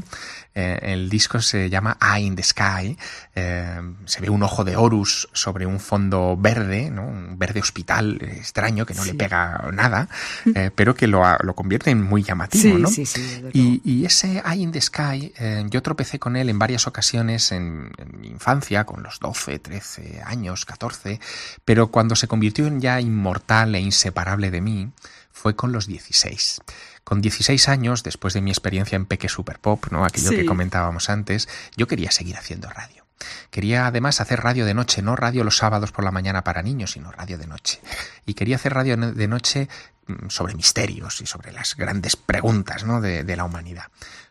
Eh, 0.54 0.80
el 0.82 1.10
disco 1.10 1.42
se 1.42 1.70
llama 1.70 1.98
Eye 2.02 2.26
in 2.26 2.36
the 2.36 2.44
Sky. 2.44 2.98
Eh, 3.36 3.82
se 4.06 4.22
ve 4.22 4.30
un 4.30 4.44
ojo 4.44 4.64
de 4.64 4.76
Horus 4.76 5.30
sobre 5.34 5.66
un 5.66 5.80
fondo 5.80 6.36
verde, 6.38 6.90
¿no? 6.90 7.08
un 7.08 7.38
verde 7.38 7.60
hospital 7.60 8.20
extraño 8.22 8.86
que 8.86 8.94
no 8.94 9.06
le 9.06 9.14
pega 9.14 9.70
nada, 9.74 10.10
eh, 10.54 10.72
pero 10.76 10.96
que 10.96 11.08
lo, 11.08 11.24
lo 11.42 11.56
convierte 11.56 11.92
en 11.92 12.02
muy 12.02 12.24
llamativo. 12.24 12.76
Sí, 12.76 12.82
¿no? 12.82 12.88
sí, 12.90 13.06
sí, 13.06 13.22
desde 13.22 13.52
Y, 13.54 13.82
y 13.84 14.06
ese 14.06 14.42
Eye 14.46 14.62
in 14.62 14.72
the 14.72 14.82
Sky, 14.82 15.34
yo 15.70 15.82
tropecé 15.82 16.20
con 16.20 16.36
él 16.36 16.50
en 16.50 16.60
varias 16.60 16.88
ocasiones 16.88 17.52
en, 17.52 17.92
en 17.98 18.20
mi 18.20 18.28
infancia, 18.28 18.86
con 18.86 19.04
los 19.04 19.20
12, 19.20 19.60
13 19.60 20.22
años, 20.26 20.66
14, 20.66 21.20
pero 21.66 21.88
cuando 21.88 22.16
se 22.16 22.28
convirtió 22.28 22.68
en 22.68 22.82
ya 22.82 23.00
inmortal 23.00 23.76
e 23.76 23.80
inseparable 23.80 24.52
de 24.52 24.62
mí, 24.62 24.92
fue 25.32 25.56
con 25.56 25.72
los 25.72 25.88
16. 25.88 26.62
Con 27.10 27.22
16 27.22 27.70
años, 27.70 28.04
después 28.04 28.36
de 28.36 28.42
mi 28.42 28.52
experiencia 28.52 28.96
en 28.96 29.08
Peque 29.08 29.30
Super 29.30 29.58
Pop, 29.58 29.88
¿no? 29.90 30.06
aquello 30.06 30.30
Sí. 30.30 30.36
que 30.36 30.46
comentábamos 30.46 31.10
antes, 31.10 31.50
yo 31.76 31.88
quería 31.88 32.12
seguir 32.12 32.38
haciendo 32.38 32.70
radio. 32.70 33.04
Quería 33.50 33.88
además 33.88 34.22
hacer 34.22 34.42
radio 34.42 34.64
de 34.64 34.76
noche, 34.76 35.02
no 35.02 35.16
radio 35.16 35.44
los 35.44 35.58
sábados 35.58 35.92
por 35.92 36.06
la 36.06 36.12
mañana 36.12 36.44
para 36.44 36.62
niños, 36.62 36.92
sino 36.92 37.12
radio 37.12 37.40
de 37.40 37.48
noche. 37.48 37.82
Y 38.28 38.36
quería 38.36 38.58
hacer 38.58 38.76
radio 38.76 38.96
de 38.96 39.28
noche 39.28 39.68
mm, 40.06 40.28
sobre 40.30 40.54
misterios 40.54 41.20
y 41.22 41.26
sobre 41.26 41.52
las 41.52 41.76
grandes 41.76 42.16
preguntas 42.16 42.84
¿no? 42.84 43.02
de, 43.02 43.24
de 43.24 43.36
la 43.36 43.44
humanidad. 43.44 43.86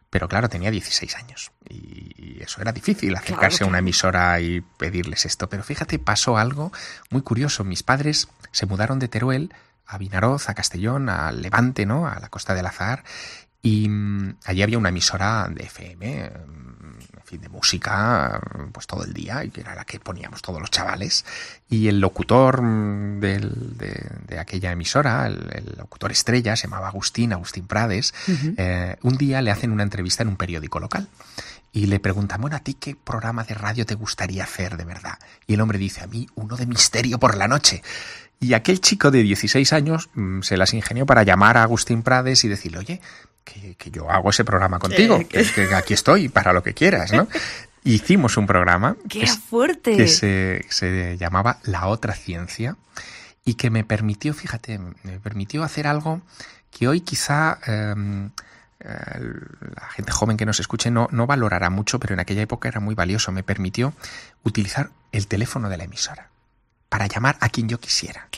Pero 0.08 0.28
claro, 0.28 0.48
tenía 0.48 0.70
16 0.70 1.16
años 1.16 1.50
y, 1.68 2.12
y 2.16 2.42
eso 2.44 2.60
era 2.62 2.70
difícil, 2.70 3.16
acercarse 3.16 3.64
a 3.64 3.66
una 3.66 3.80
emisora 3.80 4.40
y 4.40 4.60
pedirles 4.60 5.26
esto. 5.26 5.48
Pero 5.48 5.64
fíjate, 5.64 5.98
pasó 5.98 6.38
algo 6.38 6.70
muy 7.10 7.22
curioso. 7.22 7.64
Mis 7.64 7.82
padres 7.82 8.28
se 8.52 8.66
mudaron 8.66 9.00
de 9.00 9.08
Teruel 9.08 9.52
a 9.88 9.98
Vinaroz, 9.98 10.48
a 10.48 10.54
Castellón, 10.54 11.08
a 11.08 11.32
Levante, 11.32 11.86
¿no? 11.86 12.06
A 12.06 12.18
la 12.20 12.28
Costa 12.28 12.54
del 12.54 12.66
Azahar. 12.66 13.02
Y 13.62 13.88
mm, 13.88 14.36
allí 14.44 14.62
había 14.62 14.78
una 14.78 14.90
emisora 14.90 15.48
de 15.50 15.64
FM, 15.64 16.30
mm, 16.30 16.98
en 17.18 17.24
fin, 17.24 17.40
de 17.40 17.48
música, 17.48 18.40
pues 18.72 18.86
todo 18.86 19.04
el 19.04 19.12
día, 19.12 19.42
y 19.44 19.50
que 19.50 19.62
era 19.62 19.74
la 19.74 19.84
que 19.84 19.98
poníamos 19.98 20.42
todos 20.42 20.60
los 20.60 20.70
chavales. 20.70 21.24
Y 21.68 21.88
el 21.88 22.00
locutor 22.00 22.62
mm, 22.62 23.20
del- 23.20 23.76
de, 23.76 24.06
de 24.28 24.38
aquella 24.38 24.70
emisora, 24.72 25.26
el, 25.26 25.50
el 25.52 25.74
locutor 25.76 26.12
estrella, 26.12 26.54
se 26.54 26.68
llamaba 26.68 26.88
Agustín, 26.88 27.32
Agustín 27.32 27.66
Prades, 27.66 28.14
eh, 28.56 28.96
un 29.02 29.16
día 29.18 29.42
le 29.42 29.50
hacen 29.50 29.72
una 29.72 29.82
entrevista 29.82 30.22
en 30.22 30.28
un 30.28 30.36
periódico 30.36 30.78
local. 30.80 31.08
Y 31.70 31.86
le 31.86 32.00
preguntan, 32.00 32.40
bueno, 32.40 32.56
¿a 32.56 32.60
ti 32.60 32.74
qué 32.74 32.96
programa 32.96 33.44
de 33.44 33.54
radio 33.54 33.84
te 33.84 33.94
gustaría 33.94 34.42
hacer 34.44 34.76
de 34.78 34.84
verdad? 34.86 35.18
Y 35.46 35.54
el 35.54 35.60
hombre 35.60 35.78
dice, 35.78 36.00
a 36.02 36.06
mí 36.06 36.26
uno 36.34 36.56
de 36.56 36.64
misterio 36.66 37.18
por 37.18 37.36
la 37.36 37.46
noche. 37.46 37.82
Y 38.40 38.54
aquel 38.54 38.80
chico 38.80 39.10
de 39.10 39.22
16 39.22 39.72
años 39.72 40.10
mm, 40.14 40.42
se 40.42 40.56
las 40.56 40.72
ingenió 40.74 41.06
para 41.06 41.22
llamar 41.24 41.56
a 41.56 41.62
Agustín 41.64 42.02
Prades 42.02 42.44
y 42.44 42.48
decirle, 42.48 42.78
oye, 42.78 43.00
que, 43.44 43.74
que 43.74 43.90
yo 43.90 44.10
hago 44.10 44.30
ese 44.30 44.44
programa 44.44 44.78
contigo, 44.78 45.16
Eh, 45.16 45.26
que, 45.26 45.44
que 45.44 45.74
aquí 45.74 45.94
estoy 45.94 46.28
para 46.28 46.52
lo 46.52 46.62
que 46.62 46.74
quieras, 46.74 47.12
¿no? 47.12 47.26
hicimos 47.84 48.36
un 48.36 48.46
programa 48.46 48.96
¡Qué 49.08 49.20
que, 49.20 49.24
es- 49.24 49.38
fuerte! 49.38 49.96
que 49.96 50.06
se, 50.08 50.64
se 50.68 51.16
llamaba 51.18 51.58
La 51.64 51.86
otra 51.88 52.14
ciencia 52.14 52.76
y 53.44 53.54
que 53.54 53.70
me 53.70 53.82
permitió, 53.82 54.34
fíjate, 54.34 54.78
me 55.02 55.18
permitió 55.20 55.62
hacer 55.64 55.86
algo 55.86 56.20
que 56.70 56.86
hoy 56.86 57.00
quizá 57.00 57.58
eh, 57.66 57.94
eh, 58.80 59.20
la 59.74 59.86
gente 59.88 60.12
joven 60.12 60.36
que 60.36 60.44
nos 60.46 60.60
escuche 60.60 60.90
no, 60.90 61.08
no 61.10 61.26
valorará 61.26 61.70
mucho, 61.70 61.98
pero 61.98 62.14
en 62.14 62.20
aquella 62.20 62.42
época 62.42 62.68
era 62.68 62.78
muy 62.80 62.94
valioso. 62.94 63.32
Me 63.32 63.42
permitió 63.42 63.94
utilizar 64.44 64.90
el 65.12 65.26
teléfono 65.26 65.68
de 65.70 65.76
la 65.78 65.84
emisora 65.84 66.28
para 66.88 67.06
llamar 67.06 67.36
a 67.40 67.48
quien 67.48 67.68
yo 67.68 67.78
quisiera. 67.78 68.28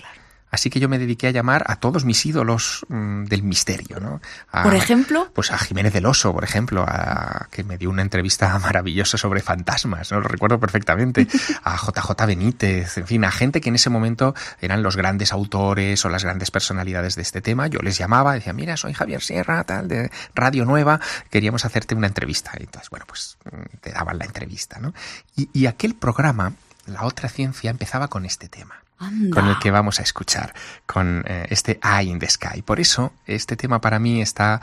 Así 0.52 0.68
que 0.68 0.80
yo 0.80 0.88
me 0.88 0.98
dediqué 0.98 1.28
a 1.28 1.30
llamar 1.30 1.62
a 1.68 1.76
todos 1.76 2.04
mis 2.04 2.26
ídolos 2.26 2.84
mm, 2.88 3.26
del 3.26 3.44
misterio, 3.44 4.00
¿no? 4.00 4.20
A- 4.50 4.64
Por 4.64 4.74
ejemplo, 4.74 5.30
pues 5.32 5.52
a 5.52 5.58
Jiménez 5.58 5.92
del 5.92 6.06
Oso, 6.06 6.32
por 6.32 6.42
ejemplo, 6.42 6.84
a- 6.84 7.46
que 7.52 7.62
me 7.62 7.78
dio 7.78 7.88
una 7.88 8.02
entrevista 8.02 8.58
maravillosa 8.58 9.16
sobre 9.16 9.42
fantasmas, 9.42 10.10
¿no? 10.10 10.18
lo 10.18 10.26
recuerdo 10.26 10.58
perfectamente, 10.58 11.28
a 11.62 11.76
JJ 11.76 12.26
Benítez, 12.26 12.98
en 12.98 13.06
fin, 13.06 13.24
a 13.24 13.30
gente 13.30 13.60
que 13.60 13.68
en 13.68 13.76
ese 13.76 13.90
momento 13.90 14.34
eran 14.60 14.82
los 14.82 14.96
grandes 14.96 15.32
autores 15.32 16.04
o 16.04 16.08
las 16.08 16.24
grandes 16.24 16.50
personalidades 16.50 17.14
de 17.14 17.22
este 17.22 17.40
tema. 17.40 17.68
Yo 17.68 17.78
les 17.78 17.96
llamaba, 17.96 18.34
decía, 18.34 18.52
mira, 18.52 18.76
soy 18.76 18.92
Javier 18.92 19.22
Sierra, 19.22 19.62
tal, 19.62 19.86
de 19.86 20.10
Radio 20.34 20.64
Nueva, 20.64 20.98
queríamos 21.30 21.64
hacerte 21.64 21.94
una 21.94 22.08
entrevista. 22.08 22.50
Y 22.58 22.64
entonces, 22.64 22.90
bueno, 22.90 23.04
pues 23.06 23.38
mm, 23.52 23.76
te 23.82 23.92
daban 23.92 24.18
la 24.18 24.24
entrevista, 24.24 24.80
¿no? 24.80 24.92
Y, 25.36 25.48
y 25.52 25.66
aquel 25.66 25.94
programa, 25.94 26.54
La 26.86 27.04
otra 27.04 27.28
ciencia, 27.28 27.70
empezaba 27.70 28.08
con 28.08 28.24
este 28.24 28.48
tema 28.48 28.82
anda. 29.00 29.34
con 29.34 29.48
el 29.48 29.58
que 29.58 29.70
vamos 29.70 29.98
a 29.98 30.02
escuchar, 30.02 30.54
con 30.86 31.24
eh, 31.26 31.46
este 31.50 31.80
Eye 31.82 32.10
in 32.10 32.18
the 32.18 32.28
Sky. 32.28 32.62
Por 32.62 32.80
eso, 32.80 33.12
este 33.26 33.56
tema 33.56 33.80
para 33.80 33.98
mí 33.98 34.20
está 34.20 34.60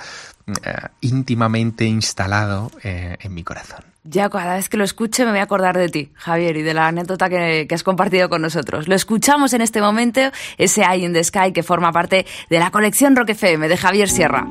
eh, 0.47 0.53
íntimamente 1.01 1.85
instalado 1.85 2.71
eh, 2.83 3.17
en 3.19 3.33
mi 3.33 3.43
corazón. 3.43 3.83
Ya 4.03 4.29
cada 4.29 4.55
vez 4.55 4.69
que 4.69 4.77
lo 4.77 4.85
escuche 4.85 5.25
me 5.25 5.31
voy 5.31 5.39
a 5.39 5.43
acordar 5.43 5.77
de 5.77 5.89
ti, 5.89 6.11
Javier, 6.15 6.55
y 6.55 6.61
de 6.61 6.73
la 6.73 6.87
anécdota 6.87 7.27
que, 7.27 7.65
que 7.67 7.75
has 7.75 7.83
compartido 7.83 8.29
con 8.29 8.41
nosotros. 8.41 8.87
Lo 8.87 8.95
escuchamos 8.95 9.53
en 9.53 9.61
este 9.61 9.81
momento, 9.81 10.21
ese 10.57 10.83
Eye 10.83 11.05
in 11.05 11.13
the 11.13 11.23
Sky 11.23 11.51
que 11.51 11.63
forma 11.63 11.91
parte 11.91 12.25
de 12.49 12.59
la 12.59 12.71
colección 12.71 13.15
Rock 13.15 13.29
FM 13.29 13.67
de 13.67 13.75
Javier 13.75 14.09
Sierra. 14.09 14.47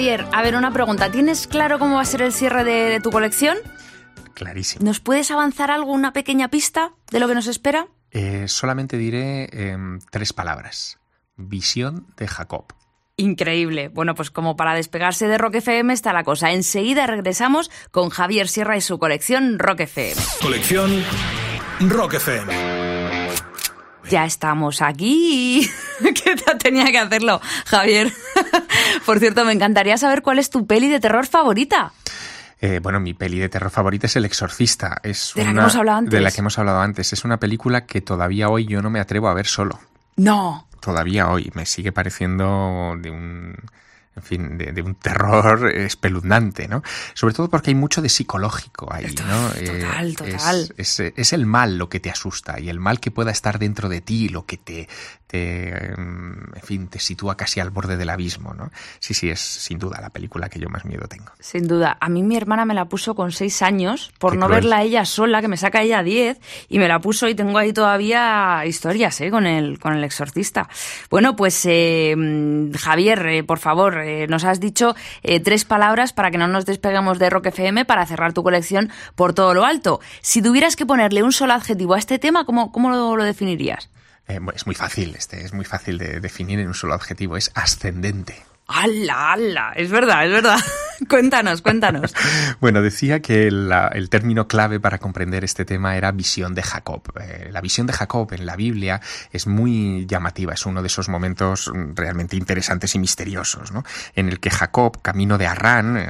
Javier, 0.00 0.24
a 0.32 0.40
ver, 0.40 0.56
una 0.56 0.72
pregunta. 0.72 1.10
¿Tienes 1.10 1.46
claro 1.46 1.78
cómo 1.78 1.96
va 1.96 2.00
a 2.00 2.06
ser 2.06 2.22
el 2.22 2.32
cierre 2.32 2.64
de, 2.64 2.88
de 2.88 3.00
tu 3.00 3.10
colección? 3.10 3.58
Clarísimo. 4.32 4.82
¿Nos 4.82 4.98
puedes 4.98 5.30
avanzar 5.30 5.70
algo, 5.70 5.92
una 5.92 6.14
pequeña 6.14 6.48
pista 6.48 6.92
de 7.10 7.20
lo 7.20 7.28
que 7.28 7.34
nos 7.34 7.46
espera? 7.46 7.86
Eh, 8.10 8.48
solamente 8.48 8.96
diré 8.96 9.50
em, 9.52 9.98
tres 10.10 10.32
palabras. 10.32 10.98
Visión 11.36 12.06
de 12.16 12.28
Jacob. 12.28 12.72
Increíble. 13.18 13.88
Bueno, 13.88 14.14
pues 14.14 14.30
como 14.30 14.56
para 14.56 14.72
despegarse 14.72 15.28
de 15.28 15.36
Rock 15.36 15.56
FM 15.56 15.92
está 15.92 16.14
la 16.14 16.24
cosa. 16.24 16.50
Enseguida 16.52 17.06
regresamos 17.06 17.70
con 17.90 18.08
Javier 18.08 18.48
Sierra 18.48 18.78
y 18.78 18.80
su 18.80 18.98
colección 18.98 19.58
Rock 19.58 19.80
FM. 19.80 20.18
Colección 20.40 21.04
Rock 21.80 22.14
FM. 22.14 22.79
Ya 24.10 24.24
estamos 24.24 24.82
aquí. 24.82 25.70
¿Qué 26.02 26.34
tenía 26.58 26.86
que 26.86 26.98
hacerlo, 26.98 27.40
Javier? 27.66 28.12
Por 29.06 29.20
cierto, 29.20 29.44
me 29.44 29.52
encantaría 29.52 29.96
saber 29.98 30.22
cuál 30.22 30.40
es 30.40 30.50
tu 30.50 30.66
peli 30.66 30.88
de 30.88 30.98
terror 30.98 31.28
favorita. 31.28 31.92
Eh, 32.60 32.80
bueno, 32.82 32.98
mi 32.98 33.14
peli 33.14 33.38
de 33.38 33.48
terror 33.48 33.70
favorita 33.70 34.08
es 34.08 34.16
El 34.16 34.24
Exorcista. 34.24 34.98
Es 35.04 35.32
De 35.36 35.44
la 35.44 35.52
que 35.52 35.58
hemos 35.60 35.76
hablado 35.76 35.98
antes. 35.98 36.12
De 36.12 36.20
la 36.20 36.32
que 36.32 36.40
hemos 36.40 36.58
hablado 36.58 36.80
antes. 36.80 37.12
Es 37.12 37.24
una 37.24 37.38
película 37.38 37.86
que 37.86 38.00
todavía 38.00 38.48
hoy 38.48 38.66
yo 38.66 38.82
no 38.82 38.90
me 38.90 38.98
atrevo 38.98 39.28
a 39.28 39.34
ver 39.34 39.46
solo. 39.46 39.78
No. 40.16 40.66
Todavía 40.80 41.28
hoy 41.28 41.52
me 41.54 41.64
sigue 41.64 41.92
pareciendo 41.92 42.96
de 42.98 43.10
un, 43.10 43.54
en 44.16 44.22
fin, 44.22 44.58
de, 44.58 44.72
de 44.72 44.82
un 44.82 44.96
terror 44.96 45.70
espeluznante, 45.70 46.66
¿no? 46.68 46.82
Sobre 47.14 47.32
todo 47.32 47.48
porque 47.48 47.70
hay 47.70 47.74
mucho 47.76 48.02
de 48.02 48.08
psicológico 48.08 48.92
ahí, 48.92 49.04
¿no? 49.24 49.48
Total, 49.50 50.10
Eh, 50.10 50.14
total. 50.14 50.74
Es, 50.76 51.00
es- 51.00 51.12
es 51.16 51.32
el 51.32 51.46
mal 51.46 51.78
lo 51.78 51.88
que 51.88 52.00
te 52.00 52.10
asusta 52.10 52.58
y 52.60 52.68
el 52.70 52.80
mal 52.80 52.98
que 53.00 53.10
pueda 53.10 53.30
estar 53.30 53.58
dentro 53.58 53.88
de 53.88 54.00
ti, 54.00 54.28
lo 54.28 54.46
que 54.46 54.56
te, 54.56 54.88
te, 55.30 55.94
mm, 55.96 56.56
en 56.56 56.62
fin, 56.62 56.88
te 56.88 56.98
sitúa 56.98 57.36
casi 57.36 57.60
al 57.60 57.70
borde 57.70 57.96
del 57.96 58.10
abismo, 58.10 58.52
¿no? 58.52 58.70
Sí, 58.98 59.14
sí, 59.14 59.30
es 59.30 59.40
sin 59.40 59.78
duda 59.78 60.00
la 60.00 60.10
película 60.10 60.48
que 60.48 60.58
yo 60.58 60.68
más 60.68 60.84
miedo 60.84 61.06
tengo. 61.06 61.30
Sin 61.38 61.68
duda. 61.68 61.96
A 62.00 62.08
mí 62.08 62.22
mi 62.22 62.36
hermana 62.36 62.64
me 62.64 62.74
la 62.74 62.86
puso 62.86 63.14
con 63.14 63.30
seis 63.30 63.62
años 63.62 64.10
por 64.18 64.32
Qué 64.32 64.38
no 64.38 64.46
cruel. 64.46 64.62
verla 64.62 64.82
ella 64.82 65.04
sola, 65.04 65.40
que 65.40 65.48
me 65.48 65.56
saca 65.56 65.82
ella 65.82 66.02
diez, 66.02 66.38
y 66.68 66.78
me 66.78 66.88
la 66.88 66.98
puso 66.98 67.28
y 67.28 67.34
tengo 67.34 67.58
ahí 67.58 67.72
todavía 67.72 68.64
historias 68.66 69.20
¿eh? 69.20 69.30
con, 69.30 69.46
el, 69.46 69.78
con 69.78 69.94
el 69.94 70.02
exorcista. 70.02 70.68
Bueno, 71.10 71.36
pues 71.36 71.64
eh, 71.66 72.14
Javier, 72.78 73.26
eh, 73.26 73.44
por 73.44 73.58
favor, 73.58 73.98
eh, 73.98 74.26
nos 74.26 74.44
has 74.44 74.58
dicho 74.60 74.94
eh, 75.22 75.40
tres 75.40 75.64
palabras 75.64 76.12
para 76.12 76.30
que 76.30 76.38
no 76.38 76.48
nos 76.48 76.66
despeguemos 76.66 77.18
de 77.18 77.30
Rock 77.30 77.46
FM 77.46 77.84
para 77.84 78.04
cerrar 78.06 78.32
tu 78.32 78.42
colección 78.42 78.90
por 79.14 79.32
todo 79.32 79.54
lo 79.54 79.64
alto. 79.64 80.00
Si 80.22 80.42
tuvieras 80.42 80.76
que 80.76 80.86
ponerle 80.86 81.22
un 81.22 81.32
solo 81.32 81.52
adjetivo 81.52 81.94
a 81.94 81.98
este 81.98 82.18
tema, 82.18 82.44
¿cómo, 82.44 82.72
cómo 82.72 82.90
lo, 82.90 83.16
lo 83.16 83.24
definirías? 83.24 83.88
Eh, 84.30 84.40
es 84.54 84.66
muy 84.66 84.74
fácil, 84.74 85.14
este, 85.16 85.44
es 85.44 85.52
muy 85.52 85.64
fácil 85.64 85.98
de 85.98 86.20
definir 86.20 86.60
en 86.60 86.68
un 86.68 86.74
solo 86.74 86.94
adjetivo, 86.94 87.36
es 87.36 87.50
ascendente. 87.54 88.36
¡Hala, 88.68 89.32
hala! 89.32 89.72
Es 89.74 89.90
verdad, 89.90 90.24
es 90.24 90.30
verdad. 90.32 90.58
cuéntanos, 91.08 91.62
cuéntanos. 91.62 92.14
Bueno, 92.60 92.82
decía 92.82 93.20
que 93.20 93.48
el 93.48 94.08
término 94.10 94.46
clave 94.48 94.80
para 94.80 94.98
comprender 94.98 95.44
este 95.44 95.64
tema 95.64 95.96
era 95.96 96.12
visión 96.12 96.54
de 96.54 96.62
Jacob. 96.62 97.02
Eh, 97.20 97.48
la 97.50 97.60
visión 97.60 97.86
de 97.86 97.92
Jacob 97.92 98.32
en 98.32 98.46
la 98.46 98.56
Biblia 98.56 99.00
es 99.32 99.46
muy 99.46 100.06
llamativa, 100.06 100.54
es 100.54 100.66
uno 100.66 100.82
de 100.82 100.86
esos 100.86 101.08
momentos 101.08 101.70
mm, 101.72 101.94
realmente 101.94 102.36
interesantes 102.36 102.94
y 102.94 102.98
misteriosos, 102.98 103.72
¿no? 103.72 103.84
En 104.14 104.28
el 104.28 104.40
que 104.40 104.50
Jacob, 104.50 105.00
camino 105.02 105.38
de 105.38 105.46
Arrán, 105.46 105.96
eh, 105.96 106.08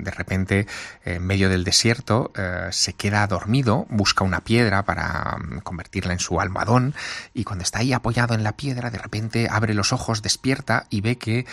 de 0.00 0.10
repente, 0.10 0.66
eh, 1.04 1.14
en 1.14 1.26
medio 1.26 1.48
del 1.48 1.64
desierto, 1.64 2.32
eh, 2.36 2.68
se 2.70 2.94
queda 2.94 3.26
dormido, 3.26 3.86
busca 3.90 4.24
una 4.24 4.40
piedra 4.40 4.84
para 4.84 5.36
mm, 5.38 5.58
convertirla 5.60 6.12
en 6.12 6.20
su 6.20 6.40
almohadón, 6.40 6.94
y 7.34 7.44
cuando 7.44 7.62
está 7.64 7.80
ahí 7.80 7.92
apoyado 7.92 8.34
en 8.34 8.42
la 8.42 8.56
piedra, 8.56 8.90
de 8.90 8.98
repente 8.98 9.48
abre 9.50 9.74
los 9.74 9.92
ojos, 9.92 10.22
despierta 10.22 10.86
y 10.90 11.00
ve 11.00 11.16
que 11.18 11.46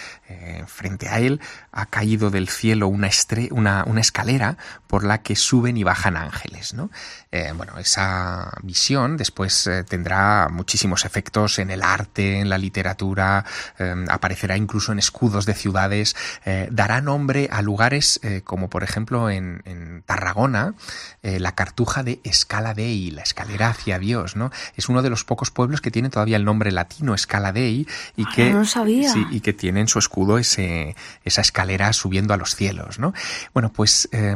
frente 0.68 1.10
a 1.10 1.20
él 1.20 1.42
ha 1.72 1.86
caído 1.88 2.30
del 2.30 2.50
cielo 2.50 2.79
una, 2.88 3.08
estre- 3.08 3.50
una, 3.52 3.84
una 3.86 4.02
escalera 4.02 4.58
por 4.88 5.04
la 5.04 5.22
que 5.22 5.36
suben 5.36 5.78
y 5.78 5.84
bajan 5.84 6.16
ángeles. 6.18 6.74
¿no? 6.74 6.90
Eh, 7.32 7.52
bueno, 7.56 7.78
esa 7.78 8.52
visión 8.64 9.18
después 9.18 9.68
eh, 9.68 9.84
tendrá 9.84 10.48
muchísimos 10.50 11.06
efectos 11.06 11.60
en 11.60 11.70
el 11.70 11.84
arte, 11.84 12.40
en 12.40 12.50
la 12.50 12.58
literatura, 12.58 13.46
eh, 13.78 14.06
aparecerá 14.10 14.58
incluso 14.58 14.92
en 14.92 15.00
escudos 15.00 15.46
de 15.46 15.54
ciudades, 15.54 16.16
eh, 16.46 16.68
dará 16.72 17.02
nombre 17.02 17.50
a 17.52 17.62
lugares 17.62 18.20
como 18.44 18.70
por 18.70 18.84
ejemplo 18.84 19.30
en, 19.30 19.62
en 19.66 20.04
Tarragona, 20.06 20.74
la 21.22 21.54
cartuja 21.56 22.04
de 22.04 22.20
Scala 22.32 22.74
Dei, 22.74 23.12
la 23.12 23.22
escalera 23.24 23.70
hacia 23.70 24.00
Dios. 24.00 24.36
¿no? 24.36 24.52
Es 24.76 24.90
uno 24.90 25.02
de 25.02 25.10
los 25.10 25.24
pocos 25.24 25.52
pueblos 25.52 25.82
que 25.82 25.92
tiene 25.92 26.10
todavía 26.10 26.38
el 26.38 26.46
nombre 26.46 26.72
latino 26.72 27.18
Scala 27.18 27.52
Dei 27.52 27.88
y 28.16 28.24
Ah, 28.26 28.32
que, 28.36 28.52
no 28.52 28.60
lo 28.60 28.66
sabía. 28.66 29.12
sí, 29.12 29.26
y 29.32 29.40
que 29.42 29.54
tiene 29.54 29.82
en 29.82 29.88
su 29.88 29.98
escudo 30.00 30.38
ese, 30.38 30.96
esa 31.24 31.42
escalera 31.42 31.92
subiendo 31.94 32.34
a 32.34 32.38
los 32.38 32.56
cielos, 32.56 32.69
¿no? 33.00 33.14
Bueno, 33.54 33.72
pues 33.72 34.10
eh, 34.12 34.36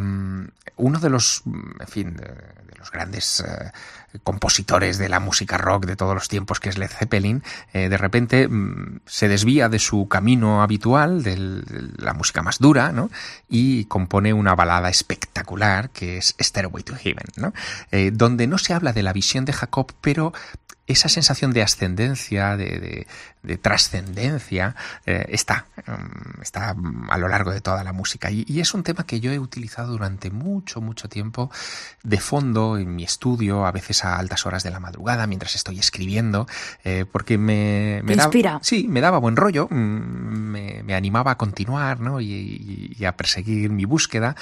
uno 0.77 0.99
de 0.99 1.09
los, 1.09 1.43
en 1.45 1.87
fin, 1.87 2.15
de, 2.15 2.33
los 2.77 2.91
grandes 2.91 3.39
eh, 3.39 3.71
compositores 4.23 4.97
de 4.97 5.09
la 5.09 5.19
música 5.19 5.57
rock 5.57 5.85
de 5.85 5.95
todos 5.95 6.13
los 6.13 6.27
tiempos, 6.27 6.59
que 6.59 6.69
es 6.69 6.77
Led 6.77 6.89
Zeppelin, 6.89 7.43
eh, 7.73 7.89
de 7.89 7.97
repente 7.97 8.47
mm, 8.47 8.99
se 9.05 9.27
desvía 9.27 9.69
de 9.69 9.79
su 9.79 10.07
camino 10.07 10.61
habitual, 10.61 11.23
de 11.23 11.37
la 11.97 12.13
música 12.13 12.41
más 12.41 12.59
dura, 12.59 12.91
¿no? 12.91 13.09
Y 13.49 13.85
compone 13.85 14.33
una 14.33 14.55
balada 14.55 14.89
espectacular 14.89 15.89
que 15.91 16.17
es 16.17 16.35
Stairway 16.39 16.83
to 16.83 16.95
Heaven. 16.95 17.25
Eh, 17.91 18.11
donde 18.13 18.47
no 18.47 18.57
se 18.57 18.73
habla 18.73 18.93
de 18.93 19.03
la 19.03 19.13
visión 19.13 19.45
de 19.45 19.53
Jacob, 19.53 19.93
pero 20.01 20.33
esa 20.93 21.09
sensación 21.09 21.51
de 21.51 21.61
ascendencia, 21.61 22.55
de, 22.57 22.65
de- 22.79 23.07
de 23.43 23.57
trascendencia, 23.57 24.73
eh, 25.05 25.25
está, 25.29 25.65
mm, 25.85 26.41
está 26.41 26.73
a 27.09 27.17
lo 27.17 27.27
largo 27.27 27.51
de 27.51 27.59
toda 27.59 27.83
la 27.83 27.91
música. 27.91 28.31
Y, 28.31 28.45
y 28.47 28.61
es 28.61 28.73
un 28.73 28.83
tema 28.83 29.05
que 29.05 29.19
yo 29.19 29.33
he 29.33 29.39
utilizado 29.39 29.91
durante 29.91 30.31
mucho, 30.31 30.79
mucho 30.79 31.09
tiempo 31.09 31.51
de 32.03 32.19
fondo 32.21 32.77
en 32.77 32.95
mi 32.95 33.03
estudio, 33.03 33.65
a 33.65 33.71
veces 33.73 34.05
a 34.05 34.17
altas 34.17 34.45
horas 34.45 34.63
de 34.63 34.71
la 34.71 34.79
madrugada, 34.79 35.27
mientras 35.27 35.55
estoy 35.55 35.77
escribiendo, 35.79 36.47
eh, 36.85 37.03
porque 37.11 37.37
me, 37.37 37.99
me 38.05 38.13
inspira. 38.13 38.59
sí, 38.61 38.87
me 38.87 39.01
daba 39.01 39.17
buen 39.17 39.35
rollo, 39.35 39.67
mm, 39.69 39.75
me, 39.75 40.83
me 40.83 40.95
animaba 40.95 41.31
a 41.31 41.37
continuar 41.37 41.99
¿no? 41.99 42.21
y, 42.21 42.31
y- 42.31 42.95
y 42.97 43.05
a 43.05 43.17
perseguir 43.17 43.71
mi 43.71 43.83
búsqueda. 43.83 44.35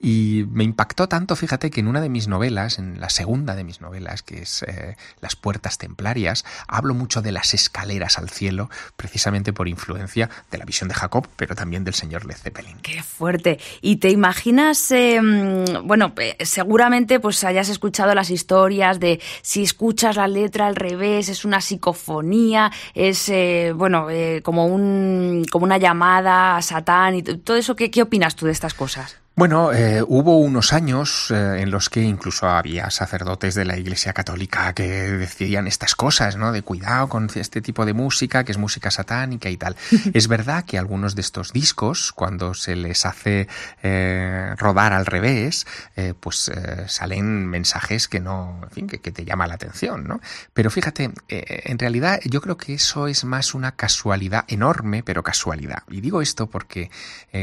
Y 0.00 0.46
me 0.50 0.64
impactó 0.64 1.08
tanto, 1.08 1.36
fíjate, 1.36 1.70
que 1.70 1.78
en 1.80 1.86
una 1.88 2.00
de 2.00 2.08
mis 2.08 2.26
novelas, 2.26 2.78
en 2.80 2.98
la 3.00 3.08
segunda 3.10 3.54
de 3.54 3.62
mis 3.64 3.80
novelas, 3.80 4.22
que 4.22 4.42
es 4.42 4.64
eh, 4.64 4.96
Las 5.20 5.36
Puertas 5.36 5.78
Templarias, 5.98 6.44
hablo 6.68 6.94
mucho 6.94 7.22
de 7.22 7.32
las 7.32 7.54
escaleras 7.54 8.18
al 8.18 8.30
cielo, 8.30 8.70
precisamente 8.96 9.52
por 9.52 9.66
influencia 9.66 10.30
de 10.48 10.56
la 10.58 10.64
visión 10.64 10.88
de 10.88 10.94
Jacob, 10.94 11.26
pero 11.34 11.56
también 11.56 11.82
del 11.82 11.94
señor 11.94 12.24
Led 12.24 12.36
Zeppelin. 12.36 12.78
Qué 12.82 13.02
fuerte. 13.02 13.58
¿Y 13.80 13.96
te 13.96 14.10
imaginas, 14.10 14.92
mm, 14.92 15.88
bueno, 15.88 16.14
seguramente 16.38 17.18
pues 17.18 17.42
hayas 17.42 17.68
escuchado 17.68 18.14
las 18.14 18.30
historias 18.30 19.00
de 19.00 19.20
si 19.42 19.64
escuchas 19.64 20.14
la 20.14 20.28
letra 20.28 20.68
al 20.68 20.76
revés, 20.76 21.28
es 21.28 21.44
una 21.44 21.60
psicofonía, 21.60 22.70
es, 22.94 23.28
eh, 23.28 23.72
bueno, 23.74 24.08
eh, 24.08 24.40
como, 24.44 24.66
un, 24.66 25.46
como 25.50 25.64
una 25.64 25.78
llamada 25.78 26.56
a 26.56 26.62
Satán 26.62 27.16
y 27.16 27.22
todo 27.24 27.56
eso. 27.56 27.74
¿Qué, 27.74 27.90
qué 27.90 28.02
opinas 28.02 28.36
tú 28.36 28.46
de 28.46 28.52
estas 28.52 28.72
cosas? 28.72 29.18
Bueno, 29.38 29.72
eh, 29.72 30.02
hubo 30.04 30.38
unos 30.38 30.72
años 30.72 31.30
eh, 31.30 31.60
en 31.60 31.70
los 31.70 31.90
que 31.90 32.02
incluso 32.02 32.48
había 32.48 32.90
sacerdotes 32.90 33.54
de 33.54 33.64
la 33.64 33.78
Iglesia 33.78 34.12
Católica 34.12 34.72
que 34.72 34.88
decían 34.88 35.68
estas 35.68 35.94
cosas, 35.94 36.34
¿no? 36.34 36.50
De 36.50 36.62
cuidado 36.62 37.08
con 37.08 37.30
este 37.32 37.60
tipo 37.60 37.86
de 37.86 37.92
música, 37.92 38.42
que 38.42 38.50
es 38.50 38.58
música 38.58 38.90
satánica 38.90 39.48
y 39.48 39.56
tal. 39.56 39.76
es 40.12 40.26
verdad 40.26 40.64
que 40.64 40.76
algunos 40.76 41.14
de 41.14 41.20
estos 41.20 41.52
discos, 41.52 42.10
cuando 42.10 42.52
se 42.52 42.74
les 42.74 43.06
hace 43.06 43.46
eh, 43.84 44.56
rodar 44.56 44.92
al 44.92 45.06
revés, 45.06 45.68
eh, 45.94 46.14
pues 46.18 46.50
salen 46.88 47.46
mensajes 47.46 48.08
que 48.08 48.18
no, 48.18 48.58
en 48.64 48.70
fin, 48.70 48.86
que, 48.88 48.98
que 48.98 49.12
te 49.12 49.24
llama 49.24 49.46
la 49.46 49.54
atención, 49.54 50.02
¿no? 50.02 50.20
Pero 50.52 50.68
fíjate, 50.68 51.12
en 51.28 51.78
realidad 51.78 52.18
yo 52.24 52.40
creo 52.40 52.56
que 52.56 52.74
eso 52.74 53.06
es 53.06 53.22
más 53.22 53.54
una 53.54 53.76
casualidad 53.76 54.46
enorme, 54.48 55.04
pero 55.04 55.22
casualidad. 55.22 55.84
Y 55.88 56.00
digo 56.00 56.22
esto 56.22 56.48
porque 56.48 56.90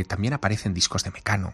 también 0.10 0.34
aparecen 0.34 0.74
discos 0.74 1.06
de 1.06 1.12
Mecano 1.12 1.54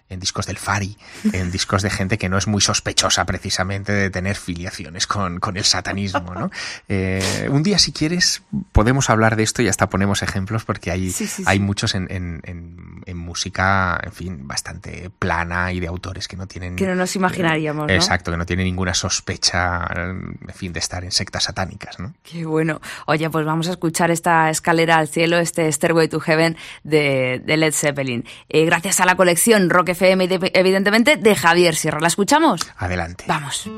en 0.11 0.19
discos 0.19 0.45
del 0.45 0.57
Fari, 0.57 0.97
en 1.33 1.51
discos 1.51 1.81
de 1.81 1.89
gente 1.89 2.17
que 2.17 2.29
no 2.29 2.37
es 2.37 2.45
muy 2.47 2.61
sospechosa 2.61 3.25
precisamente 3.25 3.91
de 3.91 4.09
tener 4.09 4.35
filiaciones 4.35 5.07
con, 5.07 5.39
con 5.39 5.57
el 5.57 5.63
satanismo, 5.63 6.33
¿no? 6.35 6.51
Eh, 6.89 7.47
un 7.49 7.63
día, 7.63 7.79
si 7.79 7.91
quieres, 7.93 8.43
podemos 8.73 9.09
hablar 9.09 9.35
de 9.37 9.43
esto 9.43 9.61
y 9.61 9.67
hasta 9.69 9.89
ponemos 9.89 10.21
ejemplos 10.23 10.65
porque 10.65 10.91
hay, 10.91 11.09
Sí, 11.11 11.25
sí, 11.25 11.43
hay 11.45 11.57
sí. 11.57 11.63
muchos 11.63 11.95
en, 11.95 12.07
en- 12.11 12.41
en- 12.43 13.01
en 13.05 13.17
música, 13.17 13.99
en 14.03 14.11
fin, 14.11 14.47
bastante 14.47 15.09
plana 15.17 15.71
y 15.73 15.79
de 15.79 15.87
autores 15.87 16.27
que 16.27 16.35
no 16.37 16.47
tienen... 16.47 16.75
Que 16.75 16.85
no 16.85 16.95
nos 16.95 17.15
imaginaríamos, 17.15 17.87
¿no? 17.87 17.93
Exacto, 17.93 18.29
que 18.31 18.37
no 18.37 18.45
tienen 18.45 18.65
ninguna 18.65 18.93
sospecha, 18.93 19.87
en 19.95 20.37
fin, 20.53 20.73
de 20.73 20.79
estar 20.79 21.03
en 21.03 21.11
sectas 21.11 21.45
satánicas, 21.45 21.99
¿no? 21.99 22.13
Qué 22.23 22.45
bueno. 22.45 22.81
Oye, 23.07 23.29
pues 23.29 23.45
vamos 23.45 23.67
a 23.69 23.71
escuchar 23.71 24.11
esta 24.11 24.49
escalera 24.49 24.97
al 24.97 25.07
cielo, 25.07 25.37
este 25.37 25.71
Stairway 25.71 26.09
to 26.09 26.19
Heaven 26.19 26.57
de, 26.83 27.41
de 27.45 27.57
Led 27.57 27.73
Zeppelin. 27.73 28.25
Eh, 28.49 28.65
gracias 28.65 28.99
a 28.99 29.05
la 29.05 29.15
colección 29.15 29.69
Rock 29.69 29.89
FM, 30.01 30.27
evidentemente, 30.53 31.15
de 31.17 31.35
Javier 31.35 31.75
Sierra. 31.75 31.99
¿La 31.99 32.07
escuchamos? 32.07 32.61
Adelante. 32.77 33.25
Vamos. 33.27 33.69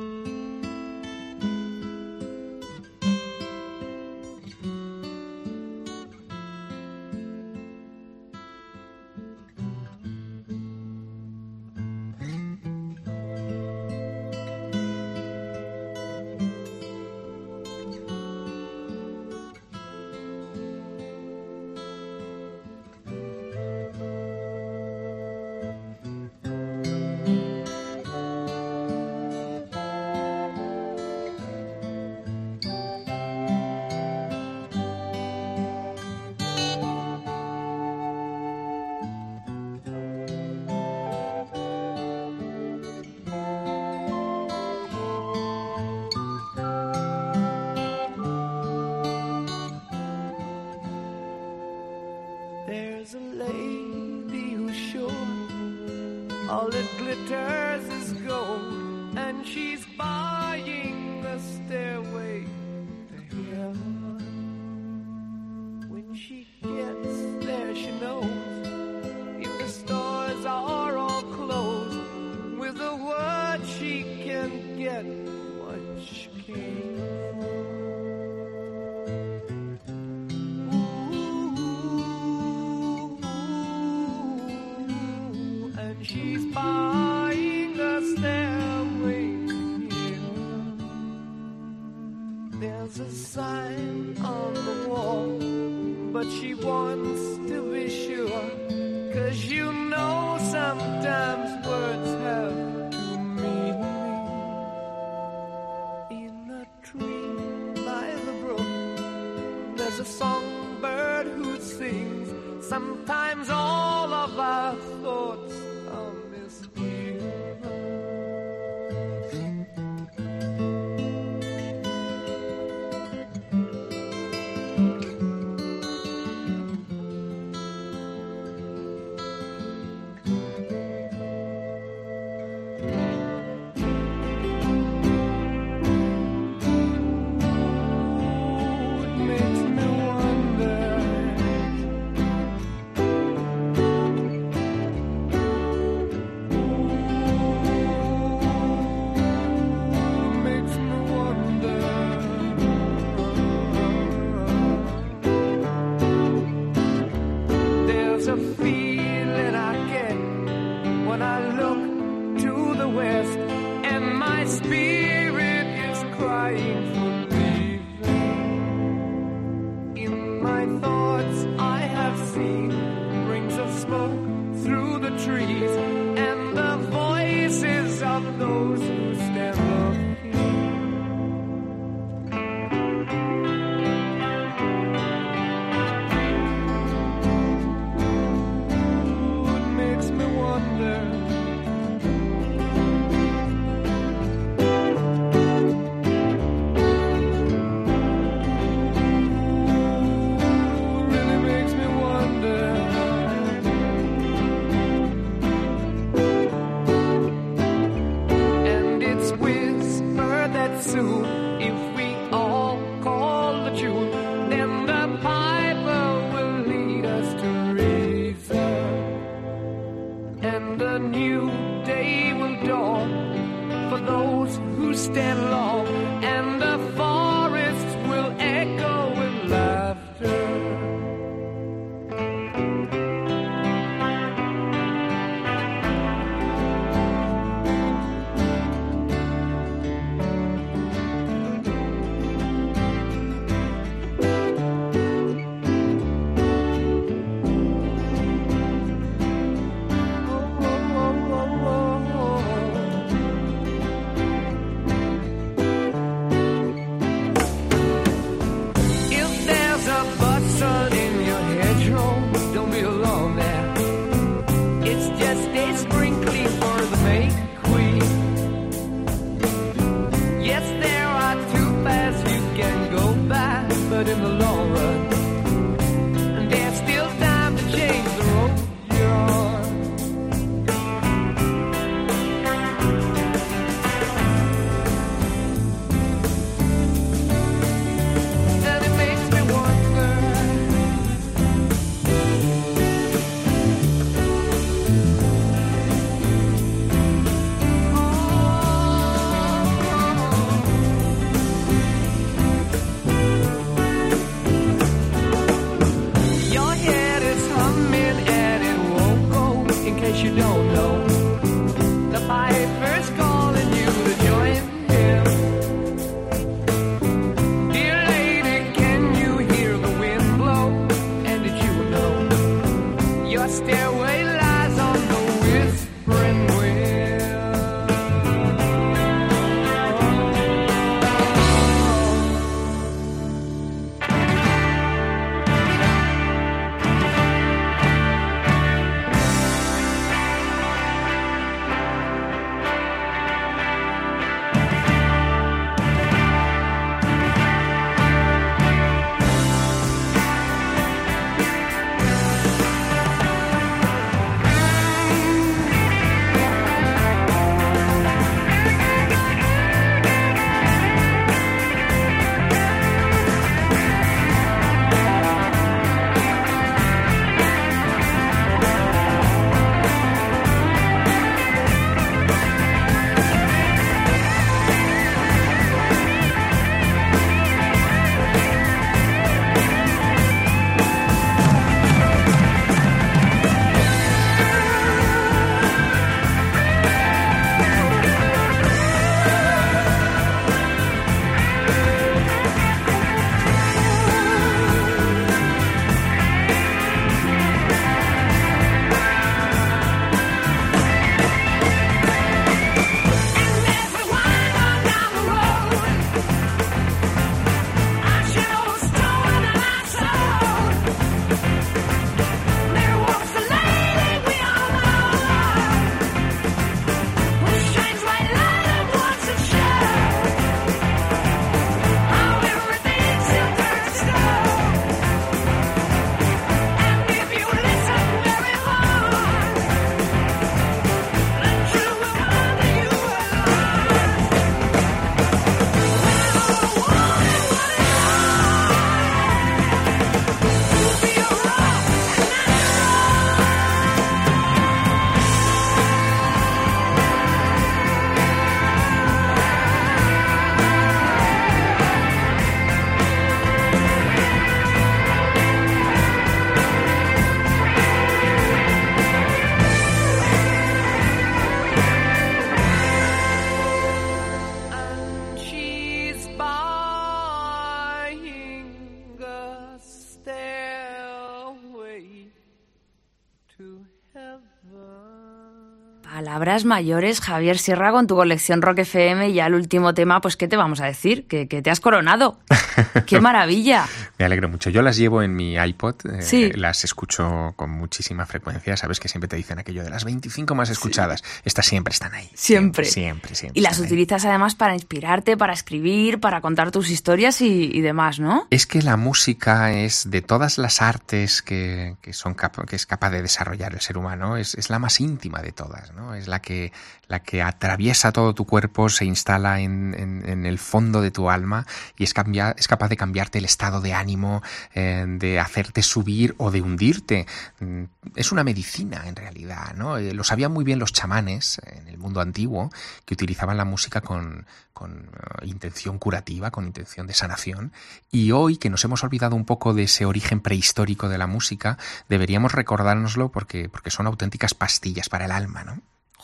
Palabras 476.53 476.65
mayores, 476.65 477.19
Javier 477.19 477.57
Sierra, 477.57 477.91
con 477.91 478.05
tu 478.05 478.13
colección 478.15 478.61
Rock 478.61 478.77
FM. 478.79 479.29
Y 479.29 479.33
ya 479.33 479.47
el 479.47 479.55
último 479.55 479.95
tema, 479.95 480.21
pues, 480.21 480.37
¿qué 480.37 480.47
te 480.47 480.55
vamos 480.55 480.81
a 480.81 480.85
decir? 480.85 481.25
Que, 481.25 481.47
que 481.47 481.63
te 481.63 481.71
has 481.71 481.79
coronado. 481.79 482.37
¡Qué 483.07 483.19
maravilla! 483.19 483.87
Me 484.19 484.25
alegro 484.25 484.49
mucho. 484.49 484.69
Yo 484.69 484.83
las 484.83 484.95
llevo 484.97 485.23
en 485.23 485.35
mi 485.35 485.55
iPod, 485.55 485.95
eh, 486.05 486.21
Sí. 486.21 486.51
las 486.53 486.83
escucho 486.83 487.53
con 487.55 487.71
muchísima 487.71 488.27
frecuencia. 488.27 488.77
Sabes 488.77 488.99
que 488.99 489.07
siempre 489.07 489.27
te 489.27 489.35
dicen 489.35 489.57
aquello 489.57 489.83
de 489.83 489.89
las 489.89 490.03
25 490.03 490.53
más 490.53 490.69
escuchadas. 490.69 491.23
Estas 491.43 491.65
siempre 491.65 491.91
están 491.91 492.13
ahí. 492.13 492.29
Siempre. 492.35 492.85
Siempre, 492.85 493.33
siempre. 493.33 493.59
Y 493.59 493.63
las 493.63 493.79
ahí. 493.79 493.85
utilizas 493.87 494.23
además 494.23 494.53
para 494.53 494.75
inspirarte, 494.75 495.35
para 495.35 495.53
escribir, 495.53 496.19
para 496.19 496.39
contar 496.41 496.69
tus 496.69 496.91
historias 496.91 497.41
y, 497.41 497.71
y 497.73 497.81
demás, 497.81 498.19
¿no? 498.19 498.45
Es 498.51 498.67
que 498.67 498.83
la 498.83 498.95
música 498.95 499.73
es 499.73 500.07
de 500.11 500.21
todas 500.21 500.59
las 500.59 500.83
artes 500.83 501.41
que, 501.41 501.95
que 501.99 502.13
son 502.13 502.35
que 502.67 502.75
es 502.75 502.85
capaz 502.85 503.09
de 503.09 503.23
desarrollar 503.23 503.73
el 503.73 503.81
ser 503.81 503.97
humano, 503.97 504.37
es, 504.37 504.53
es 504.53 504.69
la 504.69 504.77
más 504.77 504.99
íntima 504.99 505.41
de 505.41 505.51
todas, 505.51 505.93
¿no? 505.93 506.13
Es 506.13 506.27
la 506.27 506.42
que, 506.43 506.71
la 507.07 507.21
que 507.21 507.41
atraviesa 507.41 508.11
todo 508.11 508.35
tu 508.35 508.45
cuerpo, 508.45 508.89
se 508.89 509.05
instala 509.05 509.59
en, 509.59 510.45
el 510.45 510.59
fondo 510.59 511.01
de 511.01 511.09
tu 511.09 511.31
alma 511.31 511.65
y 511.97 512.03
es, 512.03 512.13
capaz 512.13 512.89
de 512.89 512.97
cambiarte 512.97 513.39
el 513.39 513.45
estado 513.45 513.81
de 513.81 513.93
ánimo, 513.95 514.43
eh, 514.75 515.05
de 515.07 515.39
hacerte 515.39 515.81
subir 515.81 516.35
o 516.37 516.51
de 516.51 516.61
hundirte. 516.61 517.25
Mm, 517.59 517.85
Es 518.15 518.31
una 518.31 518.43
medicina 518.43 519.07
en 519.07 519.15
realidad, 519.15 519.73
¿no? 519.75 519.97
Eh, 519.97 520.13
Lo 520.13 520.23
sabían 520.23 520.51
muy 520.51 520.63
bien 520.63 520.77
los 520.77 520.93
chamanes 520.93 521.59
en 521.65 521.87
el 521.87 521.97
mundo 521.97 522.21
antiguo 522.21 522.69
que 523.05 523.15
utilizaban 523.15 523.57
la 523.57 523.65
música 523.65 524.01
con, 524.01 524.45
con 524.73 525.09
eh, 525.41 525.45
intención 525.45 525.97
curativa, 525.97 526.51
con 526.51 526.65
intención 526.65 527.07
de 527.07 527.13
sanación. 527.13 527.71
Y 528.11 528.31
hoy, 528.31 528.57
que 528.57 528.69
nos 528.69 528.83
hemos 528.83 529.03
olvidado 529.03 529.35
un 529.35 529.45
poco 529.45 529.73
de 529.73 529.83
ese 529.83 530.05
origen 530.05 530.41
prehistórico 530.41 531.09
de 531.09 531.17
la 531.17 531.27
música, 531.27 531.77
deberíamos 532.09 532.51
recordárnoslo 532.51 533.29
porque, 533.31 533.69
porque 533.69 533.91
son 533.91 534.07
auténticas 534.07 534.53
pastillas 534.53 535.09
para 535.09 535.25
el 535.25 535.31
alma, 535.31 535.63
¿no? 535.63 535.81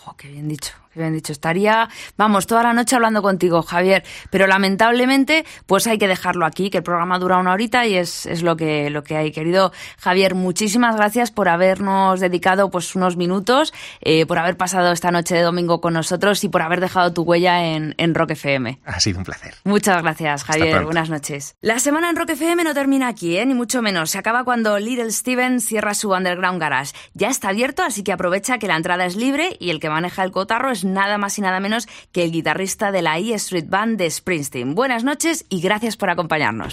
Jo, 0.09 0.15
qué 0.17 0.27
bien 0.29 0.47
dicho, 0.47 0.73
qué 0.99 1.03
bien 1.03 1.13
dicho. 1.13 1.31
Estaría, 1.31 1.89
vamos, 2.17 2.45
toda 2.45 2.61
la 2.61 2.73
noche 2.73 2.95
hablando 2.95 3.21
contigo, 3.21 3.61
Javier. 3.61 4.03
Pero 4.29 4.47
lamentablemente, 4.47 5.45
pues 5.65 5.87
hay 5.87 5.97
que 5.97 6.07
dejarlo 6.07 6.45
aquí, 6.45 6.69
que 6.69 6.79
el 6.79 6.83
programa 6.83 7.17
dura 7.19 7.37
una 7.37 7.53
horita 7.53 7.85
y 7.87 7.95
es, 7.95 8.25
es 8.25 8.43
lo 8.43 8.57
que, 8.57 8.89
lo 8.89 9.03
que 9.03 9.15
hay. 9.15 9.31
Querido 9.31 9.71
Javier, 9.99 10.35
muchísimas 10.35 10.97
gracias 10.97 11.31
por 11.31 11.47
habernos 11.47 12.19
dedicado 12.19 12.69
pues 12.69 12.95
unos 12.95 13.15
minutos, 13.15 13.73
eh, 14.01 14.25
por 14.25 14.37
haber 14.39 14.57
pasado 14.57 14.91
esta 14.91 15.11
noche 15.11 15.35
de 15.35 15.41
domingo 15.41 15.79
con 15.79 15.93
nosotros 15.93 16.43
y 16.43 16.49
por 16.49 16.61
haber 16.61 16.81
dejado 16.81 17.13
tu 17.13 17.21
huella 17.21 17.63
en, 17.63 17.95
en 17.97 18.13
Rock 18.13 18.31
FM. 18.31 18.79
Ha 18.85 18.99
sido 18.99 19.19
un 19.19 19.23
placer. 19.23 19.55
Muchas 19.63 20.01
gracias, 20.01 20.43
Javier. 20.43 20.83
Buenas 20.83 21.09
noches. 21.09 21.55
La 21.61 21.79
semana 21.79 22.09
en 22.09 22.17
Rock 22.17 22.31
FM 22.31 22.63
no 22.65 22.73
termina 22.73 23.07
aquí, 23.07 23.37
¿eh? 23.37 23.45
ni 23.45 23.53
mucho 23.53 23.81
menos. 23.81 24.11
Se 24.11 24.17
acaba 24.17 24.43
cuando 24.43 24.77
Little 24.79 25.11
Steven 25.11 25.61
cierra 25.61 25.93
su 25.93 26.11
Underground 26.11 26.59
Garage. 26.59 26.93
Ya 27.13 27.29
está 27.29 27.49
abierto, 27.49 27.83
así 27.83 28.03
que 28.03 28.11
aprovecha 28.11 28.57
que 28.57 28.67
la 28.67 28.75
entrada 28.75 29.05
es 29.05 29.15
libre 29.15 29.55
y 29.59 29.69
el 29.69 29.79
que 29.79 29.89
maneja 29.89 30.23
el 30.23 30.31
cotarro 30.31 30.71
es 30.71 30.83
nada 30.93 31.17
más 31.17 31.37
y 31.37 31.41
nada 31.41 31.59
menos 31.59 31.87
que 32.11 32.23
el 32.23 32.31
guitarrista 32.31 32.91
de 32.91 33.01
la 33.01 33.17
E 33.17 33.33
Street 33.35 33.67
Band 33.67 33.97
de 33.97 34.09
Springsteen. 34.09 34.75
Buenas 34.75 35.03
noches 35.03 35.45
y 35.49 35.61
gracias 35.61 35.97
por 35.97 36.09
acompañarnos. 36.09 36.67